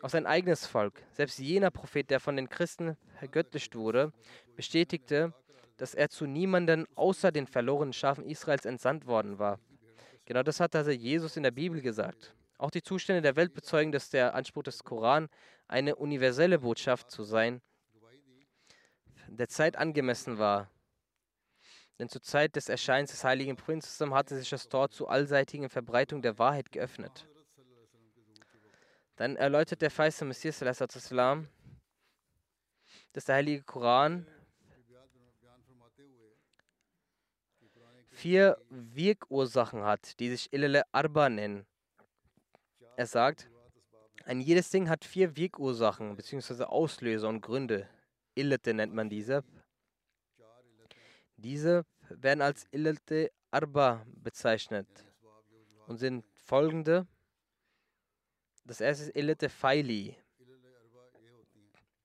auf 0.01 0.13
sein 0.13 0.27
eigenes 0.27 0.67
Volk. 0.67 1.03
Selbst 1.11 1.41
jener 1.41 1.73
Prophet, 1.73 2.09
der 2.11 2.21
von 2.21 2.37
den 2.37 2.49
Christen 2.49 2.97
vergöttlicht 3.19 3.75
wurde, 3.75 4.13
bestätigte, 4.55 5.35
dass 5.79 5.95
er 5.95 6.11
zu 6.11 6.27
niemanden 6.27 6.87
außer 6.97 7.33
den 7.33 7.47
verlorenen 7.47 7.93
Schafen 7.93 8.25
Israels 8.25 8.67
entsandt 8.67 9.07
worden 9.07 9.39
war. 9.39 9.61
Genau 10.27 10.43
das 10.43 10.61
hat 10.61 10.77
also 10.77 10.91
Jesus 10.91 11.37
in 11.37 11.45
der 11.45 11.53
Bibel 11.53 11.81
gesagt. 11.81 12.35
Auch 12.59 12.71
die 12.71 12.83
Zustände 12.83 13.23
der 13.23 13.37
Welt 13.37 13.55
bezeugen, 13.55 13.93
dass 13.93 14.11
der 14.11 14.35
Anspruch 14.35 14.65
des 14.65 14.85
Koran, 14.85 15.29
eine 15.69 15.97
universelle 15.97 16.59
Botschaft 16.59 17.11
zu 17.11 17.23
sein, 17.23 17.63
der 19.29 19.49
Zeit 19.49 19.77
angemessen 19.77 20.39
war. 20.39 20.71
Denn 21.99 22.09
zur 22.09 22.23
Zeit 22.23 22.57
des 22.57 22.69
Erscheinens 22.69 23.11
des 23.11 23.25
heiligen 23.25 23.57
Prinzessin 23.57 24.13
hatte 24.13 24.37
sich 24.37 24.51
das 24.51 24.69
Tor 24.69 24.91
zur 24.91 25.11
allseitigen 25.11 25.69
Verbreitung 25.69 26.23
der 26.23 26.39
Wahrheit 26.39 26.73
geöffnet. 26.73 27.27
Dann 29.17 29.37
erläutert 29.37 29.83
der 29.83 29.91
feiste 29.91 30.25
Messias, 30.25 30.59
dass 30.59 30.79
der 33.25 33.35
heilige 33.35 33.63
Koran 33.65 34.27
vier 38.19 38.61
Wirkursachen 38.69 39.85
hat, 39.85 40.19
die 40.19 40.31
sich 40.31 40.53
Ilele 40.53 40.83
Arba 40.93 41.29
nennen. 41.29 41.67
Er 42.97 43.07
sagt, 43.07 43.49
ein 44.25 44.41
jedes 44.41 44.71
Ding 44.71 44.89
hat 44.89 45.05
vier 45.05 45.37
Wirkursachen 45.37 46.17
bzw. 46.17 46.65
Auslöser 46.65 47.29
und 47.29 47.43
Gründe. 47.43 47.89
Illete 48.35 48.75
nennt 48.75 48.93
man 48.93 49.09
diese. 49.09 49.45
Diese 51.37 51.87
werden 52.09 52.43
als 52.43 52.67
Illete 52.73 53.31
Arba 53.53 54.05
bezeichnet 54.17 54.89
und 55.87 55.99
sind 55.99 56.25
folgende. 56.43 57.07
Das 58.65 58.81
erste 58.81 59.05
ist 59.05 59.17
Illete 59.17 59.49
Faili, 59.49 60.17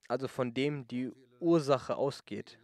also 0.08 0.28
von 0.28 0.54
dem 0.54 0.88
die 0.88 1.12
Ursache 1.40 1.96
ausgeht. 1.96 2.60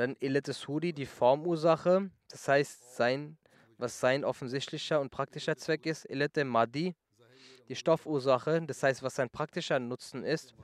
Dann 0.00 0.16
Illete 0.18 0.54
Sudi, 0.54 0.94
die 0.94 1.04
Formursache, 1.04 2.10
das 2.30 2.48
heißt 2.48 2.96
sein, 2.96 3.36
was 3.76 4.00
sein 4.00 4.24
offensichtlicher 4.24 4.98
und 4.98 5.10
praktischer 5.10 5.58
Zweck 5.58 5.84
ist. 5.84 6.08
Illete 6.08 6.42
Madi, 6.42 6.94
die 7.68 7.76
Stoffursache, 7.76 8.62
das 8.62 8.82
heißt, 8.82 9.02
was 9.02 9.16
sein 9.16 9.28
praktischer 9.28 9.78
Nutzen 9.78 10.24
ist. 10.24 10.54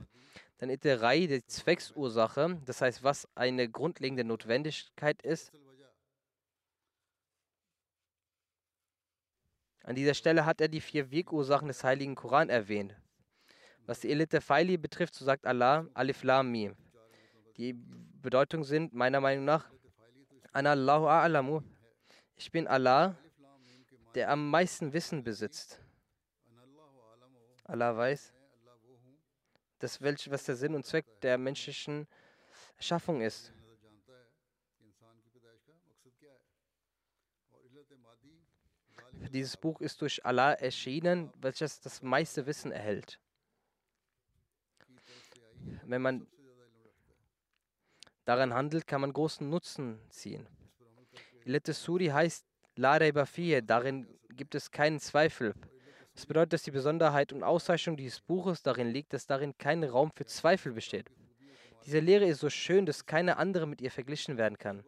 Dann 0.57 0.69
Illete 0.69 1.01
Rai, 1.01 1.27
die 1.27 1.45
Zwecksursache, 1.45 2.59
das 2.65 2.81
heißt, 2.81 3.03
was 3.03 3.27
eine 3.35 3.69
grundlegende 3.69 4.23
Notwendigkeit 4.23 5.21
ist. 5.21 5.51
An 9.83 9.93
dieser 9.93 10.15
Stelle 10.15 10.47
hat 10.47 10.61
er 10.61 10.67
die 10.67 10.81
vier 10.81 11.11
Wirkursachen 11.11 11.67
des 11.67 11.83
Heiligen 11.83 12.15
Koran 12.15 12.49
erwähnt. 12.49 12.95
Was 13.85 13.99
die 13.99 14.09
Elite 14.09 14.41
Faili 14.41 14.77
betrifft, 14.77 15.13
so 15.13 15.25
sagt 15.25 15.45
Allah 15.45 15.85
Alif 15.93 16.23
Lam. 16.23 16.51
Die 17.57 17.75
Bedeutung 18.27 18.65
sind 18.65 18.93
meiner 18.93 19.21
Meinung 19.21 19.45
nach 19.45 19.71
Anallahu 20.51 21.07
a'lamu. 21.07 21.63
Ich 22.35 22.51
bin 22.51 22.67
Allah, 22.67 23.15
der 24.15 24.29
am 24.29 24.49
meisten 24.49 24.91
Wissen 24.91 25.23
besitzt. 25.23 25.79
Allah 27.63 27.95
weiß, 27.95 28.33
dass 29.79 30.01
welch, 30.01 30.29
was 30.29 30.43
der 30.43 30.57
Sinn 30.57 30.75
und 30.75 30.85
Zweck 30.85 31.05
der 31.21 31.37
menschlichen 31.37 32.05
Erschaffung 32.75 33.21
ist. 33.21 33.53
Dieses 39.31 39.55
Buch 39.55 39.79
ist 39.79 40.01
durch 40.01 40.25
Allah 40.25 40.51
erschienen, 40.51 41.31
welches 41.37 41.79
das 41.79 42.01
meiste 42.01 42.45
Wissen 42.45 42.73
erhält. 42.73 43.21
Wenn 45.85 46.01
man 46.01 46.27
daran 48.27 48.53
handelt, 48.53 48.87
kann 48.87 49.01
man 49.01 49.13
großen 49.13 49.49
Nutzen 49.49 49.99
ziehen. 50.09 50.47
Ilete 51.45 51.73
Suri 51.73 52.07
heißt 52.07 52.45
La 52.75 52.99
darin 52.99 54.07
gibt 54.29 54.53
es 54.53 54.69
keinen 54.69 54.99
Zweifel. 54.99 55.55
Das 56.13 56.25
bedeutet, 56.25 56.53
dass 56.53 56.63
die 56.63 56.71
Besonderheit 56.71 57.31
und 57.31 57.43
Auszeichnung 57.43 57.95
dieses 57.95 58.19
Buches 58.21 58.61
darin 58.61 58.89
liegt, 58.89 59.13
dass 59.13 59.25
darin 59.25 59.57
kein 59.57 59.83
Raum 59.83 60.11
für 60.13 60.25
Zweifel 60.25 60.73
besteht. 60.73 61.09
Diese 61.85 61.99
Lehre 61.99 62.25
ist 62.25 62.39
so 62.39 62.49
schön, 62.49 62.85
dass 62.85 63.05
keine 63.05 63.37
andere 63.37 63.65
mit 63.65 63.81
ihr 63.81 63.91
verglichen 63.91 64.37
werden 64.37 64.57
kann. 64.57 64.83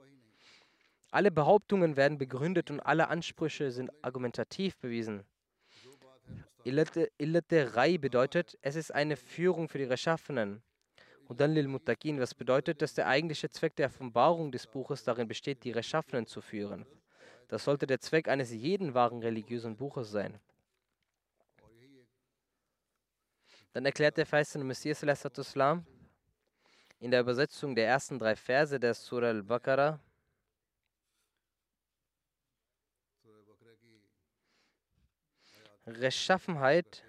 Alle 1.11 1.31
Behauptungen 1.31 1.97
werden 1.97 2.17
begründet 2.17 2.69
und 2.69 2.79
alle 2.81 3.07
Ansprüche 3.07 3.71
sind 3.71 3.91
argumentativ 4.03 4.77
bewiesen. 4.77 5.23
Illete 6.63 7.75
Rai 7.75 7.97
bedeutet, 7.97 8.57
es 8.61 8.75
ist 8.75 8.93
eine 8.93 9.15
Führung 9.15 9.69
für 9.69 9.77
die 9.77 9.85
Rechtschaffenen. 9.85 10.61
Und 11.29 11.39
dann 11.39 11.53
Lil 11.53 11.67
Muttaqin, 11.67 12.19
was 12.19 12.33
bedeutet, 12.33 12.81
dass 12.81 12.95
der 12.95 13.05
eigentliche 13.05 13.51
Zweck 13.51 13.75
der 13.75 13.89
Offenbarung 13.89 14.51
des 14.51 14.65
Buches 14.65 15.03
darin 15.03 15.27
besteht, 15.27 15.63
die 15.63 15.69
Rechtschaffenen 15.69 16.25
zu 16.25 16.41
führen. 16.41 16.87
Das 17.49 17.63
sollte 17.65 17.85
der 17.85 17.99
Zweck 17.99 18.27
eines 18.27 18.51
jeden 18.51 18.95
wahren 18.95 19.19
religiösen 19.19 19.77
Buches 19.77 20.09
sein. 20.09 20.39
Dann 23.73 23.85
erklärt 23.85 24.17
der 24.17 24.25
verheißene 24.25 24.63
Messias 24.63 25.03
in 26.99 27.11
der 27.11 27.21
Übersetzung 27.21 27.75
der 27.75 27.87
ersten 27.87 28.17
drei 28.17 28.35
Verse 28.35 28.79
der 28.79 28.95
Surah 28.95 29.27
al-Baqarah, 29.27 29.99
Rechtschaffenheit 35.85 37.03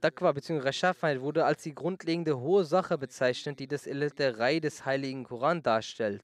Taqwa 0.00 0.32
bzw. 0.32 0.60
Rechtschaffenheit 0.60 1.20
wurde 1.20 1.44
als 1.44 1.62
die 1.62 1.74
grundlegende 1.74 2.38
hohe 2.38 2.64
Sache 2.64 2.96
bezeichnet, 2.96 3.58
die 3.58 3.66
das 3.66 3.86
Eliterei 3.86 4.58
des 4.58 4.86
Heiligen 4.86 5.24
Koran 5.24 5.62
darstellt. 5.62 6.22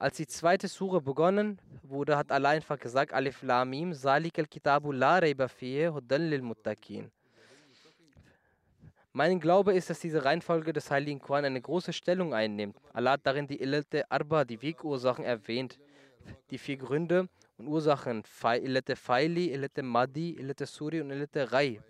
Als 0.00 0.16
die 0.16 0.26
zweite 0.26 0.66
Sure 0.68 1.00
begonnen 1.00 1.60
wurde, 1.82 2.16
hat 2.16 2.32
Allah 2.32 2.50
einfach 2.50 2.78
gesagt, 2.78 3.12
Alif 3.12 3.42
Lamim, 3.42 3.92
Salik 3.92 4.38
al-Kitabu 4.38 4.92
la 4.92 5.18
rayba 5.18 5.48
fihi 5.48 5.86
hudan 5.86 6.30
lil 6.30 6.42
muttaqin. 6.42 7.10
Mein 9.12 9.40
Glaube 9.40 9.72
ist, 9.74 9.90
dass 9.90 10.00
diese 10.00 10.24
Reihenfolge 10.24 10.72
des 10.72 10.90
Heiligen 10.90 11.18
Koran 11.18 11.44
eine 11.44 11.60
große 11.60 11.92
Stellung 11.92 12.34
einnimmt. 12.34 12.76
Allah 12.92 13.12
hat 13.12 13.26
darin 13.26 13.46
die 13.46 13.60
Illete 13.60 14.08
Arba, 14.10 14.44
die 14.44 14.60
Wegursachen, 14.60 15.24
erwähnt. 15.24 15.78
Die 16.50 16.58
vier 16.58 16.76
Gründe 16.76 17.28
und 17.56 17.68
Ursachen, 17.68 18.22
Illete 18.44 18.96
Faili, 18.96 19.52
Illete 19.52 19.82
Madi, 19.82 20.36
Illete 20.38 20.66
Suri 20.66 21.00
und 21.00 21.10
Illete 21.10 21.50
Rai. 21.50 21.80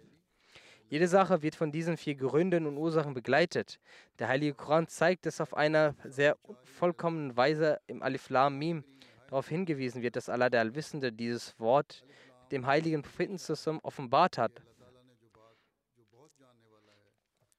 Jede 0.91 1.07
Sache 1.07 1.43
wird 1.43 1.55
von 1.55 1.70
diesen 1.70 1.99
vier 1.99 2.14
Gründen 2.14 2.66
und 2.66 2.78
Ursachen 2.78 3.12
begleitet. 3.12 3.78
Der 4.18 4.28
Heilige 4.28 4.55
Koran 4.55 4.89
zeigt, 4.89 5.26
dass 5.26 5.41
auf 5.41 5.55
einer 5.55 5.95
sehr 6.05 6.39
vollkommenen 6.64 7.36
Weise 7.36 7.80
im 7.86 8.03
Alif 8.03 8.30
Lam 8.30 8.59
Mim 8.59 8.84
darauf 9.28 9.49
hingewiesen 9.49 10.01
wird, 10.01 10.16
dass 10.16 10.30
Allah 10.30 10.49
der 10.49 10.61
Allwissende 10.61 11.12
dieses 11.12 11.59
Wort 11.61 12.05
dem 12.51 12.66
heiligen 12.66 13.03
Propheten 13.03 13.39
offenbart 13.82 14.39
hat. 14.39 14.62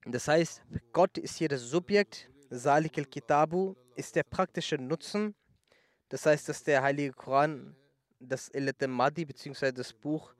Das 0.06 0.28
heißt, 0.28 0.64
Gott 0.92 1.20
ist 1.20 1.38
hier 1.38 1.50
das 1.50 1.62
Subjekt, 1.62 2.32
Salik 2.50 2.98
al-Kitabu 2.98 3.76
ist 3.96 4.16
der 4.16 4.24
praktische 4.24 4.78
Nutzen. 4.78 5.36
Das 6.08 6.26
heißt, 6.26 6.50
dass 6.50 6.64
der 6.64 6.82
Heilige 6.82 7.14
Koran, 7.14 7.76
das 8.20 8.50
Elet 8.50 8.88
Madi 8.88 9.26
bzw. 9.26 9.72
das 9.72 9.94
Buch 9.94 10.34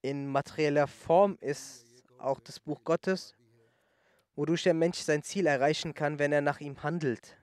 in 0.00 0.28
materieller 0.28 0.86
Form 0.86 1.36
ist, 1.40 1.93
auch 2.24 2.40
das 2.40 2.60
Buch 2.60 2.82
Gottes, 2.84 3.34
wodurch 4.34 4.62
der 4.62 4.74
Mensch 4.74 4.98
sein 4.98 5.22
Ziel 5.22 5.46
erreichen 5.46 5.94
kann, 5.94 6.18
wenn 6.18 6.32
er 6.32 6.40
nach 6.40 6.60
ihm 6.60 6.82
handelt. 6.82 7.36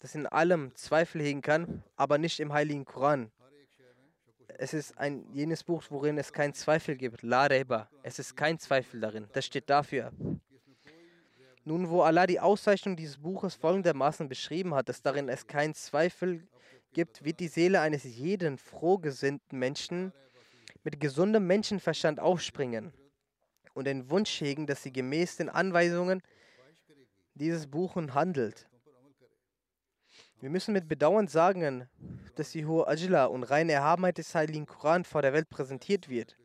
Das 0.00 0.14
in 0.14 0.26
allem 0.26 0.74
Zweifel 0.74 1.20
hegen 1.20 1.42
kann, 1.42 1.82
aber 1.94 2.18
nicht 2.18 2.40
im 2.40 2.52
Heiligen 2.52 2.84
Koran. 2.84 3.30
Es 4.58 4.74
ist 4.74 4.98
ein 4.98 5.24
jenes 5.32 5.62
Buch, 5.62 5.82
worin 5.90 6.18
es 6.18 6.32
keinen 6.32 6.54
Zweifel 6.54 6.96
gibt. 6.96 7.22
La 7.22 7.46
Reba. 7.46 7.88
Es 8.02 8.18
ist 8.18 8.36
kein 8.36 8.58
Zweifel 8.58 9.00
darin. 9.00 9.28
Das 9.32 9.46
steht 9.46 9.70
dafür. 9.70 10.12
Nun, 11.64 11.88
wo 11.88 12.02
Allah 12.02 12.26
die 12.26 12.40
Auszeichnung 12.40 12.96
dieses 12.96 13.18
Buches 13.18 13.54
folgendermaßen 13.54 14.28
beschrieben 14.28 14.74
hat, 14.74 14.88
dass 14.88 15.02
darin 15.02 15.28
es 15.28 15.46
keinen 15.46 15.74
Zweifel 15.74 16.46
gibt, 16.92 17.24
wird 17.24 17.40
die 17.40 17.48
Seele 17.48 17.80
eines 17.80 18.04
jeden 18.04 18.58
frohgesinnten 18.58 19.58
Menschen 19.58 20.12
mit 20.82 21.00
gesundem 21.00 21.46
Menschenverstand 21.46 22.20
aufspringen 22.20 22.92
und 23.74 23.86
den 23.86 24.10
Wunsch 24.10 24.40
hegen, 24.40 24.66
dass 24.66 24.82
sie 24.82 24.92
gemäß 24.92 25.36
den 25.36 25.48
Anweisungen 25.48 26.22
dieses 27.34 27.66
Buches 27.66 28.14
handelt. 28.14 28.66
Wir 30.40 30.50
müssen 30.50 30.72
mit 30.72 30.88
Bedauern 30.88 31.28
sagen, 31.28 31.86
dass 32.34 32.52
die 32.52 32.64
hohe 32.64 32.86
Ajla 32.88 33.26
und 33.26 33.42
reine 33.44 33.72
Erhabenheit 33.72 34.16
des 34.16 34.34
Heiligen 34.34 34.66
Koran 34.66 35.04
vor 35.04 35.20
der 35.20 35.34
Welt 35.34 35.50
präsentiert 35.50 36.08
wird. 36.08 36.38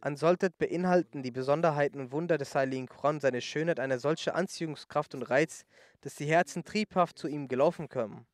Ansonsten 0.00 0.52
beinhalten 0.58 1.22
die 1.22 1.30
Besonderheiten 1.30 1.98
und 1.98 2.12
Wunder 2.12 2.38
des 2.38 2.54
Heiligen 2.54 2.86
Koran 2.86 3.20
seine 3.20 3.40
Schönheit 3.40 3.80
eine 3.80 3.98
solche 3.98 4.34
Anziehungskraft 4.34 5.14
und 5.14 5.22
Reiz, 5.22 5.64
dass 6.02 6.14
die 6.14 6.26
Herzen 6.26 6.62
triebhaft 6.62 7.18
zu 7.18 7.26
ihm 7.26 7.48
gelaufen 7.48 7.88
kommen. 7.88 8.26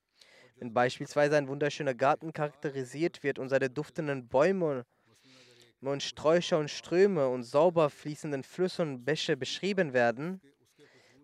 Wenn 0.57 0.73
beispielsweise 0.73 1.37
ein 1.37 1.49
wunderschöner 1.49 1.95
Garten 1.95 2.33
charakterisiert 2.33 3.23
wird 3.23 3.39
und 3.39 3.49
seine 3.49 3.71
duftenden 3.71 4.29
Bäume 4.29 4.85
und 5.81 6.03
Sträucher 6.03 6.59
und 6.59 6.71
Ströme 6.71 7.29
und 7.29 7.43
sauber 7.43 7.91
fließenden 7.91 8.43
Flüsse 8.43 8.83
und 8.83 9.05
Bäche 9.05 9.37
beschrieben 9.37 9.93
werden, 9.93 10.41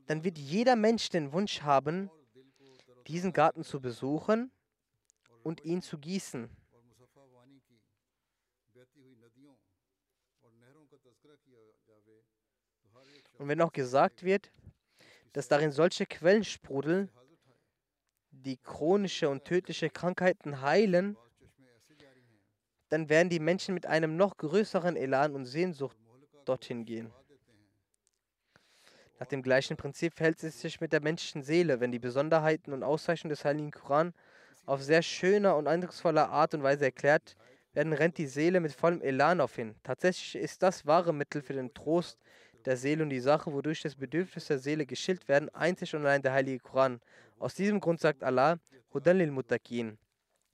dann 0.07 0.25
wird 0.25 0.39
jeder 0.39 0.77
Mensch 0.77 1.09
den 1.09 1.33
Wunsch 1.33 1.63
haben, 1.63 2.11
diesen 3.07 3.33
Garten 3.33 3.65
zu 3.65 3.81
besuchen 3.81 4.51
und 5.43 5.65
ihn 5.65 5.83
zu 5.83 5.99
gießen. 5.99 6.51
Und 13.39 13.49
wenn 13.49 13.61
auch 13.63 13.73
gesagt 13.73 14.23
wird, 14.23 14.53
dass 15.33 15.49
darin 15.49 15.73
solche 15.73 16.05
Quellen 16.05 16.45
sprudeln, 16.45 17.09
die 18.43 18.57
chronische 18.57 19.29
und 19.29 19.45
tödliche 19.45 19.91
Krankheiten 19.91 20.63
heilen, 20.63 21.17
dann 22.89 23.09
werden 23.09 23.29
die 23.29 23.39
Menschen 23.39 23.75
mit 23.75 23.87
einem 23.87 24.17
noch 24.17 24.37
größeren 24.37 24.97
Elan 24.97 25.35
und 25.35 25.47
Sehnsucht 25.47 25.97
dorthin 26.45 26.85
gehen. 26.85 27.13
Nach 29.21 29.27
dem 29.27 29.43
gleichen 29.43 29.77
Prinzip 29.77 30.15
verhält 30.15 30.43
es 30.43 30.61
sich 30.61 30.81
mit 30.81 30.93
der 30.93 31.03
menschlichen 31.03 31.43
Seele, 31.43 31.79
wenn 31.81 31.93
die 31.93 31.99
Besonderheiten 31.99 32.73
und 32.73 32.83
Auszeichnungen 32.83 33.31
des 33.35 33.45
Heiligen 33.45 33.71
Koran 33.71 34.15
auf 34.67 34.83
sehr 34.83 35.03
schöner 35.03 35.57
und 35.57 35.69
eindrucksvoller 35.69 36.31
Art 36.31 36.55
und 36.55 36.63
Weise 36.63 36.87
erklärt 36.87 37.37
werden, 37.73 37.93
rennt 37.93 38.19
die 38.19 38.27
Seele 38.27 38.61
mit 38.61 38.73
vollem 38.73 39.03
Elan 39.03 39.41
auf 39.41 39.57
hin. 39.57 39.75
Tatsächlich 39.83 40.43
ist 40.43 40.63
das 40.63 40.87
wahre 40.87 41.13
Mittel 41.13 41.43
für 41.43 41.53
den 41.53 41.73
Trost 41.75 42.19
der 42.65 42.77
Seele 42.77 43.03
und 43.03 43.11
die 43.11 43.21
Sache, 43.21 43.53
wodurch 43.53 43.83
das 43.83 43.95
Bedürfnis 43.95 44.47
der 44.47 44.59
Seele 44.59 44.87
geschillt 44.87 45.29
werden, 45.29 45.49
einzig 45.51 45.95
und 45.95 46.03
allein 46.03 46.23
der 46.23 46.33
Heilige 46.33 46.61
Koran. 46.61 47.01
Aus 47.41 47.55
diesem 47.55 47.81
Grund 47.81 47.99
sagt 47.99 48.23
Allah, 48.23 48.61
Hudan 48.93 49.17
lil 49.17 49.31
Muttaqin, 49.31 49.97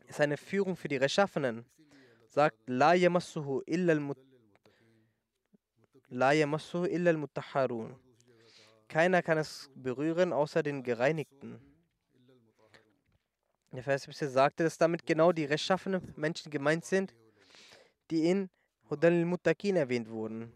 ist 0.07 0.20
eine 0.20 0.37
Führung 0.37 0.76
für 0.76 0.87
die 0.87 0.97
Rechtschaffenen. 0.97 1.66
Sagt, 2.28 2.57
La 2.68 2.95
yamassuhu 2.95 3.62
illa 3.66 3.93
al-mutahharun. 7.11 7.97
Keiner 8.87 9.20
kann 9.20 9.39
es 9.39 9.68
berühren, 9.74 10.32
außer 10.32 10.62
den 10.62 10.84
Gereinigten. 10.84 11.61
Der 13.72 13.82
Vers 13.82 14.05
sagte, 14.05 14.62
dass 14.62 14.78
damit 14.78 15.05
genau 15.05 15.32
die 15.32 15.45
rechtschaffenen 15.45 16.14
Menschen 16.14 16.53
gemeint 16.53 16.84
sind, 16.84 17.16
die 18.12 18.30
in 18.30 18.49
Hudan 18.89 19.12
al-Muttaqin 19.12 19.74
erwähnt 19.74 20.09
wurden. 20.09 20.53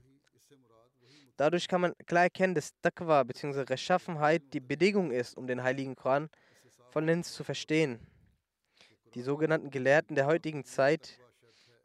Dadurch 1.40 1.68
kann 1.68 1.80
man 1.80 1.96
klar 2.04 2.24
erkennen, 2.24 2.54
dass 2.54 2.78
Taqwa 2.82 3.22
bzw. 3.22 3.62
Rechtschaffenheit 3.62 4.42
die 4.52 4.60
Bedingung 4.60 5.10
ist, 5.10 5.38
um 5.38 5.46
den 5.46 5.62
Heiligen 5.62 5.96
Koran 5.96 6.28
vollends 6.90 7.32
zu 7.32 7.44
verstehen. 7.44 7.98
Die 9.14 9.22
sogenannten 9.22 9.70
Gelehrten 9.70 10.14
der 10.14 10.26
heutigen 10.26 10.66
Zeit, 10.66 11.18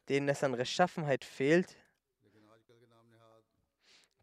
denen 0.10 0.28
es 0.28 0.44
an 0.44 0.56
Rechtschaffenheit 0.56 1.24
fehlt, 1.24 1.78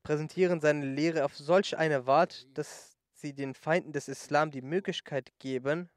präsentieren 0.02 0.60
seine 0.60 0.84
Lehre 0.84 1.24
auf 1.24 1.34
solch 1.34 1.78
eine 1.78 2.06
Art, 2.06 2.46
dass 2.52 2.98
sie 3.14 3.32
den 3.32 3.54
Feinden 3.54 3.94
des 3.94 4.08
Islam 4.08 4.50
die 4.50 4.60
Möglichkeit 4.60 5.32
geben, 5.38 5.88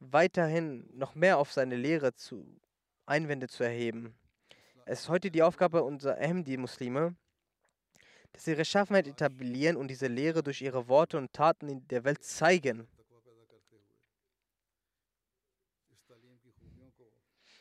weiterhin 0.00 0.86
noch 0.92 1.14
mehr 1.14 1.38
auf 1.38 1.50
seine 1.50 1.76
Lehre 1.76 2.12
zu 2.12 2.60
Einwände 3.06 3.48
zu 3.48 3.64
erheben. 3.64 4.14
Es 4.84 5.00
ist 5.00 5.08
heute 5.08 5.30
die 5.30 5.42
Aufgabe 5.42 5.82
unserer 5.82 6.20
Ahmadi-Muslime, 6.20 7.16
dass 8.32 8.44
sie 8.44 8.52
ihre 8.52 8.64
Schaffenheit 8.64 9.06
etablieren 9.06 9.76
und 9.76 9.88
diese 9.88 10.06
Lehre 10.06 10.42
durch 10.42 10.62
ihre 10.62 10.88
Worte 10.88 11.18
und 11.18 11.32
Taten 11.32 11.68
in 11.68 11.88
der 11.88 12.04
Welt 12.04 12.24
zeigen. 12.24 12.88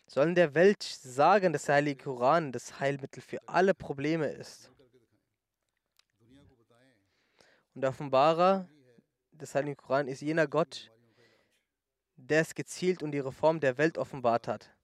Sollen 0.07 0.34
der 0.34 0.55
Welt 0.55 0.82
sagen, 0.82 1.53
dass 1.53 1.65
der 1.65 1.76
Heilige 1.76 2.03
Koran 2.03 2.51
das 2.51 2.80
Heilmittel 2.80 3.22
für 3.22 3.47
alle 3.47 3.76
Probleme 3.76 4.28
ist. 4.28 4.72
Und 7.76 7.82
der 7.82 7.91
Offenbarer 7.91 8.67
des 9.32 9.53
Heiligen 9.53 9.78
Koran 9.78 10.07
ist 10.07 10.22
jener 10.22 10.47
Gott, 10.47 10.91
der 12.15 12.41
es 12.41 12.55
gezielt 12.55 13.03
und 13.03 13.11
die 13.11 13.20
Reform 13.20 13.59
der 13.59 13.78
Welt 13.78 13.97
offenbart 13.97 14.47
hat. 14.47 14.76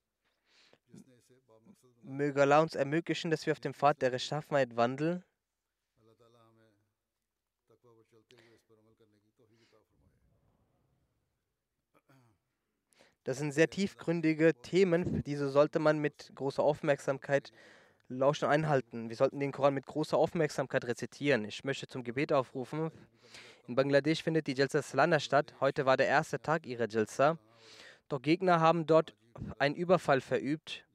Möge 2.03 2.43
Allah 2.43 2.61
uns 2.61 2.75
ermöglichen, 2.75 3.31
dass 3.31 3.45
wir 3.45 3.53
auf 3.53 3.59
dem 3.59 3.73
Pfad 3.73 4.01
der 4.01 4.11
Rechtschaffenheit 4.11 4.75
wandeln. 4.75 5.23
Das 13.26 13.39
sind 13.39 13.53
sehr 13.53 13.71
tiefgründige 13.71 14.53
Themen, 14.53 15.23
diese 15.23 15.49
sollte 15.49 15.80
man 15.80 15.97
mit 15.97 16.32
großer 16.36 16.61
Aufmerksamkeit 16.61 17.51
lauschen 18.07 18.45
und 18.45 18.51
einhalten. 18.51 19.09
Wir 19.09 19.15
sollten 19.15 19.39
den 19.39 19.51
Koran 19.51 19.73
mit 19.73 19.88
großer 19.88 20.15
Aufmerksamkeit 20.15 20.86
rezitieren. 20.86 21.43
Ich 21.43 21.63
möchte 21.63 21.88
zum 21.88 22.03
Gebet 22.03 22.32
aufrufen. 22.32 22.91
In 23.67 23.73
Bangladesch 23.73 24.21
findet 24.21 24.45
die 24.45 24.53
Jalsa 24.53 24.84
Salana 24.84 25.19
statt. 25.19 25.55
Heute 25.59 25.88
war 25.88 25.97
der 25.97 26.05
erste 26.05 26.39
Tag 26.39 26.67
ihrer 26.67 26.88
Jalsa. 26.88 27.39
Doch 28.09 28.21
Gegner 28.21 28.59
haben 28.59 28.86
dort 28.86 29.15
einen 29.57 29.73
Überfall 29.73 30.21
verübt. 30.21 30.86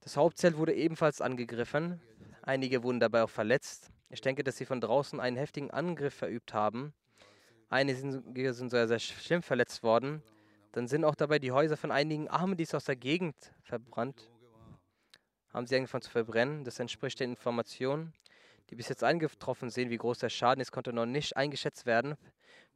Das 0.00 0.16
Hauptzelt 0.16 0.56
wurde 0.56 0.72
ebenfalls 0.72 1.20
angegriffen. 1.20 2.00
Einige 2.40 2.82
wurden 2.82 3.00
dabei 3.00 3.22
auch 3.22 3.30
verletzt. 3.30 3.90
Ich 4.08 4.22
denke, 4.22 4.44
dass 4.44 4.56
sie 4.56 4.64
von 4.64 4.80
draußen 4.80 5.20
einen 5.20 5.36
heftigen 5.36 5.70
Angriff 5.70 6.14
verübt 6.14 6.54
haben. 6.54 6.94
Einige 7.68 8.54
sind, 8.54 8.70
sehr, 8.70 8.88
sehr 8.88 8.98
schlimm 8.98 9.42
verletzt 9.42 9.82
worden. 9.82 10.22
Dann 10.72 10.88
sind 10.88 11.04
auch 11.04 11.14
dabei 11.14 11.38
die 11.38 11.52
Häuser 11.52 11.76
von 11.76 11.90
einigen 11.90 12.28
Ahmadis 12.30 12.74
aus 12.74 12.84
der 12.84 12.96
Gegend 12.96 13.36
verbrannt. 13.62 14.30
Haben 15.52 15.66
sie 15.66 15.76
angefangen 15.76 16.02
zu 16.02 16.10
verbrennen. 16.10 16.64
Das 16.64 16.78
entspricht 16.78 17.20
den 17.20 17.30
Informationen, 17.30 18.14
die 18.70 18.74
bis 18.74 18.88
jetzt 18.88 19.04
eingetroffen 19.04 19.68
sind. 19.68 19.90
Wie 19.90 19.98
groß 19.98 20.18
der 20.18 20.30
Schaden 20.30 20.62
ist, 20.62 20.72
konnte 20.72 20.94
noch 20.94 21.04
nicht 21.04 21.36
eingeschätzt 21.36 21.84
werden. 21.84 22.16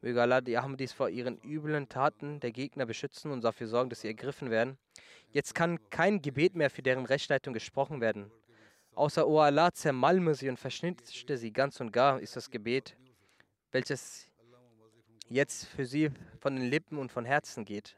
Möge 0.03 0.21
Allah 0.21 0.43
die 0.43 0.59
Ahmadis 0.59 0.93
vor 0.93 1.09
ihren 1.09 1.39
üblen 1.43 1.89
Taten 1.89 2.39
der 2.41 2.53
Gegner 2.53 2.85
beschützen 2.85 3.31
und 3.31 3.43
dafür 3.43 3.67
sorgen, 3.67 3.89
dass 3.89 4.03
sie 4.03 4.09
ergriffen 4.09 4.51
werden. 4.51 4.77
Jetzt 5.31 5.55
kann 5.55 5.79
kein 5.89 6.21
Gebet 6.21 6.55
mehr 6.55 6.69
für 6.69 6.83
deren 6.83 7.07
Rechtsleitung 7.07 7.55
gesprochen 7.55 8.03
werden. 8.03 8.31
Außer 8.95 9.27
O 9.27 9.41
Allah 9.41 9.73
zermalme 9.73 10.35
sie 10.35 10.51
und 10.51 10.59
verschnitte 10.59 11.39
sie 11.39 11.53
ganz 11.53 11.81
und 11.81 11.93
gar, 11.93 12.21
ist 12.21 12.37
das 12.37 12.51
Gebet, 12.51 12.97
welches 13.73 14.26
jetzt 15.29 15.67
für 15.67 15.85
Sie 15.85 16.11
von 16.41 16.57
den 16.57 16.67
Lippen 16.67 16.99
und 16.99 17.13
von 17.13 17.25
Herzen 17.25 17.65
geht. 17.65 17.97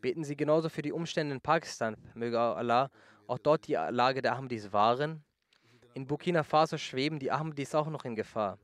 Beten 0.00 0.24
Sie 0.24 0.36
genauso 0.36 0.68
für 0.68 0.82
die 0.82 0.92
Umstände 0.92 1.34
in 1.34 1.40
Pakistan. 1.40 1.96
Möge 2.14 2.38
Allah 2.38 2.90
auch 3.26 3.38
dort 3.38 3.66
die 3.66 3.74
Lage 3.74 4.22
der 4.22 4.34
Ahmadis 4.34 4.72
wahren. 4.72 5.24
In 5.94 6.06
Burkina 6.06 6.42
Faso 6.42 6.76
schweben 6.76 7.18
die 7.18 7.30
Ahmadis 7.30 7.74
auch 7.74 7.88
noch 7.88 8.04
in 8.04 8.14
Gefahr. 8.14 8.58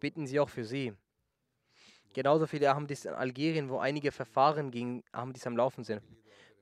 Beten 0.00 0.26
Sie 0.26 0.40
auch 0.40 0.48
für 0.48 0.64
sie. 0.64 0.94
Genauso 2.12 2.46
viele 2.46 2.70
Ahmadis 2.70 3.04
in 3.04 3.14
Algerien, 3.14 3.68
wo 3.68 3.78
einige 3.78 4.12
Verfahren 4.12 4.70
gegen 4.70 5.02
Ahmadis 5.12 5.46
am 5.46 5.56
Laufen 5.56 5.84
sind. 5.84 6.02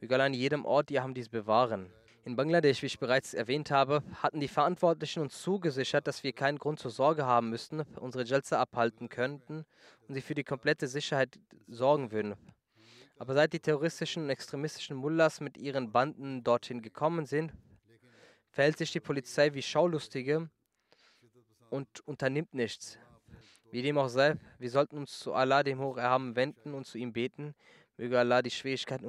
Möge 0.00 0.14
Allah 0.14 0.26
an 0.26 0.34
jedem 0.34 0.64
Ort 0.64 0.90
die 0.90 0.98
Ahmadis 0.98 1.28
bewahren. 1.28 1.92
In 2.24 2.36
Bangladesch, 2.36 2.82
wie 2.82 2.86
ich 2.86 2.98
bereits 2.98 3.32
erwähnt 3.32 3.70
habe, 3.70 4.02
hatten 4.22 4.40
die 4.40 4.48
Verantwortlichen 4.48 5.20
uns 5.20 5.40
zugesichert, 5.40 6.06
dass 6.06 6.22
wir 6.22 6.34
keinen 6.34 6.58
Grund 6.58 6.78
zur 6.78 6.90
Sorge 6.90 7.24
haben 7.24 7.48
müssten, 7.48 7.80
unsere 7.96 8.24
Jalsa 8.24 8.60
abhalten 8.60 9.08
könnten 9.08 9.64
und 10.06 10.14
sie 10.14 10.20
für 10.20 10.34
die 10.34 10.44
komplette 10.44 10.86
Sicherheit 10.86 11.38
sorgen 11.66 12.12
würden. 12.12 12.34
Aber 13.18 13.32
seit 13.32 13.54
die 13.54 13.60
terroristischen 13.60 14.24
und 14.24 14.30
extremistischen 14.30 14.96
Mullahs 14.96 15.40
mit 15.40 15.56
ihren 15.56 15.92
Banden 15.92 16.44
dorthin 16.44 16.82
gekommen 16.82 17.24
sind, 17.24 17.52
verhält 18.50 18.76
sich 18.76 18.92
die 18.92 19.00
Polizei 19.00 19.54
wie 19.54 19.62
Schaulustige 19.62 20.50
und 21.70 22.00
unternimmt 22.06 22.52
nichts. 22.52 22.98
Wie 23.70 23.82
dem 23.82 23.96
auch 23.96 24.08
sei, 24.08 24.36
wir 24.58 24.70
sollten 24.70 24.98
uns 24.98 25.18
zu 25.18 25.32
Allah, 25.32 25.62
dem 25.62 25.78
Hocherhaben, 25.78 26.36
wenden 26.36 26.74
und 26.74 26.86
zu 26.86 26.98
ihm 26.98 27.12
beten. 27.12 27.54
Möge 27.96 28.18
Allah 28.18 28.42
die 28.42 28.50
Schwierigkeiten 28.50 29.08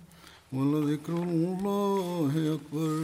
ولذكر 0.53 1.13
الله 1.13 2.33
أكبر. 2.55 3.03